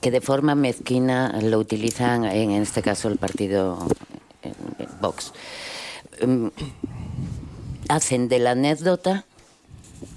que 0.00 0.10
de 0.10 0.20
forma 0.20 0.54
mezquina 0.54 1.40
lo 1.42 1.58
utilizan, 1.58 2.24
en 2.24 2.50
este 2.50 2.82
caso 2.82 3.08
el 3.08 3.18
partido 3.18 3.88
Vox. 5.00 5.32
Em, 6.20 6.50
hacen 7.88 8.28
de 8.28 8.38
la 8.38 8.52
anécdota, 8.52 9.24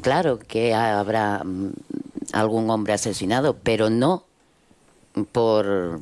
claro 0.02 0.40
que 0.40 0.74
habrá 0.74 1.44
mm, 1.44 1.72
algún 2.34 2.70
hombre 2.70 2.94
asesinado, 2.94 3.58
pero 3.64 3.90
no 3.90 4.26
por, 5.32 6.00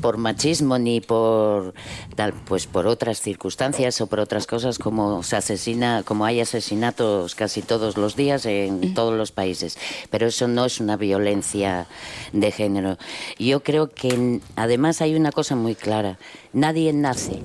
por 0.00 0.16
machismo 0.16 0.78
ni 0.78 1.00
por 1.00 1.74
tal, 2.16 2.32
pues 2.32 2.66
por 2.66 2.86
otras 2.86 3.20
circunstancias 3.20 4.00
o 4.00 4.06
por 4.06 4.20
otras 4.20 4.46
cosas 4.46 4.78
como 4.78 5.22
se 5.22 5.36
asesina, 5.36 6.02
como 6.04 6.24
hay 6.24 6.40
asesinatos 6.40 7.34
casi 7.34 7.62
todos 7.62 7.96
los 7.96 8.16
días 8.16 8.46
en 8.46 8.94
todos 8.94 9.16
los 9.16 9.32
países. 9.32 9.78
Pero 10.10 10.26
eso 10.26 10.48
no 10.48 10.64
es 10.64 10.80
una 10.80 10.96
violencia 10.96 11.86
de 12.32 12.50
género. 12.50 12.98
Yo 13.38 13.62
creo 13.62 13.88
que 13.88 14.40
además 14.56 15.00
hay 15.00 15.14
una 15.14 15.32
cosa 15.32 15.54
muy 15.54 15.74
clara. 15.74 16.18
Nadie 16.52 16.92
nace 16.92 17.42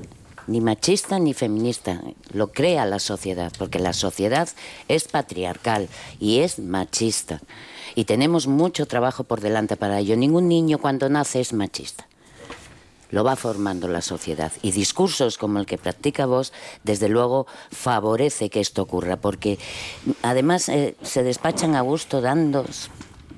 ni 0.47 0.61
machista 0.61 1.17
ni 1.17 1.33
feminista, 1.33 2.01
lo 2.31 2.51
crea 2.51 2.85
la 2.85 2.99
sociedad, 2.99 3.51
porque 3.57 3.79
la 3.79 3.93
sociedad 3.93 4.47
es 4.87 5.07
patriarcal 5.07 5.89
y 6.19 6.39
es 6.39 6.59
machista 6.59 7.41
y 7.95 8.05
tenemos 8.05 8.47
mucho 8.47 8.85
trabajo 8.85 9.23
por 9.23 9.41
delante 9.41 9.77
para 9.77 9.99
ello. 9.99 10.15
Ningún 10.15 10.47
niño 10.47 10.77
cuando 10.77 11.09
nace 11.09 11.39
es 11.39 11.53
machista. 11.53 12.07
Lo 13.11 13.23
va 13.23 13.35
formando 13.35 13.87
la 13.87 14.01
sociedad. 14.01 14.51
Y 14.61 14.71
discursos 14.71 15.37
como 15.37 15.59
el 15.59 15.65
que 15.65 15.77
practica 15.77 16.25
vos, 16.25 16.51
desde 16.83 17.07
luego, 17.07 17.47
favorece 17.71 18.49
que 18.49 18.59
esto 18.59 18.81
ocurra, 18.81 19.15
porque 19.15 19.57
además 20.21 20.67
eh, 20.69 20.95
se 21.01 21.23
despachan 21.23 21.75
a 21.75 21.81
gusto 21.81 22.19
dando 22.19 22.65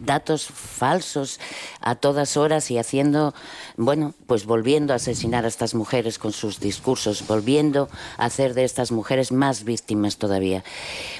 datos 0.03 0.45
falsos 0.45 1.39
a 1.81 1.95
todas 1.95 2.37
horas 2.37 2.71
y 2.71 2.77
haciendo, 2.77 3.33
bueno, 3.75 4.13
pues 4.25 4.45
volviendo 4.45 4.93
a 4.93 4.97
asesinar 4.97 5.45
a 5.45 5.47
estas 5.47 5.73
mujeres 5.75 6.17
con 6.17 6.33
sus 6.33 6.59
discursos, 6.59 7.27
volviendo 7.27 7.89
a 8.17 8.25
hacer 8.25 8.53
de 8.53 8.63
estas 8.63 8.91
mujeres 8.91 9.31
más 9.31 9.63
víctimas 9.63 10.17
todavía. 10.17 10.63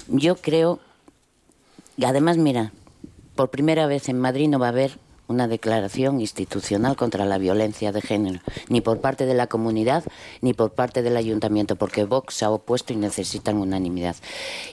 Yo 0.08 0.38
creo, 0.38 0.80
además, 2.02 2.38
mira, 2.38 2.72
por 3.38 3.50
primera 3.50 3.86
vez 3.86 4.10
en 4.10 4.20
Madrid 4.20 4.50
no 4.50 4.60
va 4.60 4.66
a 4.66 4.70
haber 4.70 5.00
una 5.28 5.48
declaración 5.48 6.20
institucional 6.20 6.96
contra 6.96 7.26
la 7.26 7.38
violencia 7.38 7.92
de 7.92 8.02
género, 8.02 8.40
ni 8.68 8.82
por 8.82 9.00
parte 9.00 9.26
de 9.26 9.34
la 9.34 9.48
comunidad 9.48 10.04
ni 10.42 10.54
por 10.54 10.72
parte 10.72 11.04
del 11.04 11.16
ayuntamiento, 11.16 11.76
porque 11.76 12.06
Vox 12.06 12.34
se 12.34 12.46
ha 12.46 12.50
opuesto 12.50 12.94
y 12.94 12.96
necesitan 12.96 13.58
unanimidad. 13.58 14.16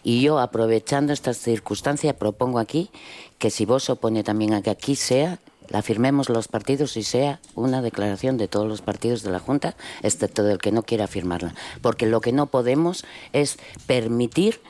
Y 0.03 0.23
yo, 0.23 0.39
aprovechando 0.39 1.13
estas 1.13 1.37
circunstancias, 1.37 2.15
propongo 2.15 2.59
aquí 2.59 2.91
que 3.39 3.51
si 3.51 3.67
vos 3.67 3.91
opone 3.91 4.25
también 4.25 4.55
a 4.55 4.63
que 4.63 4.71
aquí 4.71 4.97
sea, 4.97 5.39
la 5.69 5.83
firmemos 5.83 6.29
los 6.29 6.49
partidos 6.49 6.97
y 6.97 7.03
sea 7.03 7.41
una 7.55 7.83
declaración 7.83 8.39
de 8.39 8.49
todos 8.49 8.67
los 8.67 8.81
partidos 8.81 9.23
de 9.23 9.31
la 9.31 9.41
Junta, 9.41 9.77
excepto 10.03 10.43
del 10.43 10.59
que 10.59 10.73
no 10.73 10.83
quiera 10.83 11.07
firmarla. 11.07 11.55
Porque 11.83 12.07
lo 12.07 12.21
que 12.21 12.33
no 12.33 12.47
podemos 12.47 13.05
es 13.33 13.59
permitir 13.87 14.61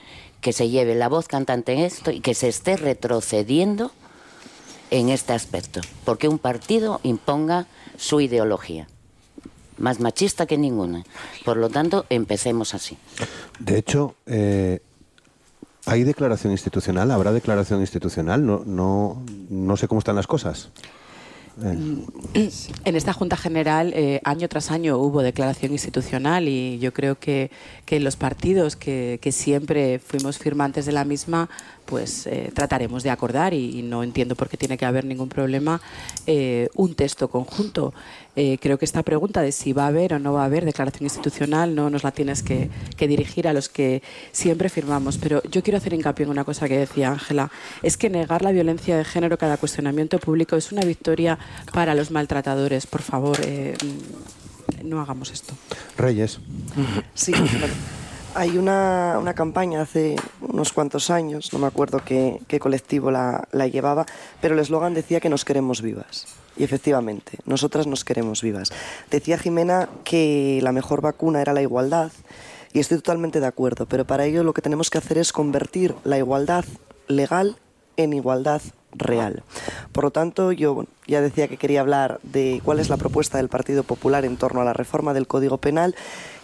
que 0.45 0.53
se 0.53 0.69
lleve 0.69 0.95
la 0.95 1.09
voz 1.09 1.27
cantante 1.27 1.73
en 1.73 1.79
esto 1.79 2.11
y 2.11 2.21
que 2.21 2.35
se 2.35 2.49
esté 2.49 2.77
retrocediendo 2.77 3.93
en 4.91 5.09
este 5.09 5.33
aspecto, 5.33 5.81
porque 6.05 6.29
un 6.29 6.39
partido 6.39 7.01
imponga 7.03 7.67
su 7.97 8.21
ideología, 8.21 8.87
más 9.79 10.01
machista 10.01 10.45
que 10.45 10.59
ninguna. 10.59 11.03
Por 11.47 11.57
lo 11.57 11.71
tanto, 11.71 12.05
empecemos 12.11 12.75
así. 12.75 12.99
De 13.59 13.79
hecho, 13.79 14.17
eh, 14.27 14.81
¿hay 15.87 16.05
declaración 16.05 16.53
institucional? 16.53 17.11
¿Habrá 17.11 17.33
declaración 17.33 17.81
institucional? 17.81 18.45
No, 18.45 18.65
no, 18.67 19.23
no 19.49 19.77
sé 19.79 19.89
cómo 19.89 20.01
están 20.01 20.17
las 20.17 20.27
cosas. 20.27 20.69
Eh. 21.63 22.51
En 22.85 22.97
esta 22.97 23.13
Junta 23.13 23.37
General, 23.37 23.93
eh, 23.95 24.21
año 24.25 24.49
tras 24.49 24.71
año, 24.71 24.99
hubo 24.99 25.23
declaración 25.23 25.73
institucional 25.73 26.49
y 26.49 26.79
yo 26.79 26.93
creo 26.93 27.19
que, 27.19 27.51
que 27.85 28.01
los 28.01 28.17
partidos 28.17 28.77
que, 28.77 29.19
que, 29.23 29.31
siempre 29.31 30.01
fuimos 30.01 30.39
firmantes 30.39 30.87
de 30.87 30.93
la 30.93 31.05
misma 31.05 31.49
pues 31.85 32.27
eh, 32.27 32.51
trataremos 32.55 33.03
de 33.03 33.11
acordar 33.11 33.55
y, 33.55 33.83
no 33.83 34.03
entiendo 34.03 34.35
por 34.35 34.49
qué 34.49 34.57
tiene 34.57 34.79
que 34.79 34.85
haber 34.85 35.05
ningún 35.05 35.29
problema 35.29 35.81
eh, 36.27 36.69
un 36.75 36.95
texto 36.95 37.29
conjunto. 37.29 37.93
Eh, 38.37 38.59
creo 38.61 38.79
que 38.79 38.85
esta 38.85 39.03
pregunta 39.03 39.43
de 39.43 39.53
si 39.53 39.73
va 39.73 39.85
a 39.85 39.89
haber 39.89 40.15
o 40.15 40.19
no 40.19 40.33
va 40.33 40.43
a 40.43 40.47
haber 40.47 40.65
declaración 40.65 41.05
institucional 41.05 41.75
no 41.75 41.89
nos 41.91 42.03
la 42.03 42.11
tienes 42.11 42.43
que, 42.43 42.71
dirigir 42.99 43.47
a 43.47 43.53
los 43.53 43.69
que 43.69 44.03
siempre 44.33 44.69
firmamos. 44.69 45.19
Pero 45.19 45.43
yo 45.45 45.63
quiero 45.63 45.77
hacer 45.77 45.93
hincapié 45.93 46.25
en 46.25 46.31
una 46.31 46.45
cosa 46.45 46.69
que 46.69 46.79
decía 46.79 47.11
Ángela, 47.11 47.51
es 47.83 47.97
que 47.97 48.09
negar 48.09 48.43
la 48.43 48.51
violencia 48.51 48.97
de 48.97 49.05
género 49.05 49.37
cada 49.37 49.57
cuestionamiento 49.57 50.19
público 50.19 50.57
es 50.57 50.73
una 50.73 50.83
victoria 50.83 51.39
para 51.73 51.95
los 51.95 52.11
maltratadores. 52.11 52.87
Por 52.87 53.03
favor, 53.03 53.39
no 54.83 55.01
hagamos 55.01 55.31
esto. 55.31 55.55
Reyes. 55.97 56.41
Sí, 57.15 57.33
hay 58.35 58.59
una, 58.59 59.17
una, 59.21 59.35
campaña 59.35 59.83
hace 59.83 60.17
unos 60.41 60.73
cuantos 60.73 61.11
años, 61.11 61.53
no 61.53 61.59
me 61.59 61.67
acuerdo 61.67 62.01
qué, 62.05 62.41
qué 62.49 62.59
colectivo 62.59 63.11
la, 63.11 63.49
la, 63.53 63.67
llevaba, 63.67 64.07
pero 64.41 64.55
el 64.55 64.61
eslogan 64.61 64.95
decía 64.95 65.21
que 65.21 65.29
nos 65.29 65.45
queremos 65.45 65.83
vivas. 65.83 66.27
Y 66.57 66.65
efectivamente, 66.65 67.39
nosotras 67.47 67.87
nos 67.87 68.05
queremos 68.05 68.43
vivas. 68.43 68.73
Decía 69.11 69.39
Jimena 69.39 69.89
que 70.05 70.61
la 70.63 70.73
mejor 70.73 71.01
vacuna 71.01 71.41
era 71.41 71.53
la 71.53 71.63
igualdad, 71.63 72.13
y 72.75 72.81
estoy 72.81 72.99
totalmente 72.99 73.39
de 73.39 73.47
acuerdo, 73.47 73.87
pero 73.87 74.05
para 74.05 74.25
ello 74.25 74.43
lo 74.43 74.53
que 74.53 74.63
tenemos 74.63 74.91
que 74.91 74.99
hacer 74.99 75.17
es 75.17 75.33
convertir 75.33 75.95
la 76.03 76.19
igualdad 76.19 76.65
legal 77.07 77.57
en 77.97 78.13
igualdad 78.13 78.61
real. 78.93 79.45
Por 79.93 80.05
lo 80.05 80.11
tanto, 80.11 80.51
yo 80.51 80.85
ya 81.07 81.21
decía 81.21 81.47
que 81.47 81.57
quería 81.57 81.81
hablar 81.81 82.19
de 82.25 82.61
cuál 82.65 82.81
es 82.81 82.89
la 82.89 82.97
propuesta 82.97 83.39
del 83.39 83.49
Partido 83.49 83.85
Popular 83.85 84.25
en 84.25 84.37
torno 84.37 84.61
a 84.61 84.65
la 84.65 84.73
reforma 84.73 85.15
del 85.15 85.29
Código 85.29 85.59
Penal 85.59 85.95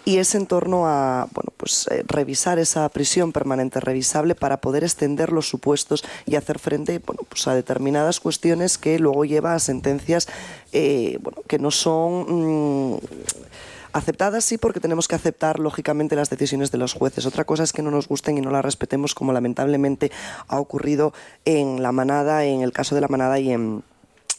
y 0.05 0.18
es 0.18 0.34
en 0.34 0.46
torno 0.46 0.86
a 0.86 1.28
bueno, 1.34 1.53
pues, 1.57 1.88
eh, 1.90 2.05
revisar 2.07 2.59
esa 2.59 2.88
prisión 2.88 3.32
permanente 3.32 3.80
revisable 3.80 4.34
para 4.34 4.61
poder 4.61 4.84
extender 4.84 5.32
los 5.32 5.48
supuestos 5.48 6.05
y 6.26 6.36
hacer 6.36 6.59
frente 6.59 7.01
bueno, 7.05 7.22
pues 7.28 7.46
a 7.48 7.55
determinadas 7.55 8.20
cuestiones 8.20 8.78
que 8.78 8.98
luego 8.98 9.24
lleva 9.24 9.55
a 9.55 9.59
sentencias 9.59 10.28
eh, 10.72 11.18
bueno, 11.22 11.38
que 11.46 11.59
no 11.59 11.70
son... 11.70 12.94
Mm, 12.94 12.98
aceptadas 13.92 14.44
sí 14.44 14.57
porque 14.57 14.78
tenemos 14.78 15.09
que 15.09 15.16
aceptar 15.16 15.59
lógicamente 15.59 16.16
las 16.16 16.30
decisiones 16.30 16.70
de 16.70 16.78
los 16.78 16.92
jueces. 16.92 17.26
Otra 17.26 17.44
cosa 17.44 17.64
es 17.64 17.72
que 17.72 17.82
no 17.82 17.90
nos 17.90 18.09
gusten 18.09 18.38
y 18.38 18.40
no 18.40 18.51
las 18.51 18.64
respetemos 18.64 19.14
como 19.14 19.32
lamentablemente 19.32 20.12
ha 20.48 20.61
ocurrido 20.61 21.12
en 21.44 21.82
la 21.82 21.90
manada, 21.90 22.44
en 22.44 22.62
el 22.62 22.72
caso 22.72 22.94
de 22.94 23.01
la 23.01 23.09
manada 23.09 23.38
y 23.40 23.51
en 23.51 23.82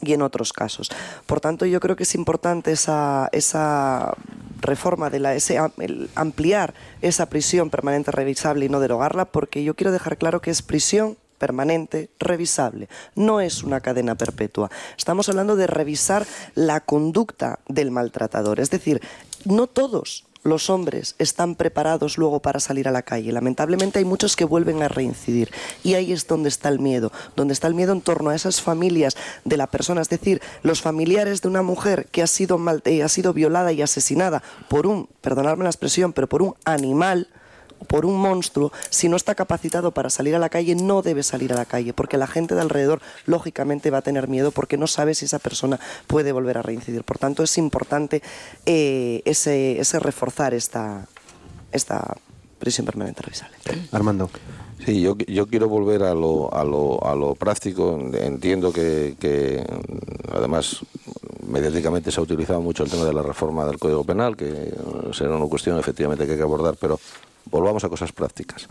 y 0.01 0.13
en 0.13 0.21
otros 0.21 0.53
casos. 0.53 0.89
Por 1.25 1.39
tanto, 1.39 1.65
yo 1.65 1.79
creo 1.79 1.95
que 1.95 2.03
es 2.03 2.15
importante 2.15 2.71
esa, 2.71 3.29
esa 3.31 4.13
reforma, 4.61 5.09
de 5.09 5.19
la, 5.19 5.35
ese, 5.35 5.59
ampliar 6.15 6.73
esa 7.01 7.27
prisión 7.27 7.69
permanente 7.69 8.11
revisable 8.11 8.65
y 8.65 8.69
no 8.69 8.79
derogarla, 8.79 9.25
porque 9.25 9.63
yo 9.63 9.75
quiero 9.75 9.91
dejar 9.91 10.17
claro 10.17 10.41
que 10.41 10.51
es 10.51 10.61
prisión 10.61 11.17
permanente, 11.37 12.11
revisable. 12.19 12.87
No 13.15 13.41
es 13.41 13.63
una 13.63 13.81
cadena 13.81 14.15
perpetua. 14.15 14.69
Estamos 14.95 15.27
hablando 15.27 15.55
de 15.55 15.65
revisar 15.65 16.25
la 16.53 16.81
conducta 16.81 17.59
del 17.67 17.89
maltratador. 17.89 18.59
Es 18.59 18.69
decir, 18.69 19.01
no 19.45 19.65
todos 19.65 20.25
los 20.43 20.69
hombres 20.69 21.15
están 21.19 21.55
preparados 21.55 22.17
luego 22.17 22.39
para 22.39 22.59
salir 22.59 22.87
a 22.87 22.91
la 22.91 23.03
calle. 23.03 23.31
Lamentablemente 23.31 23.99
hay 23.99 24.05
muchos 24.05 24.35
que 24.35 24.45
vuelven 24.45 24.81
a 24.81 24.87
reincidir 24.87 25.51
y 25.83 25.93
ahí 25.93 26.11
es 26.11 26.27
donde 26.27 26.49
está 26.49 26.69
el 26.69 26.79
miedo, 26.79 27.11
donde 27.35 27.53
está 27.53 27.67
el 27.67 27.75
miedo 27.75 27.93
en 27.93 28.01
torno 28.01 28.29
a 28.29 28.35
esas 28.35 28.61
familias 28.61 29.15
de 29.45 29.57
la 29.57 29.67
persona, 29.67 30.01
es 30.01 30.09
decir, 30.09 30.41
los 30.63 30.81
familiares 30.81 31.41
de 31.41 31.47
una 31.47 31.61
mujer 31.61 32.07
que 32.11 32.21
ha 32.21 32.27
sido, 32.27 32.59
eh, 32.85 33.03
ha 33.03 33.09
sido 33.09 33.33
violada 33.33 33.71
y 33.71 33.81
asesinada 33.81 34.41
por 34.67 34.87
un, 34.87 35.07
perdonadme 35.21 35.63
la 35.63 35.69
expresión, 35.69 36.13
pero 36.13 36.27
por 36.27 36.41
un 36.41 36.55
animal 36.65 37.27
por 37.87 38.05
un 38.05 38.17
monstruo, 38.17 38.71
si 38.89 39.09
no 39.09 39.15
está 39.15 39.35
capacitado 39.35 39.91
para 39.91 40.09
salir 40.09 40.35
a 40.35 40.39
la 40.39 40.49
calle, 40.49 40.75
no 40.75 41.01
debe 41.01 41.23
salir 41.23 41.53
a 41.53 41.55
la 41.55 41.65
calle, 41.65 41.93
porque 41.93 42.17
la 42.17 42.27
gente 42.27 42.55
de 42.55 42.61
alrededor, 42.61 43.01
lógicamente, 43.25 43.89
va 43.89 43.99
a 43.99 44.01
tener 44.01 44.27
miedo 44.27 44.51
porque 44.51 44.77
no 44.77 44.87
sabe 44.87 45.13
si 45.15 45.25
esa 45.25 45.39
persona 45.39 45.79
puede 46.07 46.31
volver 46.31 46.57
a 46.57 46.61
reincidir. 46.61 47.03
Por 47.03 47.17
tanto, 47.17 47.43
es 47.43 47.57
importante 47.57 48.21
eh, 48.65 49.21
ese, 49.25 49.79
ese, 49.79 49.99
reforzar 49.99 50.53
esta, 50.53 51.07
esta 51.71 52.15
prisión 52.59 52.85
permanente 52.85 53.21
revisable. 53.23 53.55
Armando. 53.91 54.29
Sí, 54.85 55.01
yo, 55.01 55.15
yo 55.15 55.47
quiero 55.47 55.69
volver 55.69 56.03
a 56.03 56.13
lo, 56.13 56.53
a 56.53 56.63
lo, 56.63 57.03
a 57.05 57.15
lo 57.15 57.35
práctico. 57.35 57.99
Entiendo 58.13 58.73
que, 58.73 59.15
que, 59.19 59.63
además, 60.31 60.79
mediáticamente 61.47 62.11
se 62.11 62.19
ha 62.19 62.23
utilizado 62.23 62.61
mucho 62.61 62.83
el 62.83 62.89
tema 62.89 63.05
de 63.05 63.13
la 63.13 63.21
reforma 63.21 63.65
del 63.65 63.77
Código 63.77 64.03
Penal, 64.03 64.35
que 64.35 64.73
será 65.13 65.35
una 65.35 65.45
cuestión 65.47 65.77
efectivamente 65.77 66.25
que 66.25 66.31
hay 66.31 66.37
que 66.37 66.43
abordar, 66.43 66.77
pero 66.79 66.99
volvamos 67.45 67.83
a 67.83 67.89
cosas 67.89 68.11
prácticas. 68.11 68.67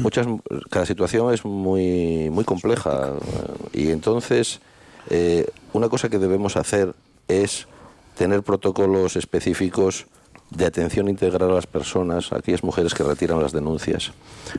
Muchas, 0.00 0.26
cada 0.70 0.86
situación 0.86 1.32
es 1.32 1.44
muy, 1.44 2.30
muy 2.30 2.44
compleja 2.44 3.12
eh, 3.72 3.84
y 3.84 3.90
entonces 3.90 4.60
eh, 5.10 5.46
una 5.72 5.88
cosa 5.88 6.08
que 6.08 6.18
debemos 6.18 6.56
hacer 6.56 6.94
es 7.28 7.66
tener 8.16 8.42
protocolos 8.42 9.16
específicos 9.16 10.06
de 10.50 10.66
atención 10.66 11.08
integral 11.08 11.50
a 11.50 11.54
las 11.54 11.66
personas, 11.66 12.32
a 12.32 12.38
aquellas 12.38 12.62
mujeres 12.62 12.94
que 12.94 13.02
retiran 13.02 13.42
las 13.42 13.52
denuncias. 13.52 14.12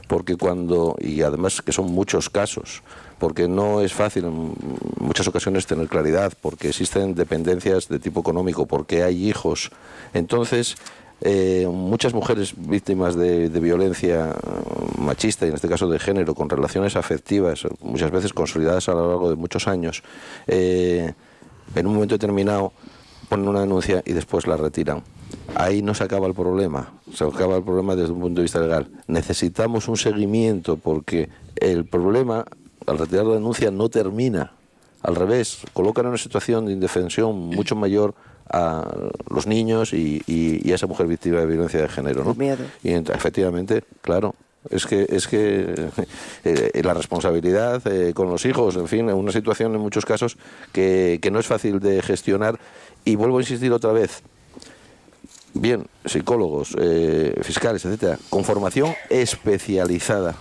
Porque 0.08 0.36
cuando, 0.36 0.96
y 1.00 1.22
además 1.22 1.62
que 1.62 1.72
son 1.72 1.86
muchos 1.92 2.30
casos, 2.30 2.84
porque 3.18 3.48
no 3.48 3.82
es 3.82 3.94
fácil 3.94 4.26
en 4.26 4.54
muchas 5.00 5.28
ocasiones 5.28 5.66
tener 5.66 5.88
claridad, 5.88 6.34
porque 6.42 6.70
existen 6.70 7.16
dependencias 7.16 7.88
de 7.88 8.00
tipo 8.00 8.20
económico, 8.20 8.66
porque 8.66 9.04
hay 9.04 9.30
hijos. 9.30 9.72
Entonces, 10.14 10.76
eh, 11.22 11.68
muchas 11.72 12.14
mujeres 12.14 12.54
víctimas 12.58 13.16
de, 13.16 13.48
violencia 13.50 14.36
machista 14.98 15.46
y 15.46 15.50
en 15.50 15.56
este 15.56 15.70
caso 15.70 15.88
de 15.88 16.00
género 16.00 16.36
con 16.36 16.50
relaciones 16.50 16.96
afectivas 16.96 17.66
muchas 17.82 18.12
veces 18.12 18.34
consolidadas 18.34 18.90
a 18.90 18.94
lo 18.94 19.08
largo 19.08 19.30
de 19.30 19.36
muchos 19.36 19.68
años 19.68 20.04
eh, 20.48 21.14
en 21.74 21.88
un 21.88 21.94
momento 21.94 22.16
determinado 22.16 22.74
ponen 23.30 23.48
una 23.48 23.62
denuncia 23.62 24.04
y 24.06 24.14
después 24.14 24.46
la 24.46 24.58
retiran. 24.58 25.04
Ahí 25.56 25.82
no 25.82 25.94
se 25.96 26.04
acaba 26.04 26.28
el 26.28 26.34
problema 26.34 26.92
se 27.16 27.24
acaba 27.24 27.58
el 27.58 27.64
problema 27.64 27.96
desde 27.96 28.12
un 28.12 28.20
punto 28.20 28.42
de 28.42 28.44
vista 28.44 28.60
legal. 28.60 28.88
Necesitamos 29.08 29.88
un 29.88 29.98
seguimiento 29.98 30.78
porque 30.78 31.30
el 31.56 31.86
problema 31.86 32.46
al 32.86 32.98
retirar 32.98 33.26
la 33.26 33.36
denuncia 33.36 33.72
no 33.72 33.90
termina. 33.90 34.52
Al 35.02 35.16
revés 35.16 35.60
colocan 35.74 36.06
en 36.06 36.10
una 36.10 36.18
situación 36.18 36.66
de 36.66 36.74
indefensión 36.74 37.38
mucho 37.38 37.76
mayor 37.76 38.16
a 38.50 38.88
los 39.30 39.48
niños 39.48 39.94
y, 39.94 40.22
a 40.72 40.76
esa 40.76 40.88
mujer 40.88 41.08
víctima 41.08 41.40
de 41.40 41.46
violencia 41.46 41.82
de 41.82 41.90
género. 41.90 42.24
¿no? 42.24 42.36
Y 42.84 42.92
efectivamente, 42.92 43.84
claro, 44.02 44.36
es 44.70 44.86
que 44.86 45.06
es 45.10 45.28
que 45.28 45.90
eh, 46.44 46.82
la 46.84 46.94
responsabilidad 46.94 47.82
eh, 47.88 48.14
con 48.14 48.30
los 48.30 48.46
hijos, 48.46 48.76
en 48.76 48.88
fin, 48.88 49.10
una 49.10 49.32
situación 49.32 49.74
en 49.76 49.82
muchos 49.82 50.06
casos 50.06 50.38
que, 50.72 51.20
que 51.22 51.32
no 51.32 51.40
es 51.40 51.48
fácil 51.48 51.80
de 51.80 52.02
gestionar. 52.02 52.60
Y 53.04 53.16
vuelvo 53.16 53.38
a 53.38 53.42
insistir 53.42 53.72
otra 53.72 53.92
vez, 53.92 54.24
bien, 55.54 55.88
psicólogos, 56.06 56.76
eh, 56.80 57.40
fiscales, 57.44 57.86
etcétera, 57.86 58.18
con 58.30 58.44
formación 58.44 58.94
especializada. 59.10 60.36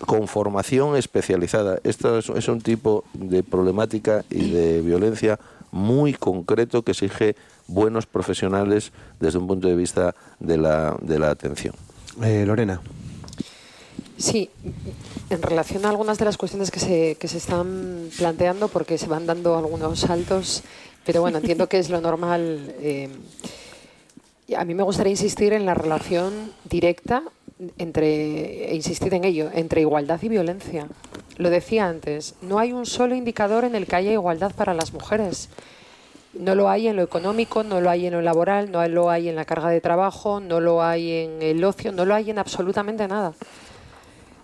Con 0.00 0.28
formación 0.28 0.96
especializada. 0.96 1.78
Esto 1.82 2.18
es 2.18 2.48
un 2.48 2.60
tipo 2.60 3.04
de 3.14 3.42
problemática 3.42 4.24
y 4.28 4.50
de 4.50 4.82
violencia 4.82 5.38
muy 5.74 6.14
concreto 6.14 6.82
que 6.84 6.92
exige 6.92 7.34
buenos 7.66 8.06
profesionales 8.06 8.92
desde 9.18 9.38
un 9.38 9.48
punto 9.48 9.66
de 9.66 9.74
vista 9.74 10.14
de 10.38 10.56
la, 10.56 10.96
de 11.02 11.18
la 11.18 11.30
atención. 11.30 11.74
Eh, 12.22 12.44
Lorena. 12.46 12.80
Sí, 14.16 14.48
en 15.30 15.42
relación 15.42 15.84
a 15.84 15.88
algunas 15.88 16.16
de 16.18 16.26
las 16.26 16.36
cuestiones 16.36 16.70
que 16.70 16.78
se, 16.78 17.16
que 17.16 17.26
se 17.26 17.38
están 17.38 18.08
planteando, 18.16 18.68
porque 18.68 18.98
se 18.98 19.08
van 19.08 19.26
dando 19.26 19.58
algunos 19.58 19.98
saltos, 19.98 20.62
pero 21.04 21.22
bueno, 21.22 21.38
entiendo 21.38 21.68
que 21.68 21.80
es 21.80 21.90
lo 21.90 22.00
normal. 22.00 22.72
Eh, 22.78 23.08
a 24.56 24.64
mí 24.64 24.74
me 24.74 24.84
gustaría 24.84 25.10
insistir 25.10 25.52
en 25.52 25.66
la 25.66 25.74
relación 25.74 26.52
directa 26.70 27.24
entre, 27.78 28.74
insistir 28.74 29.14
en 29.14 29.24
ello, 29.24 29.50
entre 29.54 29.80
igualdad 29.80 30.20
y 30.22 30.28
violencia. 30.28 30.88
Lo 31.36 31.50
decía 31.50 31.86
antes, 31.86 32.34
no 32.42 32.58
hay 32.58 32.72
un 32.72 32.86
solo 32.86 33.14
indicador 33.14 33.64
en 33.64 33.74
el 33.74 33.86
que 33.86 33.96
haya 33.96 34.12
igualdad 34.12 34.54
para 34.54 34.74
las 34.74 34.92
mujeres. 34.92 35.48
No 36.32 36.54
lo 36.54 36.68
hay 36.68 36.88
en 36.88 36.96
lo 36.96 37.02
económico, 37.02 37.62
no 37.62 37.80
lo 37.80 37.90
hay 37.90 38.06
en 38.06 38.12
lo 38.12 38.22
laboral, 38.22 38.70
no 38.70 38.86
lo 38.88 39.10
hay 39.10 39.28
en 39.28 39.36
la 39.36 39.44
carga 39.44 39.68
de 39.68 39.80
trabajo, 39.80 40.40
no 40.40 40.60
lo 40.60 40.82
hay 40.82 41.10
en 41.10 41.42
el 41.42 41.62
ocio, 41.64 41.92
no 41.92 42.04
lo 42.04 42.14
hay 42.14 42.30
en 42.30 42.38
absolutamente 42.38 43.06
nada. 43.06 43.34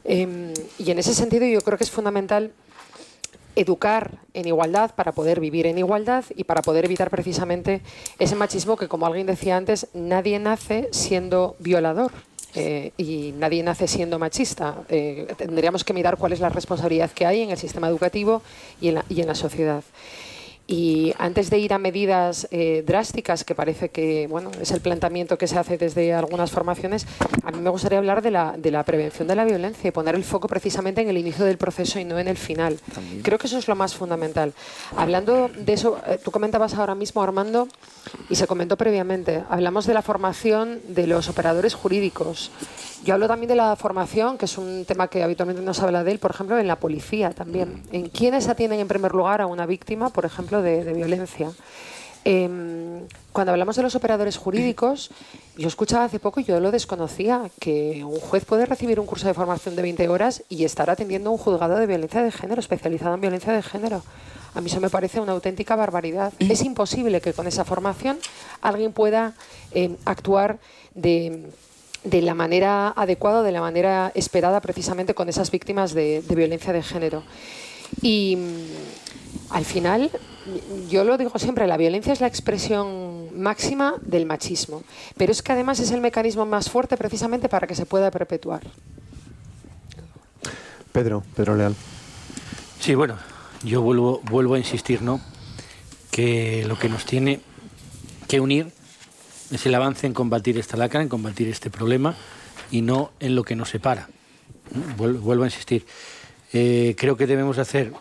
Em, 0.05 0.53
y 0.79 0.91
en 0.91 0.99
ese 0.99 1.15
sentido 1.15 1.47
yo 1.47 1.61
creo 1.61 1.77
que 1.77 1.85
es 1.85 1.91
fundamental 1.91 2.53
educar 3.57 4.19
en 4.35 4.47
igualdad 4.47 4.95
para 4.95 5.13
poder 5.13 5.41
vivir 5.41 5.67
en 5.67 5.79
igualdad 5.79 6.25
y 6.35 6.45
para 6.45 6.63
poder 6.63 6.85
evitar 6.85 7.11
precisamente 7.11 7.83
ese 8.19 8.37
machismo 8.37 8.77
que, 8.77 8.89
como 8.89 9.07
alguien 9.07 9.27
decía 9.27 9.57
antes, 9.57 9.89
nadie 9.93 10.39
nace 10.39 10.89
siendo 10.93 11.57
violador. 11.59 12.13
Eh, 12.55 12.93
y 12.97 13.33
nadie 13.37 13.63
nace 13.63 13.87
siendo 13.87 14.19
machista. 14.19 14.77
Eh, 14.89 15.33
tendríamos 15.37 15.85
que 15.85 15.93
mirar 15.93 16.17
cuál 16.17 16.33
es 16.33 16.41
la 16.41 16.49
responsabilidad 16.49 17.11
que 17.11 17.27
hay 17.27 17.43
en 17.43 17.51
el 17.51 17.59
sistema 17.59 17.89
educativo 17.89 18.43
y 18.81 18.89
en 18.89 18.97
la, 18.97 19.05
y 19.09 19.21
en 19.21 19.27
la 19.29 19.35
sociedad. 19.35 19.85
Y 20.73 21.13
antes 21.19 21.51
de 21.51 21.59
ir 21.59 21.73
a 21.73 21.79
medidas 21.79 22.47
eh, 22.53 22.85
drásticas, 22.87 23.43
que 23.43 23.57
parece 23.57 23.89
que 23.89 24.29
bueno, 24.29 24.53
es 24.61 24.71
el 24.71 24.81
planteamiento 24.81 25.37
que 25.37 25.49
se 25.49 25.59
hace 25.59 25.77
desde 25.79 26.15
algunas 26.15 26.53
formaciones, 26.53 27.09
a 27.43 27.51
mí 27.51 27.59
me 27.59 27.71
gustaría 27.71 27.99
hablar 27.99 28.23
de 28.23 28.31
la, 28.31 28.55
de 28.57 28.71
la 28.71 28.85
prevención 28.85 29.27
de 29.27 29.35
la 29.35 29.45
violencia 29.45 29.89
y 29.89 29.91
poner 29.91 30.15
el 30.15 30.23
foco 30.23 30.47
precisamente 30.47 31.01
en 31.01 31.09
el 31.09 31.19
inicio 31.19 31.45
del 31.45 31.59
proceso 31.59 31.99
y 31.99 32.05
no 32.05 32.21
en 32.21 32.29
el 32.29 32.37
final. 32.37 32.79
Creo 33.25 33.37
que 33.37 33.49
eso 33.49 33.59
es 33.59 33.67
lo 33.67 33.75
más 33.75 33.97
fundamental. 33.97 34.53
Hablando 34.97 35.49
de 35.49 35.73
eso, 35.73 36.01
eh, 36.07 36.21
tú 36.23 36.31
comentabas 36.31 36.75
ahora 36.75 36.95
mismo, 36.95 37.21
Armando, 37.21 37.67
y 38.29 38.37
se 38.37 38.47
comentó 38.47 38.77
previamente, 38.77 39.45
hablamos 39.49 39.87
de 39.87 39.95
la 39.95 40.03
formación 40.03 40.81
de 40.89 41.07
los 41.07 41.29
operadores 41.29 41.75
jurídicos. 41.75 42.51
Yo 43.05 43.15
hablo 43.15 43.29
también 43.29 43.49
de 43.49 43.57
la 43.57 43.77
formación, 43.77 44.37
que 44.37 44.45
es 44.45 44.59
un 44.59 44.85
tema 44.85 45.09
que 45.09 45.23
habitualmente 45.23 45.63
no 45.63 45.73
se 45.73 45.83
habla 45.83 46.05
de 46.05 46.13
él, 46.13 46.19
por 46.19 46.33
ejemplo, 46.33 46.59
en 46.59 46.67
la 46.67 46.77
policía 46.77 47.31
también. 47.31 47.83
¿En 47.93 48.09
quiénes 48.09 48.49
atienden 48.49 48.81
en 48.81 48.89
primer 48.89 49.13
lugar 49.13 49.41
a 49.41 49.47
una 49.47 49.65
víctima, 49.65 50.11
por 50.11 50.27
ejemplo, 50.27 50.61
de, 50.61 50.93
violencia? 50.93 51.51
Em, 52.25 53.07
cuando 53.33 53.53
hablamos 53.53 53.77
de 53.77 53.83
los 53.83 53.95
operadores 53.95 54.37
jurídicos, 54.37 55.11
yo 55.57 55.69
escuchaba 55.69 56.05
hace 56.05 56.19
poco 56.19 56.41
y 56.41 56.45
yo 56.45 56.61
lo 56.61 56.71
desconocía, 56.71 57.51
que 57.59 58.05
un 58.05 58.21
juez 58.21 58.45
puede 58.45 58.67
recibir 58.67 59.01
un 59.01 59.07
curso 59.07 59.27
de 59.27 59.33
formación 59.33 59.77
de 59.77 59.83
20 59.83 60.09
horas 60.11 60.43
y 60.51 60.65
estar 60.65 60.91
atendiendo 60.91 61.31
un 61.31 61.39
juzgado 61.39 61.77
de 61.77 61.87
violencia 61.87 62.23
de 62.23 62.31
género, 62.31 62.61
especializado 62.61 63.15
en 63.15 63.23
violencia 63.23 63.53
de 63.55 63.63
género. 63.63 64.03
A 64.55 64.61
mí 64.61 64.69
eso 64.69 64.81
me 64.81 64.91
parece 64.91 65.21
una 65.21 65.33
auténtica 65.33 65.77
barbaridad. 65.77 66.33
Es 66.39 66.63
imposible 66.63 67.21
que 67.21 67.33
con 67.33 67.47
esa 67.47 67.65
formación 67.65 68.19
alguien 68.61 68.93
pueda 68.93 69.35
em, 69.73 69.97
actuar 70.05 70.59
de 70.95 71.51
de 72.05 72.23
la 72.23 72.35
manera 72.35 72.89
adecuada, 72.89 73.43
de 73.43 73.53
la 73.53 73.61
manera 73.61 74.13
esperada 74.15 74.61
precisamente 74.61 75.15
con 75.15 75.29
esas 75.29 75.51
víctimas 75.51 75.93
de, 75.93 76.23
violencia 76.29 76.73
de 76.73 76.83
género. 76.83 77.23
Y 78.01 78.37
mm, 78.37 79.53
al 79.53 79.65
final, 79.65 80.11
yo 80.89 81.05
lo 81.05 81.19
digo 81.19 81.39
siempre, 81.39 81.67
la 81.67 81.77
violencia 81.77 82.13
es 82.13 82.21
la 82.21 82.27
expresión 82.27 83.29
máxima 83.39 83.95
del 84.01 84.27
machismo, 84.27 84.83
pero 85.17 85.33
es 85.33 85.43
que 85.43 85.53
además 85.53 85.81
es 85.81 85.91
el 85.91 86.01
mecanismo 86.01 86.47
más 86.47 86.71
fuerte 86.71 86.97
precisamente 86.97 87.49
para 87.49 87.67
que 87.67 87.75
se 87.75 87.87
pueda 87.87 88.11
perpetuar. 88.11 88.63
Pedro, 90.93 91.23
Pedro 91.37 91.55
Leal. 91.57 91.75
Sí, 92.81 92.95
bueno, 92.95 93.17
yo 93.63 93.83
vuelvo, 93.83 94.21
vuelvo 94.25 94.55
a 94.55 94.59
insistir, 94.59 95.03
¿no? 95.03 95.21
Que 96.11 96.65
lo 96.67 96.79
que 96.79 96.89
nos 96.89 97.05
tiene 97.05 97.41
que 98.29 98.41
unir 98.41 98.73
es 99.51 99.67
el 99.67 99.75
avance 99.75 100.07
en 100.07 100.15
combatir 100.15 100.59
esta 100.59 100.77
lacra, 100.77 101.03
en 101.03 101.09
combatir 101.09 101.49
este 101.49 101.71
problema 101.71 102.15
y 102.71 102.83
no 102.83 103.13
en 103.21 103.35
lo 103.35 103.45
que 103.45 103.57
nos 103.57 103.71
separa. 103.71 104.09
Vuelvo, 104.97 105.43
a 105.43 105.47
insistir. 105.47 105.85
Eh, 106.53 106.95
creo 106.97 107.17
que 107.17 107.27
debemos 107.27 107.59
hacer 107.59 107.93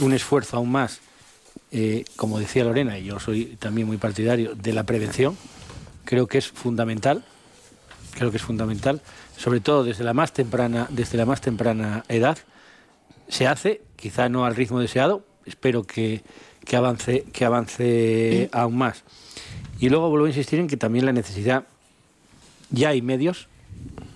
un 0.00 0.12
esfuerzo 0.12 0.56
aún 0.56 0.70
más, 0.70 1.00
eh, 1.70 2.04
como 2.16 2.38
decía 2.38 2.64
Lorena, 2.64 2.98
y 2.98 3.04
yo 3.04 3.20
soy 3.20 3.56
también 3.56 3.86
muy 3.86 3.96
partidario, 3.96 4.54
de 4.54 4.72
la 4.72 4.84
prevención. 4.84 5.36
Creo 6.04 6.26
que 6.26 6.38
es 6.38 6.48
fundamental, 6.48 7.24
creo 8.14 8.30
que 8.30 8.36
es 8.36 8.42
fundamental, 8.42 9.00
sobre 9.36 9.60
todo 9.60 9.84
desde 9.84 10.04
la 10.04 10.14
más 10.14 10.32
temprana, 10.32 10.88
desde 10.90 11.16
la 11.16 11.26
más 11.26 11.40
temprana 11.40 12.04
edad. 12.08 12.38
Se 13.28 13.46
hace, 13.46 13.82
quizá 13.96 14.28
no 14.28 14.44
al 14.44 14.54
ritmo 14.54 14.80
deseado, 14.80 15.24
espero 15.44 15.84
que, 15.84 16.22
que 16.64 16.76
avance, 16.76 17.24
que 17.32 17.44
avance 17.44 18.48
aún 18.52 18.76
más. 18.76 19.04
Y 19.78 19.88
luego 19.88 20.10
vuelvo 20.10 20.26
a 20.26 20.28
insistir 20.28 20.58
en 20.58 20.68
que 20.68 20.76
también 20.76 21.06
la 21.06 21.12
necesidad, 21.12 21.64
ya 22.70 22.90
hay 22.90 23.02
medios, 23.02 23.48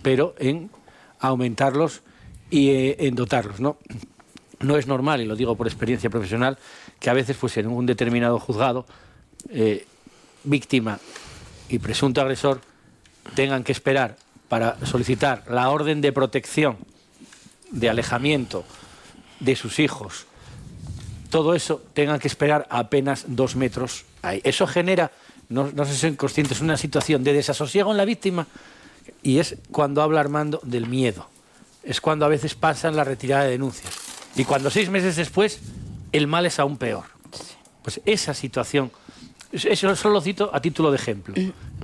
pero 0.02 0.34
en 0.38 0.70
aumentarlos 1.18 2.02
y 2.50 2.70
eh, 2.70 2.96
en 3.00 3.14
dotarlos, 3.14 3.60
¿no? 3.60 3.76
No 4.58 4.76
es 4.76 4.86
normal, 4.86 5.20
y 5.20 5.26
lo 5.26 5.36
digo 5.36 5.56
por 5.56 5.66
experiencia 5.66 6.10
profesional, 6.10 6.58
que 6.98 7.08
a 7.08 7.14
veces 7.14 7.36
pues 7.36 7.56
en 7.56 7.68
un 7.68 7.86
determinado 7.86 8.38
juzgado, 8.38 8.86
eh, 9.48 9.86
víctima 10.44 10.98
y 11.68 11.78
presunto 11.78 12.20
agresor 12.20 12.60
tengan 13.34 13.64
que 13.64 13.72
esperar 13.72 14.16
para 14.48 14.84
solicitar 14.84 15.44
la 15.48 15.70
orden 15.70 16.00
de 16.00 16.12
protección, 16.12 16.76
de 17.70 17.88
alejamiento 17.88 18.64
de 19.40 19.56
sus 19.56 19.78
hijos, 19.78 20.26
todo 21.30 21.54
eso 21.54 21.82
tengan 21.94 22.18
que 22.18 22.28
esperar 22.28 22.66
apenas 22.70 23.24
dos 23.26 23.56
metros 23.56 24.04
ahí. 24.22 24.40
Eso 24.44 24.66
genera 24.66 25.10
no, 25.50 25.68
no 25.74 25.84
sé 25.84 25.92
si 25.92 25.98
son 25.98 26.14
conscientes, 26.14 26.58
es 26.58 26.62
una 26.62 26.76
situación 26.76 27.24
de 27.24 27.32
desasosiego 27.32 27.90
en 27.90 27.96
la 27.96 28.04
víctima 28.04 28.46
y 29.22 29.38
es 29.38 29.56
cuando 29.72 30.00
habla 30.00 30.20
Armando 30.20 30.60
del 30.62 30.86
miedo. 30.86 31.26
Es 31.82 32.00
cuando 32.00 32.24
a 32.24 32.28
veces 32.28 32.54
pasan 32.54 32.94
la 32.94 33.04
retirada 33.04 33.44
de 33.44 33.50
denuncias. 33.50 33.92
Y 34.36 34.44
cuando 34.44 34.70
seis 34.70 34.88
meses 34.90 35.16
después 35.16 35.60
el 36.12 36.28
mal 36.28 36.46
es 36.46 36.60
aún 36.60 36.76
peor. 36.76 37.04
Pues 37.82 38.00
esa 38.06 38.32
situación, 38.32 38.92
eso 39.50 39.96
solo 39.96 40.14
lo 40.14 40.20
cito 40.20 40.50
a 40.52 40.60
título 40.60 40.90
de 40.92 40.96
ejemplo, 40.96 41.34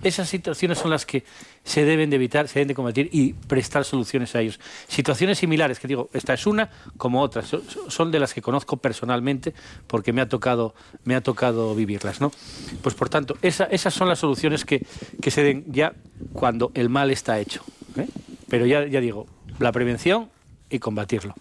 esas 0.06 0.28
situaciones 0.28 0.78
son 0.78 0.90
las 0.90 1.04
que 1.04 1.24
se 1.64 1.84
deben 1.84 2.10
de 2.10 2.16
evitar, 2.16 2.48
se 2.48 2.60
deben 2.60 2.68
de 2.68 2.74
combatir 2.74 3.08
y 3.12 3.32
prestar 3.32 3.84
soluciones 3.84 4.34
a 4.34 4.40
ellos. 4.40 4.60
Situaciones 4.88 5.38
similares, 5.38 5.80
que 5.80 5.88
digo, 5.88 6.08
esta 6.12 6.34
es 6.34 6.46
una 6.46 6.70
como 6.96 7.20
otras, 7.20 7.54
son 7.88 8.10
de 8.10 8.20
las 8.20 8.32
que 8.32 8.42
conozco 8.42 8.76
personalmente 8.76 9.54
porque 9.86 10.12
me 10.12 10.20
ha 10.20 10.28
tocado, 10.28 10.74
me 11.04 11.14
ha 11.14 11.20
tocado 11.20 11.74
vivirlas, 11.74 12.20
¿no? 12.20 12.30
Pues 12.82 12.94
por 12.94 13.08
tanto, 13.08 13.36
esas 13.42 13.94
son 13.94 14.08
las 14.08 14.18
soluciones 14.18 14.64
que, 14.64 14.86
se 15.26 15.42
den 15.42 15.64
ya 15.68 15.92
cuando 16.32 16.70
el 16.74 16.88
mal 16.88 17.10
está 17.10 17.38
hecho. 17.40 17.64
¿eh? 17.96 18.06
Pero 18.48 18.64
ya 18.64 19.00
digo, 19.00 19.26
la 19.58 19.72
prevención 19.72 20.30
y 20.68 20.78
combatirlo. 20.78 21.34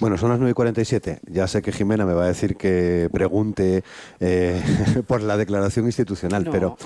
Bueno, 0.00 0.16
son 0.16 0.30
las 0.30 0.40
9.47. 0.40 1.20
Ya 1.26 1.46
sé 1.46 1.62
que 1.62 1.72
Jimena 1.72 2.06
me 2.06 2.14
va 2.14 2.24
a 2.24 2.28
decir 2.28 2.56
que 2.56 3.08
pregunte 3.12 3.82
eh, 4.20 4.62
por 5.06 5.22
la 5.22 5.36
declaración 5.36 5.86
institucional, 5.86 6.48
pero, 6.50 6.76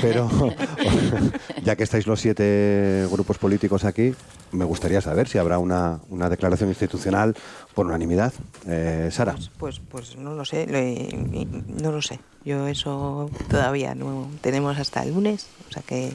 pero 0.00 0.28
ya 1.64 1.76
que 1.76 1.84
estáis 1.84 2.06
los 2.06 2.20
siete 2.20 3.06
grupos 3.10 3.38
políticos 3.38 3.84
aquí, 3.84 4.14
me 4.52 4.64
gustaría 4.64 5.00
saber 5.00 5.28
si 5.28 5.38
habrá 5.38 5.58
una, 5.58 6.00
una 6.08 6.28
declaración 6.28 6.68
institucional 6.68 7.34
por 7.74 7.86
unanimidad. 7.86 8.32
Eh, 8.66 9.08
Sara. 9.12 9.34
Pues, 9.34 9.50
pues, 9.58 9.80
pues, 9.80 10.16
no 10.16 10.34
lo 10.34 10.44
sé, 10.44 10.66
no 11.80 11.92
lo 11.92 12.02
sé. 12.02 12.18
Yo 12.44 12.66
eso 12.68 13.30
todavía 13.48 13.94
no 13.94 14.28
tenemos 14.40 14.78
hasta 14.78 15.02
el 15.02 15.14
lunes, 15.14 15.48
o 15.68 15.72
sea 15.72 15.82
que 15.82 16.12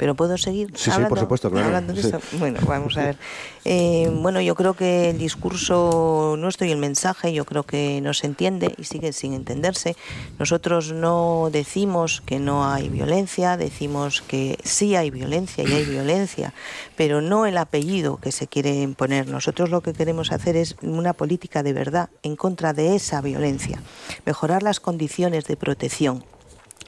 pero 0.00 0.14
puedo 0.14 0.38
seguir 0.38 0.72
sí, 0.76 0.90
sí, 0.90 1.02
por 1.10 1.18
supuesto, 1.18 1.48
hablando 1.48 1.92
de 1.92 2.18
Bueno, 2.38 2.58
vamos 2.66 2.96
a 2.96 3.04
ver. 3.04 3.16
Eh, 3.66 4.10
bueno, 4.10 4.40
yo 4.40 4.54
creo 4.54 4.72
que 4.72 5.10
el 5.10 5.18
discurso 5.18 6.34
nuestro 6.38 6.66
y 6.66 6.70
el 6.70 6.78
mensaje, 6.78 7.34
yo 7.34 7.44
creo 7.44 7.64
que 7.64 8.00
no 8.00 8.14
se 8.14 8.26
entiende 8.26 8.74
y 8.78 8.84
sigue 8.84 9.12
sin 9.12 9.34
entenderse. 9.34 9.96
Nosotros 10.38 10.94
no 10.94 11.50
decimos 11.52 12.22
que 12.24 12.38
no 12.38 12.66
hay 12.66 12.88
violencia, 12.88 13.58
decimos 13.58 14.22
que 14.22 14.58
sí 14.64 14.96
hay 14.96 15.10
violencia 15.10 15.62
y 15.62 15.74
hay 15.74 15.84
violencia, 15.84 16.54
pero 16.96 17.20
no 17.20 17.44
el 17.44 17.58
apellido 17.58 18.16
que 18.16 18.32
se 18.32 18.46
quiere 18.46 18.80
imponer. 18.80 19.28
Nosotros 19.28 19.68
lo 19.68 19.82
que 19.82 19.92
queremos 19.92 20.32
hacer 20.32 20.56
es 20.56 20.76
una 20.80 21.12
política 21.12 21.62
de 21.62 21.74
verdad 21.74 22.08
en 22.22 22.36
contra 22.36 22.72
de 22.72 22.96
esa 22.96 23.20
violencia, 23.20 23.82
mejorar 24.24 24.62
las 24.62 24.80
condiciones 24.80 25.44
de 25.44 25.58
protección 25.58 26.24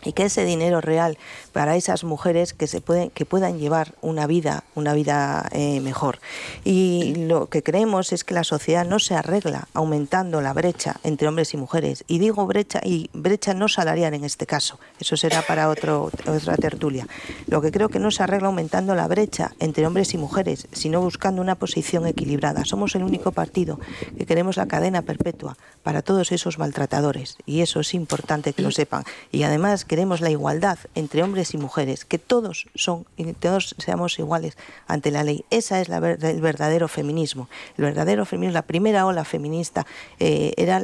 y 0.05 0.13
que 0.13 0.25
ese 0.25 0.45
dinero 0.45 0.81
real 0.81 1.19
para 1.53 1.77
esas 1.77 2.05
mujeres 2.05 2.53
que 2.53 2.67
se 2.67 2.81
pueden 2.81 3.11
que 3.11 3.27
puedan 3.27 3.59
llevar 3.59 3.95
una 4.01 4.27
vida 4.27 4.65
una 4.75 4.95
vida 4.95 5.49
eh, 5.53 5.81
mejor. 5.81 6.19
Y 6.65 7.15
lo 7.27 7.47
que 7.47 7.63
creemos 7.63 8.13
es 8.13 8.25
que 8.25 8.35
la 8.35 8.45
sociedad 8.45 8.87
no 8.87 8.99
se 8.99 9.15
arregla 9.15 9.69
aumentando 9.75 10.41
la 10.41 10.53
brecha 10.53 10.97
entre 11.05 11.29
hombres 11.29 11.55
y 11.55 11.57
mujeres. 11.57 12.05
Y 12.09 12.19
digo 12.19 12.47
brecha 12.47 12.81
y 12.85 13.11
brecha 13.13 13.55
no 13.55 13.69
salarial 13.69 14.15
en 14.15 14.25
este 14.25 14.47
caso 14.47 14.79
eso 14.99 15.17
será 15.17 15.43
para 15.43 15.69
otro, 15.69 16.11
otra 16.27 16.57
tertulia. 16.57 17.07
Lo 17.47 17.61
que 17.61 17.71
creo 17.71 17.89
que 17.89 17.99
no 17.99 18.11
se 18.11 18.23
arregla 18.23 18.49
aumentando 18.49 18.95
la 18.95 19.09
brecha 19.09 19.53
entre 19.59 19.87
hombres 19.87 20.15
y 20.15 20.19
mujeres 20.19 20.67
sino 20.73 21.01
buscando 21.01 21.43
una 21.43 21.55
posición 21.55 22.07
equilibrada. 22.07 22.65
Somos 22.65 22.95
el 22.95 23.03
único 23.03 23.33
partido 23.33 23.79
que 24.17 24.27
queremos 24.27 24.57
la 24.57 24.67
cadena 24.67 25.03
perpetua 25.03 25.57
para 25.83 26.03
todos 26.03 26.33
esos 26.33 26.59
maltratadores 26.59 27.37
y 27.47 27.61
eso 27.61 27.81
es 27.81 27.95
importante 27.95 28.53
que 28.53 28.63
lo 28.63 28.71
sepan. 28.71 29.05
Y 29.31 29.43
además 29.43 29.85
queremos 29.93 30.23
la 30.23 30.31
igualdad 30.31 30.79
entre 30.95 31.23
hombres 31.23 31.53
y 31.53 31.59
mujeres, 31.59 32.07
que 32.07 32.17
todos 32.19 32.67
son 32.75 33.05
todos 33.41 33.75
seamos 33.77 34.19
iguales 34.19 34.57
ante 34.87 35.11
la 35.11 35.23
ley. 35.23 35.45
Esa 35.51 35.83
es 35.83 35.91
el 35.91 36.41
verdadero 36.41 36.89
feminismo. 36.89 37.51
El 37.77 37.85
verdadero 37.85 38.25
feminismo, 38.25 38.55
la 38.55 38.63
primera 38.63 39.05
ola 39.05 39.27
feminista 39.27 39.87
eh, 40.19 40.55
era 40.57 40.79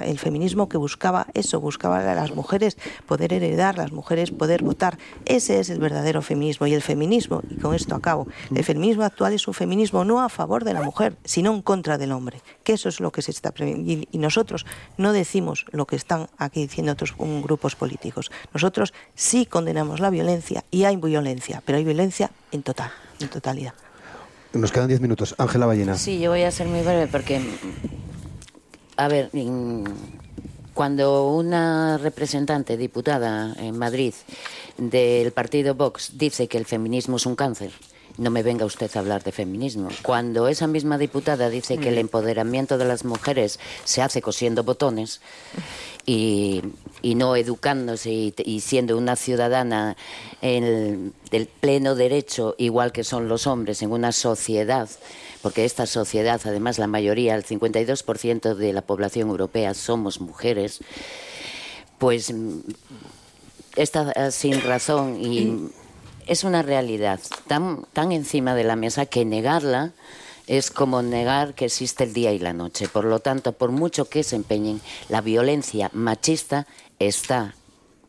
el 0.00 0.18
feminismo 0.18 0.70
que 0.70 0.78
buscaba 0.78 1.26
eso, 1.34 1.60
buscaba 1.60 1.98
a 1.98 2.14
las 2.14 2.34
mujeres 2.34 2.78
poder 3.06 3.34
heredar, 3.34 3.76
las 3.76 3.92
mujeres 3.92 4.30
poder 4.30 4.62
votar. 4.62 4.96
Ese 5.26 5.60
es 5.60 5.68
el 5.68 5.78
verdadero 5.78 6.22
feminismo. 6.22 6.66
Y 6.66 6.72
el 6.72 6.80
feminismo, 6.80 7.42
y 7.50 7.56
con 7.56 7.74
esto 7.74 7.94
acabo, 7.94 8.26
el 8.54 8.64
feminismo 8.64 9.04
actual 9.04 9.34
es 9.34 9.46
un 9.46 9.52
feminismo 9.52 10.02
no 10.06 10.22
a 10.22 10.30
favor 10.30 10.64
de 10.64 10.72
la 10.72 10.80
mujer, 10.80 11.14
sino 11.24 11.52
en 11.52 11.60
contra 11.60 11.98
del 11.98 12.12
hombre. 12.12 12.40
Que 12.62 12.72
eso 12.72 12.88
es 12.88 13.00
lo 13.00 13.12
que 13.12 13.20
se 13.20 13.32
está 13.32 13.52
y, 13.58 14.08
y 14.10 14.16
nosotros 14.16 14.64
no 14.96 15.12
decimos 15.12 15.66
lo 15.72 15.86
que 15.86 15.96
están 15.96 16.30
aquí 16.38 16.62
diciendo 16.62 16.92
otros 16.92 17.14
grupos 17.18 17.76
políticos. 17.76 18.13
Nosotros 18.52 18.92
sí 19.14 19.46
condenamos 19.46 20.00
la 20.00 20.10
violencia 20.10 20.64
y 20.70 20.84
hay 20.84 20.96
violencia, 20.96 21.62
pero 21.64 21.78
hay 21.78 21.84
violencia 21.84 22.30
en 22.52 22.62
total, 22.62 22.90
en 23.20 23.28
totalidad. 23.28 23.74
Nos 24.52 24.70
quedan 24.70 24.88
diez 24.88 25.00
minutos. 25.00 25.34
Ángela 25.38 25.66
Ballena. 25.66 25.96
Sí, 25.96 26.20
yo 26.20 26.30
voy 26.30 26.42
a 26.42 26.50
ser 26.50 26.68
muy 26.68 26.82
breve 26.82 27.08
porque, 27.08 27.40
a 28.96 29.08
ver, 29.08 29.30
cuando 30.74 31.28
una 31.28 31.98
representante, 31.98 32.76
diputada 32.76 33.54
en 33.58 33.76
Madrid 33.76 34.14
del 34.76 35.32
partido 35.32 35.74
Vox 35.74 36.18
dice 36.18 36.46
que 36.48 36.58
el 36.58 36.66
feminismo 36.66 37.16
es 37.16 37.26
un 37.26 37.36
cáncer, 37.36 37.72
no 38.16 38.30
me 38.30 38.42
venga 38.44 38.64
usted 38.64 38.90
a 38.94 39.00
hablar 39.00 39.24
de 39.24 39.32
feminismo. 39.32 39.88
Cuando 40.02 40.46
esa 40.46 40.66
misma 40.66 40.98
diputada 40.98 41.50
dice 41.50 41.78
que 41.78 41.88
el 41.88 41.98
empoderamiento 41.98 42.78
de 42.78 42.84
las 42.84 43.04
mujeres 43.04 43.58
se 43.84 44.02
hace 44.02 44.22
cosiendo 44.22 44.62
botones 44.62 45.20
y, 46.06 46.62
no 47.02 47.36
educándose 47.36 48.32
y, 48.36 48.60
siendo 48.60 48.96
una 48.96 49.16
ciudadana 49.16 49.96
del 50.40 51.48
pleno 51.60 51.94
derecho, 51.94 52.54
igual 52.58 52.92
que 52.92 53.04
son 53.04 53.28
los 53.28 53.46
hombres, 53.46 53.82
en 53.82 53.90
una 53.90 54.12
sociedad, 54.12 54.88
porque 55.42 55.64
esta 55.64 55.86
sociedad, 55.86 56.40
además 56.44 56.78
la 56.78 56.86
mayoría, 56.86 57.34
el 57.34 57.44
52% 57.44 58.54
de 58.54 58.72
la 58.72 58.82
población 58.82 59.28
europea 59.28 59.74
somos 59.74 60.20
mujeres, 60.20 60.80
pues 61.98 62.32
mm, 62.32 62.60
está 63.76 64.30
sin 64.30 64.60
razón 64.62 65.20
y 65.20 65.70
es 66.26 66.44
una 66.44 66.62
realidad 66.62 67.20
tan, 67.46 67.84
tan 67.92 68.12
encima 68.12 68.54
de 68.54 68.64
la 68.64 68.76
mesa 68.76 69.06
que 69.06 69.24
negarla 69.24 69.92
es 70.46 70.70
como 70.70 71.02
negar 71.02 71.54
que 71.54 71.66
existe 71.66 72.04
el 72.04 72.12
día 72.12 72.32
y 72.32 72.38
la 72.38 72.52
noche. 72.52 72.88
Por 72.88 73.04
lo 73.04 73.20
tanto, 73.20 73.52
por 73.52 73.70
mucho 73.70 74.08
que 74.08 74.22
se 74.22 74.36
empeñen, 74.36 74.80
la 75.08 75.20
violencia 75.20 75.90
machista 75.92 76.66
está 76.98 77.54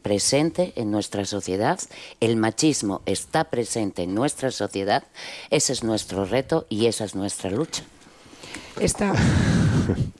presente 0.02 0.74
en 0.76 0.92
nuestra 0.92 1.26
sociedad, 1.26 1.80
el 2.20 2.36
machismo 2.36 3.02
está 3.08 3.46
presente 3.46 4.04
en 4.04 4.14
nuestra 4.14 4.52
sociedad, 4.52 5.04
ese 5.50 5.74
es 5.74 5.84
nuestro 5.84 6.26
reto 6.26 6.68
y 6.70 6.86
esa 6.86 7.06
es 7.06 7.16
nuestra 7.16 7.50
lucha. 7.50 7.84
Está. 8.80 9.14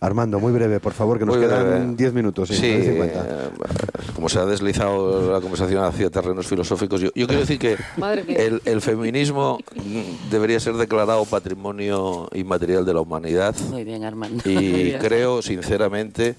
Armando, 0.00 0.38
muy 0.38 0.52
breve, 0.52 0.78
por 0.78 0.92
favor, 0.92 1.18
que 1.18 1.26
nos 1.26 1.36
quedan 1.36 1.96
10 1.96 2.12
minutos. 2.12 2.50
Sí, 2.50 2.66
eh, 2.66 3.12
como 4.14 4.28
se 4.28 4.38
ha 4.38 4.46
deslizado 4.46 5.32
la 5.32 5.40
conversación 5.40 5.82
hacia 5.82 6.08
terrenos 6.08 6.46
filosóficos, 6.46 7.00
yo, 7.00 7.12
quiero 7.12 7.40
decir 7.40 7.58
que 7.58 7.76
el, 8.64 8.80
feminismo 8.80 9.58
debería 10.30 10.60
ser 10.60 10.74
declarado 10.74 11.24
patrimonio 11.24 12.28
inmaterial 12.32 12.84
de 12.86 12.94
la 12.94 13.00
humanidad. 13.00 13.56
Muy 13.70 13.82
bien, 13.82 14.04
Armando. 14.04 14.48
Y 14.48 14.92
creo, 15.00 15.42
sinceramente, 15.42 16.36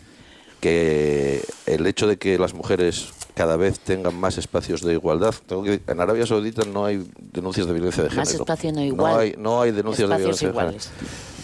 que 0.62 1.41
el 1.66 1.86
hecho 1.86 2.07
de 2.07 2.18
que 2.18 2.39
las 2.39 2.53
mujeres 2.53 3.10
cada 3.39 3.55
vez 3.55 3.79
tengan 3.79 4.19
más 4.19 4.37
espacios 4.37 4.81
de 4.81 4.91
igualdad. 4.91 5.33
Tengo 5.47 5.63
que, 5.63 5.79
en 5.87 6.01
Arabia 6.01 6.25
Saudita 6.25 6.63
no 6.65 6.83
hay 6.83 7.09
denuncias 7.31 7.67
de 7.67 7.71
violencia 7.71 8.03
de 8.03 8.09
género. 8.09 8.25
Más 8.25 8.33
espacio 8.33 8.73
no 8.73 8.81
igual. 8.81 9.13
No 9.13 9.17
hay, 9.17 9.35
no 9.37 9.61
hay 9.61 9.71
denuncias 9.71 10.09
de 10.09 10.17
violencia 10.17 10.49
de 10.49 10.53
género. 10.53 10.77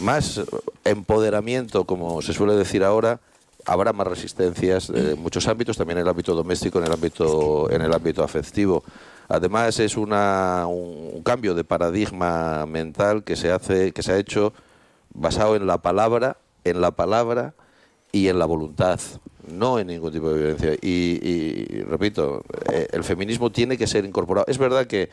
Más 0.01 0.41
empoderamiento, 0.83 1.85
como 1.85 2.21
se 2.21 2.33
suele 2.33 2.53
decir 2.55 2.83
ahora, 2.83 3.21
habrá 3.65 3.93
más 3.93 4.07
resistencias 4.07 4.89
en 4.89 5.17
muchos 5.21 5.47
ámbitos, 5.47 5.77
también 5.77 5.99
en 5.99 6.01
el 6.01 6.09
ámbito 6.09 6.35
doméstico, 6.35 6.79
en 6.79 6.85
el 6.87 6.91
ámbito, 6.91 7.71
en 7.71 7.81
el 7.81 7.93
ámbito 7.93 8.25
afectivo. 8.25 8.83
Además 9.29 9.79
es 9.79 9.95
una, 9.95 10.67
un 10.67 11.23
cambio 11.23 11.55
de 11.55 11.63
paradigma 11.63 12.65
mental 12.65 13.23
que 13.23 13.37
se 13.37 13.53
hace, 13.53 13.93
que 13.93 14.03
se 14.03 14.11
ha 14.11 14.17
hecho 14.17 14.51
basado 15.13 15.55
en 15.55 15.65
la 15.65 15.77
palabra, 15.77 16.35
en 16.65 16.81
la 16.81 16.91
palabra 16.91 17.53
y 18.11 18.27
en 18.27 18.37
la 18.37 18.45
voluntad, 18.45 18.99
no 19.51 19.79
en 19.79 19.87
ningún 19.87 20.11
tipo 20.11 20.29
de 20.29 20.37
violencia. 20.37 20.75
Y, 20.81 21.81
repito, 21.83 22.43
eh, 22.71 22.87
el 22.91 23.03
feminismo 23.03 23.51
tiene 23.51 23.77
que 23.77 23.87
ser 23.87 24.05
incorporado. 24.05 24.45
Es 24.47 24.57
verdad 24.57 24.85
que 24.87 25.09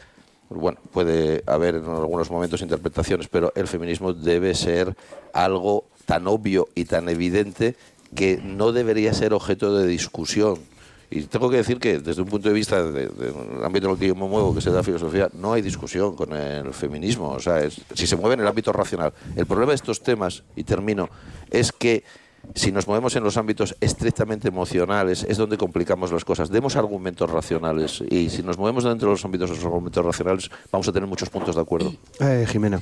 bueno, 0.51 0.79
puede 0.93 1.43
haber 1.47 1.77
en 1.77 1.85
algunos 1.87 2.31
momentos 2.31 2.61
interpretaciones, 2.61 3.29
pero 3.29 3.53
el 3.57 3.67
feminismo 3.67 4.13
debe 4.13 4.55
ser 4.55 4.95
algo 5.33 5.85
tan 6.05 6.27
obvio 6.27 6.69
y 6.75 6.85
tan 6.85 7.09
evidente 7.09 7.75
que 8.15 8.39
no 8.43 8.73
debería 8.73 9.15
ser 9.15 9.33
objeto 9.33 9.75
de 9.77 9.87
discusión. 9.87 10.59
Y 11.11 11.23
tengo 11.25 11.51
que 11.51 11.59
decir 11.59 11.79
que 11.79 11.99
desde 11.99 12.23
un 12.23 12.29
punto 12.29 12.49
de 12.49 12.55
vista 12.55 12.83
del 12.91 13.11
ámbito 13.63 13.87
en 13.87 13.93
el 13.93 13.99
que 13.99 14.09
yo 14.09 14.15
me 14.15 14.27
muevo, 14.27 14.55
que 14.55 14.61
es 14.61 14.67
la 14.67 14.83
filosofía, 14.83 15.29
no 15.35 15.53
hay 15.53 15.61
discusión 15.61 16.17
con 16.17 16.33
el 16.33 16.73
feminismo. 16.73 17.29
O 17.29 17.39
sea, 17.39 17.69
si 17.71 18.07
se 18.07 18.17
mueve 18.17 18.35
en 18.35 18.41
el 18.41 18.47
ámbito 18.47 18.73
racional. 18.73 19.13
El 19.37 19.45
problema 19.45 19.73
de 19.73 19.77
estos 19.77 20.03
temas, 20.03 20.43
y 20.57 20.65
termino, 20.65 21.11
es 21.51 21.71
que 21.71 22.05
si 22.55 22.73
nos 22.73 22.87
movemos 22.87 23.15
en 23.17 23.25
los 23.25 23.37
ámbitos 23.37 23.77
estrictamente 23.81 24.49
emocionales, 24.49 25.25
es 25.29 25.37
donde 25.37 25.57
complicamos 25.57 26.13
las 26.13 26.25
cosas. 26.25 26.51
Demos 26.51 26.77
argumentos 26.77 27.31
racionales 27.31 28.03
y 28.11 28.29
si 28.29 28.43
nos 28.43 28.59
movemos 28.59 28.85
dentro 28.85 29.09
de 29.09 29.15
los 29.15 29.25
ámbitos 29.25 29.51
de 29.51 29.57
los 29.57 29.65
argumentos 29.65 30.05
racionales, 30.05 30.51
vamos 30.71 30.89
a 30.89 30.93
tener 30.93 31.09
muchos 31.09 31.31
puntos 31.31 31.55
de 31.55 31.61
acuerdo. 31.61 31.95
Eh, 32.21 32.47
Jimena. 32.49 32.81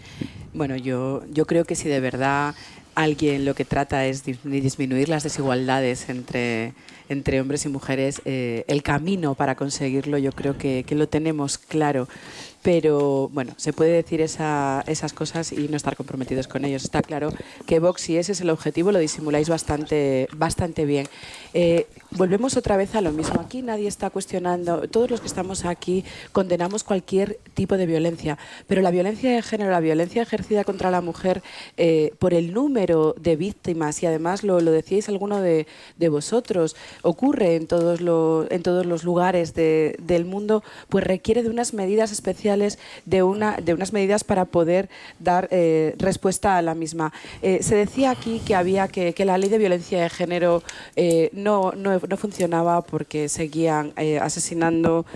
Bueno, 0.53 0.77
yo, 0.77 1.23
yo 1.33 1.47
creo 1.47 1.65
que 1.65 1.75
si 1.75 1.89
de 1.89 2.01
verdad 2.01 2.55
alguien 2.95 3.45
lo 3.45 3.55
que 3.55 3.65
trata 3.65 4.05
es 4.07 4.25
disminuir 4.25 5.09
las 5.09 5.23
desigualdades 5.23 6.09
entre, 6.09 6.75
entre 7.11 7.41
hombres 7.41 7.67
y 7.67 7.69
mujeres, 7.69 8.23
eh, 8.25 8.65
el 8.69 8.83
camino 8.83 9.35
para 9.35 9.57
conseguirlo 9.57 10.17
yo 10.17 10.33
creo 10.33 10.57
que, 10.57 10.85
lo 10.91 11.09
tenemos 11.09 11.59
claro 11.59 12.09
pero 12.63 13.31
bueno, 13.33 13.55
se 13.57 13.73
puede 13.73 13.93
decir 13.93 14.21
esa, 14.21 14.85
esas 14.87 15.15
cosas 15.15 15.51
y 15.51 15.69
no 15.69 15.79
estar 15.79 15.97
comprometidos 15.97 16.47
con 16.47 16.67
ellos. 16.67 16.85
Está 16.85 17.01
claro 17.01 17.33
que 17.67 17.79
Vox, 17.79 18.03
si 18.03 18.19
ese 18.19 18.33
es 18.33 18.43
el 18.43 18.51
objetivo, 18.51 18.93
lo 18.93 18.99
disimuláis 18.99 19.49
bastante, 19.49 20.29
bastante 20.37 20.85
bien. 20.85 21.07
Eh, 21.55 21.87
volvemos 22.13 22.57
otra 22.57 22.77
vez 22.77 22.95
a 22.95 23.01
lo 23.01 23.13
mismo. 23.13 23.41
Aquí 23.41 23.63
nadie 23.63 23.89
está 23.89 24.11
cuestionando, 24.11 24.89
todos 24.89 25.11
los 25.11 25.21
que 25.21 25.27
estamos 25.27 25.65
aquí 25.65 26.05
condenamos 26.33 26.85
cualquier 26.85 27.39
tipo 27.55 27.77
de 27.77 27.87
violencia, 27.87 28.39
pero 28.67 28.83
la 28.83 28.91
violencia 28.91 29.31
de 29.31 29.43
género, 29.43 29.71
la 29.71 29.81
violencia 29.81 30.23
ejercida 30.23 30.65
contra 30.65 30.91
la 30.91 31.01
mujer 31.01 31.43
eh, 31.77 32.13
por 32.19 32.35
el 32.35 32.53
número 32.53 33.15
de 33.19 33.37
víctimas, 33.37 34.03
y 34.03 34.07
además 34.07 34.45
lo, 34.45 34.61
decíais 34.61 35.09
alguno 35.09 35.41
de, 35.41 35.67
vosotros, 36.11 36.77
ocurre 37.03 37.57
en 37.57 37.67
todos, 37.67 38.01
los, 38.01 38.51
en 38.51 38.63
todos 38.63 38.87
los 38.87 39.05
lugares 39.05 39.55
de, 39.55 39.97
del 40.01 40.25
mundo, 40.25 40.63
pues 40.89 41.05
requiere 41.05 41.43
de 41.43 41.51
unas 41.51 41.75
medidas 41.75 42.13
especiales 42.13 42.79
de, 43.07 43.23
una, 43.23 43.57
de 43.57 43.75
unas 43.75 43.93
medidas 43.93 44.25
para 44.25 44.45
poder 44.45 44.89
dar 45.19 45.49
eh, 45.51 45.95
respuesta 45.99 46.57
a 46.57 46.63
la 46.63 46.75
misma. 46.75 47.13
Eh, 47.43 47.63
se 47.63 47.77
decía 47.77 48.11
aquí 48.11 48.41
que 48.45 48.55
había 48.55 48.89
que, 48.89 49.13
que, 49.13 49.25
la 49.25 49.39
ley 49.39 49.49
de 49.49 49.59
violencia 49.59 50.03
de 50.03 50.11
género 50.11 50.63
eh, 50.97 51.31
no, 51.33 51.73
no, 51.73 51.99
no, 51.99 52.17
funcionaba 52.17 52.83
porque 52.83 53.29
seguían 53.29 53.93
asesinando 54.21 55.07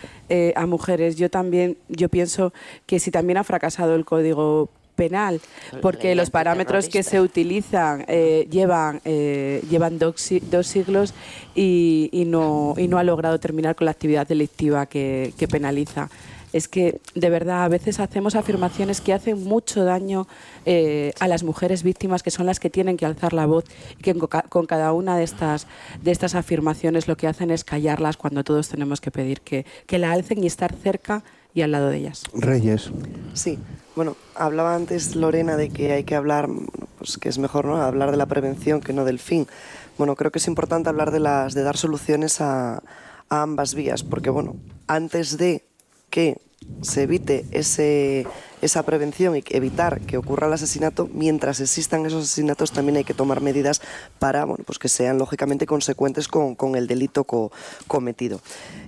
a 0.55 0.66
mujeres. 0.66 1.16
Yo 1.16 1.30
también 1.30 1.76
yo 1.89 2.09
pienso 2.09 2.53
que 2.87 2.99
si 2.99 3.11
también 3.11 3.37
ha 3.37 3.45
fracasado 3.45 3.95
el 3.95 4.05
código 4.05 4.70
penal, 4.95 5.41
porque 5.83 6.15
los 6.15 6.31
parámetros 6.31 6.89
que 6.89 7.03
se 7.03 7.21
utilizan 7.21 8.05
eh, 8.09 8.47
llevan, 8.51 9.01
eh, 9.05 9.63
llevan 9.69 9.99
dos, 9.99 10.15
dos 10.51 10.67
siglos 10.67 11.15
y, 11.55 12.09
y, 12.13 12.25
no, 12.25 12.75
y 12.77 12.89
no 12.89 12.99
ha 12.99 13.05
logrado 13.05 13.39
terminar 13.41 13.75
con 13.75 13.87
la 13.87 13.91
actividad 13.91 14.27
delictiva 14.27 14.87
que, 14.87 15.33
que 15.37 15.49
penaliza 15.49 16.09
es 16.55 16.69
que 16.69 17.01
de 17.17 17.31
verdad 17.31 17.65
a 17.65 17.69
veces 17.69 17.99
hacemos 17.99 18.37
afirmaciones 18.37 19.01
que 19.01 19.13
hacen 19.13 19.43
mucho 19.43 19.85
daño 19.85 20.29
eh, 20.65 21.13
a 21.19 21.27
las 21.27 21.43
mujeres 21.43 21.83
víctimas, 21.83 22.23
que 22.23 22.31
son 22.31 22.47
las 22.47 22.61
que 22.61 22.71
tienen 22.71 22.97
que 22.97 23.05
alzar 23.05 23.33
la 23.33 23.45
voz 23.45 23.65
y 23.99 24.03
que 24.03 24.15
con 24.15 24.67
cada 24.67 24.93
una 24.93 25.17
de 25.19 25.25
estas, 25.25 25.67
de 26.01 26.13
estas 26.13 26.37
afirmaciones 26.37 27.09
lo 27.09 27.17
que 27.17 27.27
hacen 27.27 27.51
es 27.51 27.65
callarlas 27.65 28.17
cuando 28.17 28.45
todos 28.45 28.69
tenemos 28.69 29.01
que 29.01 29.11
pedir 29.11 29.41
que, 29.41 29.67
que 29.87 29.99
la 29.99 30.13
alcen 30.13 30.45
y 30.45 30.47
estar 30.47 30.73
cerca 30.73 31.25
y 31.55 31.63
al 31.63 31.73
lado 31.73 31.89
de 31.89 31.97
ellas. 31.99 32.23
Reyes. 32.33 32.93
Sí, 33.33 33.59
bueno, 33.97 34.17
hablaba 34.35 34.75
antes 34.75 35.15
Lorena 35.15 35.57
de 35.57 35.71
que 35.71 35.93
hay 35.93 36.05
que 36.05 36.15
hablar, 36.15 36.49
pues 36.99 37.19
que 37.19 37.29
es 37.29 37.39
mejor 37.39 37.65
¿no? 37.67 37.77
hablar 37.77 38.11
de 38.11 38.17
la 38.17 38.27
prevención 38.27 38.81
que 38.81 38.93
no 38.93 39.05
del 39.05 39.19
fin. 39.19 39.47
Bueno, 39.99 40.17
creo 40.17 40.33
que 40.33 40.39
es 40.39 40.49
importante 40.49 40.89
hablar 40.89 41.11
de 41.11 41.21
las 41.21 41.55
de 41.55 41.63
dar 41.63 41.77
soluciones 41.77 42.41
a, 42.41 42.83
a 43.29 43.43
ambas 43.43 43.75
vías, 43.75 44.03
porque 44.03 44.31
bueno, 44.31 44.57
antes 44.87 45.39
de 45.39 45.65
que 46.11 46.39
se 46.83 47.03
evite 47.03 47.45
ese, 47.51 48.27
esa 48.62 48.83
prevención 48.83 49.37
y 49.37 49.45
evitar 49.51 50.01
que 50.01 50.17
ocurra 50.17 50.47
el 50.47 50.53
asesinato, 50.53 51.09
mientras 51.12 51.61
existan 51.61 52.07
esos 52.07 52.25
asesinatos 52.25 52.73
también 52.73 52.97
hay 52.97 53.05
que 53.05 53.15
tomar 53.15 53.41
medidas 53.41 53.81
para 54.19 54.45
bueno, 54.45 54.65
pues 54.65 54.79
que 54.79 54.89
sean 54.89 55.19
lógicamente 55.19 55.67
consecuentes 55.67 56.29
con, 56.29 56.55
con 56.55 56.77
el 56.77 56.87
delito 56.87 57.25
co, 57.25 57.53
cometido. 57.87 58.41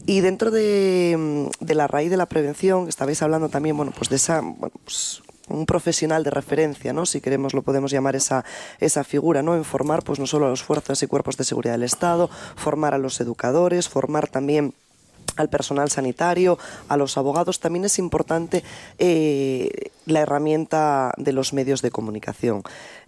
Y 0.07 0.20
dentro 0.20 0.51
de, 0.51 1.51
de, 1.61 1.74
la 1.74 1.87
raíz 1.87 2.11
de 2.11 2.16
la 2.16 2.27
prevención, 2.27 2.89
estabais 2.89 3.22
hablando 3.22 3.49
también 3.49 3.77
bueno, 3.77 3.93
pues 3.97 4.09
de 4.09 4.16
esa... 4.16 4.43
Pues, 4.85 5.22
un 5.49 5.64
profesional 5.64 6.24
de 6.24 6.31
referencia, 6.31 6.93
¿no? 6.93 7.07
si 7.07 7.20
queremos 7.20 7.55
lo 7.55 7.62
podemos 7.62 7.93
llamar 7.93 8.16
esa, 8.16 8.45
esa 8.81 9.05
figura, 9.05 9.45
¿no? 9.45 9.55
en 9.55 9.64
formar 9.64 10.03
pues, 10.03 10.18
no 10.18 10.27
solo 10.27 10.47
a 10.47 10.51
los 10.51 10.64
fuerzas 10.64 11.01
y 11.05 11.07
cuerpos 11.07 11.37
de 11.37 11.45
seguridad 11.45 11.74
del 11.74 11.85
Estado, 11.85 12.29
formar 12.57 12.95
a 12.95 12.99
los 12.99 13.20
educadores, 13.20 13.89
formar 13.89 14.27
también 14.29 14.74
al 15.37 15.49
personal 15.49 15.91
sanitario, 15.91 16.59
a 16.89 16.97
los 16.97 17.16
abogados, 17.16 17.61
también 17.61 17.85
es 17.85 17.99
importante 17.99 18.62
eh, 18.99 19.91
la 20.07 20.20
herramienta 20.20 21.12
de 21.16 21.33
los 21.33 21.53
medios 21.53 21.83
de 21.83 21.91
comunicación. 21.91 22.62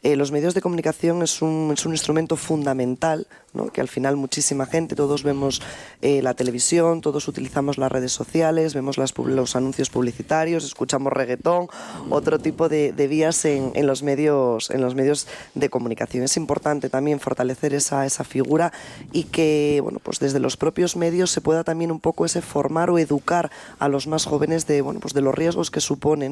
Eh, 0.05 0.15
los 0.15 0.31
medios 0.31 0.55
de 0.55 0.61
comunicación 0.61 1.23
es 1.23 1.43
un, 1.43 1.73
es 1.77 1.85
un 1.85 1.93
instrumento 1.93 2.37
fundamental, 2.37 3.27
que 3.73 3.81
al 3.81 3.89
final 3.89 4.17
muchísima 4.17 4.67
gente, 4.67 4.95
todos 4.95 5.25
vemos 5.25 5.61
eh, 6.03 6.23
la 6.23 6.35
televisión, 6.35 7.01
todos 7.01 7.27
utilizamos 7.27 7.79
las 7.79 7.91
redes 7.91 8.13
sociales, 8.13 8.75
vemos 8.75 8.99
las, 8.99 9.13
los 9.19 9.57
anuncios 9.57 9.91
publicitarios, 9.91 10.65
escuchamos 10.65 11.13
reggaetón, 11.13 11.67
otro 12.11 12.39
tipo 12.39 12.69
de, 12.69 12.93
vías 13.09 13.45
en, 13.45 13.73
en, 13.75 13.89
los 13.89 14.05
medios, 14.05 14.71
en 14.71 14.83
los 14.83 14.95
medios 14.95 15.27
de 15.57 15.69
comunicación. 15.69 16.23
Es 16.23 16.37
importante 16.37 16.89
también 16.89 17.19
fortalecer 17.19 17.75
esa, 17.75 18.07
esa 18.07 18.23
figura 18.23 18.73
y 19.11 19.25
que 19.25 19.81
bueno, 19.83 19.99
pues 20.01 20.21
desde 20.21 20.39
los 20.39 20.57
propios 20.57 20.95
medios 20.95 21.33
se 21.33 21.41
pueda 21.41 21.65
también 21.65 21.91
un 21.91 21.99
poco 21.99 22.25
ese 22.25 22.43
formar 22.43 22.91
o 22.91 22.99
educar 22.99 23.51
a 23.81 23.89
los 23.89 24.07
más 24.07 24.27
jóvenes 24.27 24.69
de, 24.69 24.83
bueno, 24.83 25.01
pues 25.01 25.15
de 25.15 25.23
los 25.23 25.35
riesgos 25.35 25.73
que 25.73 25.81
supone. 25.81 26.31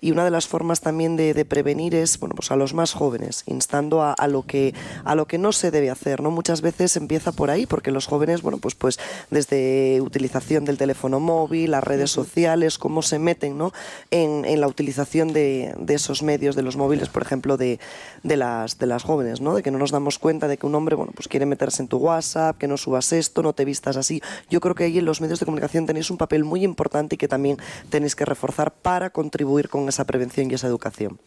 Y 0.00 0.12
una 0.12 0.24
de 0.24 0.30
las 0.30 0.46
formas 0.46 0.80
también 0.80 1.16
de, 1.16 1.34
de 1.34 1.44
prevenir 1.44 1.94
es 1.94 2.18
bueno, 2.18 2.34
pues 2.34 2.50
a 2.50 2.56
los 2.56 2.72
más 2.72 2.92
jóvenes 2.92 3.01
jóvenes, 3.02 3.42
instando 3.46 4.00
a, 4.00 4.12
a, 4.12 4.28
lo 4.28 4.44
que, 4.44 4.74
a 5.04 5.16
lo 5.16 5.26
que 5.26 5.36
no 5.36 5.50
se 5.50 5.72
debe 5.72 5.90
hacer. 5.90 6.22
¿no? 6.22 6.30
Muchas 6.30 6.60
veces 6.60 6.96
empieza 6.96 7.32
por 7.32 7.50
ahí, 7.50 7.66
porque 7.66 7.90
los 7.90 8.06
jóvenes, 8.06 8.42
bueno, 8.42 8.58
pues, 8.58 8.76
pues 8.76 9.00
desde 9.28 10.00
utilización 10.00 10.64
del 10.64 10.78
teléfono 10.78 11.18
móvil, 11.18 11.72
las 11.72 11.82
redes 11.82 12.12
sociales, 12.12 12.78
cómo 12.78 13.02
se 13.02 13.18
meten 13.18 13.58
¿no? 13.58 13.72
en, 14.12 14.44
en 14.44 14.60
la 14.60 14.68
utilización 14.68 15.32
de, 15.32 15.74
de, 15.80 15.94
esos 15.94 16.22
medios, 16.22 16.54
de 16.54 16.62
los 16.62 16.76
móviles, 16.76 17.08
por 17.08 17.22
ejemplo, 17.22 17.56
de, 17.56 17.80
de, 18.22 18.36
las, 18.36 18.78
de 18.78 18.86
las 18.86 19.02
jóvenes, 19.02 19.40
¿no? 19.40 19.56
de 19.56 19.64
que 19.64 19.72
no 19.72 19.78
nos 19.78 19.90
damos 19.90 20.20
cuenta 20.20 20.46
de 20.46 20.56
que 20.58 20.66
un 20.66 20.76
hombre 20.76 20.94
bueno, 20.94 21.10
pues 21.12 21.26
quiere 21.26 21.44
meterse 21.44 21.82
en 21.82 21.88
tu 21.88 21.96
WhatsApp, 21.96 22.56
que 22.56 22.68
no 22.68 22.76
subas 22.76 23.12
esto, 23.12 23.42
no 23.42 23.52
te 23.52 23.64
vistas 23.64 23.96
así. 23.96 24.22
Yo 24.48 24.60
creo 24.60 24.76
que 24.76 24.84
ahí 24.84 24.98
en 24.98 25.06
los 25.06 25.20
medios 25.20 25.40
de 25.40 25.46
comunicación 25.46 25.86
tenéis 25.86 26.08
un 26.08 26.18
papel 26.18 26.44
muy 26.44 26.62
importante 26.62 27.16
y 27.16 27.18
que 27.18 27.26
también 27.26 27.56
tenéis 27.90 28.14
que 28.14 28.24
reforzar 28.24 28.72
para 28.72 29.10
contribuir 29.10 29.68
con 29.68 29.88
esa 29.88 30.04
prevención 30.04 30.50
y 30.50 30.54
esa 30.54 30.68
educación. 30.68 31.18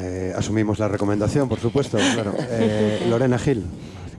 Eh, 0.00 0.32
asumimos 0.36 0.78
la 0.78 0.88
recomendación, 0.88 1.48
por 1.48 1.60
supuesto. 1.60 1.98
Claro. 2.14 2.34
Eh, 2.38 3.06
Lorena 3.08 3.38
Gil. 3.38 3.64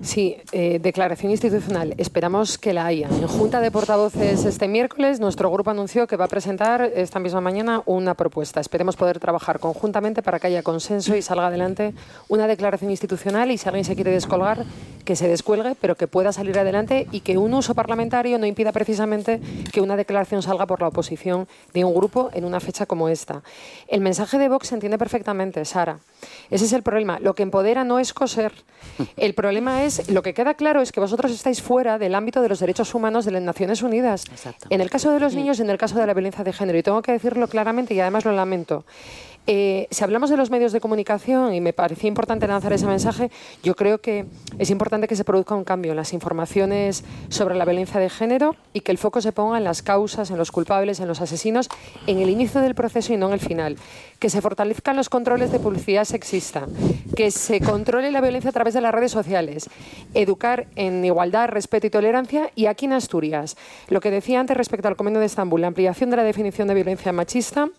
Sí, 0.01 0.37
eh, 0.51 0.79
declaración 0.81 1.31
institucional. 1.31 1.93
Esperamos 1.97 2.57
que 2.57 2.73
la 2.73 2.85
haya. 2.85 3.07
En 3.07 3.27
Junta 3.27 3.61
de 3.61 3.71
Portavoces 3.71 4.45
este 4.45 4.67
miércoles, 4.67 5.19
nuestro 5.19 5.49
grupo 5.51 5.71
anunció 5.71 6.07
que 6.07 6.15
va 6.15 6.25
a 6.25 6.27
presentar 6.27 6.81
esta 6.95 7.19
misma 7.19 7.41
mañana 7.41 7.81
una 7.85 8.13
propuesta. 8.13 8.59
Esperemos 8.59 8.95
poder 8.95 9.19
trabajar 9.19 9.59
conjuntamente 9.59 10.21
para 10.21 10.39
que 10.39 10.47
haya 10.47 10.63
consenso 10.63 11.15
y 11.15 11.21
salga 11.21 11.47
adelante 11.47 11.93
una 12.27 12.47
declaración 12.47 12.91
institucional 12.91 13.51
y 13.51 13.57
si 13.57 13.67
alguien 13.67 13.85
se 13.85 13.95
quiere 13.95 14.11
descolgar, 14.11 14.65
que 15.05 15.15
se 15.15 15.27
descuelgue, 15.27 15.75
pero 15.79 15.95
que 15.95 16.07
pueda 16.07 16.33
salir 16.33 16.57
adelante 16.59 17.07
y 17.11 17.21
que 17.21 17.37
un 17.37 17.53
uso 17.53 17.75
parlamentario 17.75 18.37
no 18.37 18.45
impida 18.45 18.71
precisamente 18.71 19.39
que 19.71 19.81
una 19.81 19.95
declaración 19.95 20.41
salga 20.41 20.65
por 20.65 20.81
la 20.81 20.87
oposición 20.87 21.47
de 21.73 21.85
un 21.85 21.93
grupo 21.93 22.31
en 22.33 22.43
una 22.43 22.59
fecha 22.59 22.85
como 22.85 23.07
esta. 23.07 23.43
El 23.87 24.01
mensaje 24.01 24.37
de 24.37 24.49
Vox 24.49 24.67
se 24.67 24.75
entiende 24.75 24.97
perfectamente, 24.97 25.63
Sara. 25.63 25.99
Ese 26.49 26.65
es 26.65 26.73
el 26.73 26.83
problema. 26.83 27.19
Lo 27.19 27.35
que 27.35 27.43
empodera 27.43 27.83
no 27.83 27.99
es 27.99 28.13
coser. 28.13 28.51
El 29.15 29.33
problema 29.33 29.83
es 29.83 29.84
lo 30.09 30.21
que 30.21 30.33
queda 30.33 30.53
claro 30.53 30.81
es 30.81 30.91
que 30.91 30.99
vosotros 30.99 31.31
estáis 31.31 31.61
fuera 31.61 31.97
del 31.97 32.15
ámbito 32.15 32.41
de 32.41 32.49
los 32.49 32.59
derechos 32.59 32.93
humanos 32.95 33.25
de 33.25 33.31
las 33.31 33.41
Naciones 33.41 33.81
Unidas. 33.81 34.25
En 34.69 34.81
el 34.81 34.89
caso 34.89 35.11
de 35.11 35.19
los 35.19 35.35
niños 35.35 35.59
y 35.59 35.61
en 35.61 35.69
el 35.69 35.77
caso 35.77 35.97
de 35.97 36.05
la 36.05 36.13
violencia 36.13 36.43
de 36.43 36.53
género. 36.53 36.77
Y 36.77 36.83
tengo 36.83 37.01
que 37.01 37.11
decirlo 37.11 37.47
claramente 37.47 37.93
y 37.93 37.99
además 37.99 38.25
lo 38.25 38.31
lamento. 38.31 38.85
Eh, 39.47 39.87
si 39.91 40.03
hablamos 40.03 40.31
de 40.31 40.37
los 40.37 40.49
medios 40.49 40.71
de 40.71 40.79
comunicación, 40.79 41.53
y 41.53 41.61
me 41.61 41.73
parecía 41.73 42.07
importante 42.07 42.47
lanzar 42.47 42.73
ese 42.73 42.87
mensaje, 42.87 43.29
yo 43.61 43.75
creo 43.75 43.99
que 43.99 44.25
es 44.57 44.69
importante 44.71 45.07
que 45.07 45.15
se 45.15 45.23
produzca 45.23 45.53
un 45.53 45.63
cambio 45.63 45.91
en 45.91 45.97
las 45.97 46.13
informaciones 46.13 47.03
sobre 47.29 47.55
la 47.55 47.65
violencia 47.65 47.99
de 47.99 48.09
género 48.09 48.55
y 48.73 48.81
que 48.81 48.91
el 48.91 48.97
foco 48.97 49.21
se 49.21 49.31
ponga 49.31 49.57
en 49.57 49.63
las 49.63 49.83
causas, 49.83 50.31
en 50.31 50.37
los 50.37 50.51
culpables, 50.51 50.99
en 50.99 51.07
los 51.07 51.21
asesinos, 51.21 51.69
en 52.07 52.19
el 52.19 52.29
inicio 52.29 52.61
del 52.61 52.73
proceso 52.73 53.13
y 53.13 53.17
no 53.17 53.27
en 53.27 53.33
el 53.33 53.39
final. 53.39 53.77
Que 54.19 54.29
se 54.29 54.41
fortalezcan 54.41 54.95
los 54.95 55.09
controles 55.09 55.51
de 55.51 55.59
publicidad 55.59 56.05
sexista, 56.05 56.65
que 57.15 57.29
se 57.29 57.61
controle 57.61 58.11
la 58.11 58.21
violencia 58.21 58.49
a 58.49 58.53
través 58.53 58.73
de 58.73 58.81
las 58.81 58.93
redes 58.93 59.11
sociales, 59.11 59.69
educar 60.15 60.67
en 60.75 61.05
igualdad, 61.05 61.49
respeto 61.49 61.85
y 61.85 61.91
tolerancia, 61.91 62.49
y 62.55 62.65
aquí 62.65 62.85
en 62.85 62.93
Asturias, 62.93 63.57
lo 63.89 64.01
que 64.01 64.09
decía 64.09 64.39
antes 64.39 64.57
respecto 64.57 64.87
al 64.87 64.95
Convenio 64.95 65.19
de 65.19 65.27
Estambul, 65.27 65.61
la 65.61 65.67
ampliación 65.67 66.09
de 66.09 66.17
la 66.17 66.23
definición 66.23 66.67
de 66.67 66.73
violencia 66.73 67.11
machista 67.11 67.69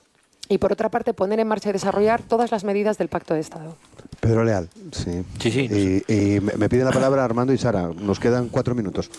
y 0.48 0.58
por 0.58 0.72
otra 0.72 0.90
parte 0.90 1.14
poner 1.14 1.40
en 1.40 1.48
marcha 1.48 1.70
y 1.70 1.72
desarrollar 1.72 2.22
todas 2.22 2.50
las 2.50 2.64
medidas 2.64 2.98
del 2.98 3.08
Pacto 3.08 3.34
de 3.34 3.40
Estado. 3.40 3.76
Pedro 4.20 4.44
Leal, 4.44 4.68
sí. 4.92 5.24
Sí, 5.40 5.50
sí. 5.50 6.04
Y, 6.08 6.12
y 6.12 6.40
me 6.40 6.68
piden 6.68 6.86
la 6.86 6.92
palabra 6.92 7.24
Armando 7.24 7.52
y 7.52 7.58
Sara. 7.58 7.88
Nos 7.88 8.20
quedan 8.20 8.48
cuatro 8.48 8.74
minutos. 8.74 9.10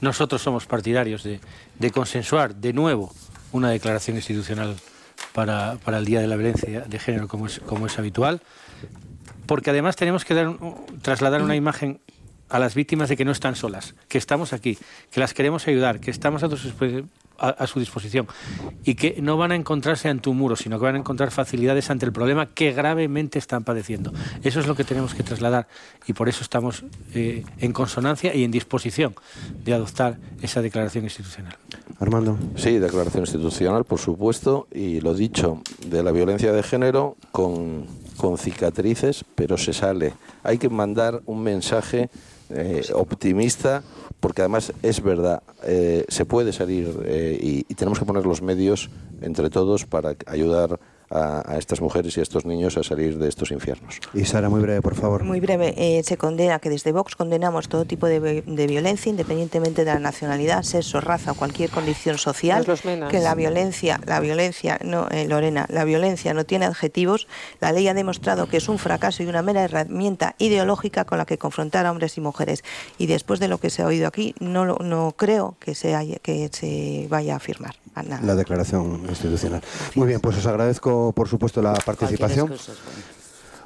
Nosotros 0.00 0.42
somos 0.42 0.66
partidarios 0.66 1.22
de, 1.22 1.40
de 1.78 1.90
consensuar 1.90 2.54
de 2.54 2.72
nuevo 2.72 3.12
una 3.52 3.70
declaración 3.70 4.16
institucional 4.16 4.76
para, 5.32 5.76
para, 5.84 5.98
el 5.98 6.04
Día 6.04 6.20
de 6.20 6.26
la 6.26 6.36
Violencia 6.36 6.80
de 6.82 6.98
Género, 6.98 7.28
como 7.28 7.46
es, 7.46 7.60
como 7.60 7.86
es 7.86 7.98
habitual, 7.98 8.40
porque 9.46 9.70
además 9.70 9.96
tenemos 9.96 10.24
que 10.24 10.34
dar, 10.34 10.54
trasladar 11.02 11.42
una 11.42 11.56
imagen 11.56 12.00
a 12.48 12.58
las 12.58 12.74
víctimas 12.74 13.08
de 13.08 13.16
que 13.16 13.24
no 13.24 13.32
están 13.32 13.56
solas, 13.56 13.94
que 14.08 14.18
estamos 14.18 14.52
aquí, 14.52 14.78
que 15.10 15.20
las 15.20 15.34
queremos 15.34 15.66
ayudar, 15.66 16.00
que 16.00 16.10
estamos 16.10 16.42
a 16.42 16.50
sus 16.50 16.72
a, 17.38 17.66
su 17.66 17.80
disposición 17.80 18.26
y 18.84 18.94
que 18.94 19.16
no 19.20 19.36
van 19.36 19.52
a 19.52 19.56
encontrarse 19.56 20.08
ante 20.08 20.28
un 20.28 20.36
muro, 20.36 20.56
sino 20.56 20.78
que 20.78 20.84
van 20.84 20.94
a 20.94 20.98
encontrar 20.98 21.30
facilidades 21.30 21.90
ante 21.90 22.06
el 22.06 22.12
problema 22.12 22.46
que 22.46 22.72
gravemente 22.72 23.38
están 23.38 23.64
padeciendo. 23.64 24.12
Eso 24.42 24.60
es 24.60 24.66
lo 24.66 24.74
que 24.74 24.84
tenemos 24.84 25.14
que 25.14 25.22
trasladar 25.22 25.66
y 26.06 26.12
por 26.12 26.28
eso 26.28 26.42
estamos 26.42 26.84
eh, 27.14 27.44
en 27.58 27.72
consonancia 27.72 28.34
y 28.34 28.44
en 28.44 28.50
disposición 28.50 29.14
de 29.64 29.74
adoptar 29.74 30.18
esa 30.42 30.62
declaración 30.62 31.04
institucional. 31.04 31.56
Armando. 31.98 32.38
Sí, 32.56 32.78
declaración 32.78 33.24
institucional, 33.24 33.84
por 33.84 33.98
supuesto, 33.98 34.66
y 34.72 35.00
lo 35.00 35.14
dicho, 35.14 35.62
de 35.86 36.02
la 36.02 36.12
violencia 36.12 36.52
de 36.52 36.62
género 36.62 37.16
con, 37.32 37.86
con 38.16 38.38
cicatrices, 38.38 39.24
pero 39.34 39.56
se 39.58 39.72
sale. 39.72 40.14
Hay 40.42 40.58
que 40.58 40.68
mandar 40.68 41.22
un 41.26 41.42
mensaje 41.42 42.10
eh, 42.50 42.82
optimista, 42.92 43.82
porque 44.24 44.40
además 44.40 44.72
es 44.82 45.02
verdad, 45.02 45.42
eh, 45.64 46.06
se 46.08 46.24
puede 46.24 46.54
salir 46.54 46.98
eh, 47.04 47.38
y, 47.38 47.66
y, 47.68 47.74
tenemos 47.74 47.98
que 47.98 48.06
poner 48.06 48.24
los 48.24 48.40
medios 48.40 48.88
entre 49.20 49.50
todos 49.50 49.84
para 49.84 50.16
ayudar 50.24 50.80
a, 51.10 51.56
estas 51.58 51.80
mujeres 51.80 52.16
y 52.16 52.20
a 52.20 52.22
estos 52.22 52.44
niños 52.44 52.76
a 52.76 52.82
salir 52.82 53.18
de 53.18 53.28
estos 53.28 53.50
infiernos. 53.50 54.00
Y 54.12 54.24
Sara, 54.24 54.48
muy 54.48 54.60
breve, 54.60 54.82
por 54.82 54.94
favor. 54.94 55.24
Muy 55.24 55.40
breve. 55.40 55.74
Eh, 55.76 56.02
se 56.02 56.16
condena 56.16 56.58
que 56.58 56.70
desde 56.70 56.92
Vox 56.92 57.16
condenamos 57.16 57.68
todo 57.68 57.84
tipo 57.84 58.06
de, 58.06 58.42
violencia, 58.66 59.10
independientemente 59.10 59.84
de 59.84 59.92
la 59.92 59.98
nacionalidad, 59.98 60.62
sexo, 60.62 61.00
raza 61.00 61.32
o 61.32 61.34
cualquier 61.34 61.70
condición 61.70 62.18
social. 62.18 62.66
que 63.10 63.20
la 63.20 63.34
violencia, 63.34 64.00
la 64.06 64.20
violencia, 64.20 64.78
no, 64.82 65.08
eh, 65.10 65.26
Lorena, 65.28 65.66
la 65.68 65.84
violencia 65.84 66.34
no 66.34 66.44
tiene 66.44 66.66
adjetivos. 66.66 67.26
La 67.60 67.72
ley 67.72 67.88
ha 67.88 67.94
demostrado 67.94 68.48
que 68.48 68.56
es 68.56 68.68
un 68.68 68.78
fracaso 68.78 69.22
y 69.22 69.26
una 69.26 69.42
mera 69.42 69.64
herramienta 69.64 70.34
ideológica 70.38 71.04
con 71.04 71.18
la 71.18 71.26
que 71.26 71.38
confrontar 71.38 71.86
a 71.86 71.90
hombres 71.90 72.16
y 72.16 72.20
mujeres. 72.20 72.64
Y 72.98 73.06
después 73.06 73.40
de 73.40 73.48
lo 73.48 73.58
que 73.58 73.70
se 73.70 73.82
ha 73.82 73.86
oído 73.86 74.08
aquí, 74.08 74.34
no, 74.40 74.64
no 74.64 75.14
creo 75.16 75.56
que 75.60 75.74
se, 75.74 75.94
haya, 75.94 76.18
que 76.18 76.48
se 76.52 77.06
vaya 77.08 77.36
a 77.36 77.38
firmar. 77.38 77.74
La 78.22 78.34
declaración 78.34 79.02
institucional. 79.08 79.62
Muy 79.94 80.08
bien, 80.08 80.20
pues 80.20 80.36
os 80.36 80.46
agradezco, 80.46 80.90
por 81.14 81.28
supuesto, 81.28 81.62
la 81.62 81.74
participación. 81.74 82.52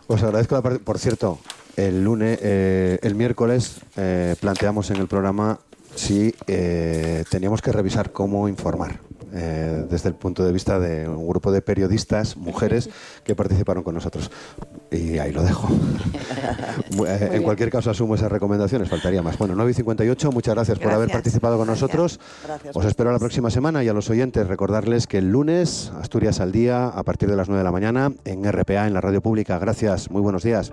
Os 0.06 0.22
agradezco 0.22 0.54
la 0.54 0.62
Por 0.62 0.98
cierto, 0.98 1.38
el 1.76 2.02
lunes, 2.02 2.38
eh, 2.42 2.98
el 3.02 3.14
miércoles 3.14 3.80
eh, 3.96 4.34
planteamos 4.40 4.90
en 4.90 4.96
el 4.96 5.06
programa 5.06 5.60
si 5.94 6.34
eh, 6.46 7.24
teníamos 7.30 7.62
que 7.62 7.72
revisar 7.72 8.10
cómo 8.12 8.48
informar. 8.48 9.00
Desde 9.30 10.08
el 10.08 10.14
punto 10.14 10.42
de 10.42 10.52
vista 10.52 10.80
de 10.80 11.06
un 11.06 11.28
grupo 11.28 11.52
de 11.52 11.60
periodistas, 11.60 12.38
mujeres, 12.38 12.88
que 13.24 13.34
participaron 13.34 13.84
con 13.84 13.94
nosotros. 13.94 14.30
Y 14.90 15.18
ahí 15.18 15.32
lo 15.32 15.42
dejo. 15.42 15.68
En 16.98 17.42
cualquier 17.42 17.70
caso, 17.70 17.90
asumo 17.90 18.16
esas 18.16 18.30
recomendaciones, 18.32 18.88
faltaría 18.88 19.22
más. 19.22 19.38
Bueno, 19.38 19.54
9 19.54 19.70
y 19.70 19.74
58, 19.74 20.32
muchas 20.32 20.54
gracias, 20.54 20.78
por 20.78 20.90
haber 20.90 21.10
participado 21.10 21.56
con 21.56 21.66
nosotros. 21.66 22.18
Os 22.74 22.84
espero 22.84 23.12
la 23.12 23.18
próxima 23.18 23.50
semana 23.50 23.84
y 23.84 23.88
a 23.88 23.92
los 23.92 24.10
oyentes 24.10 24.46
recordarles 24.48 25.06
que 25.06 25.18
el 25.18 25.30
lunes, 25.30 25.92
Asturias 26.00 26.40
al 26.40 26.50
día, 26.50 26.88
a 26.88 27.02
partir 27.04 27.28
de 27.30 27.36
las 27.36 27.48
9 27.48 27.58
de 27.58 27.64
la 27.64 27.72
mañana, 27.72 28.12
en 28.24 28.50
RPA, 28.50 28.86
en 28.86 28.94
la 28.94 29.00
radio 29.00 29.20
pública. 29.20 29.58
Gracias, 29.58 30.10
muy 30.10 30.22
buenos 30.22 30.42
días. 30.42 30.72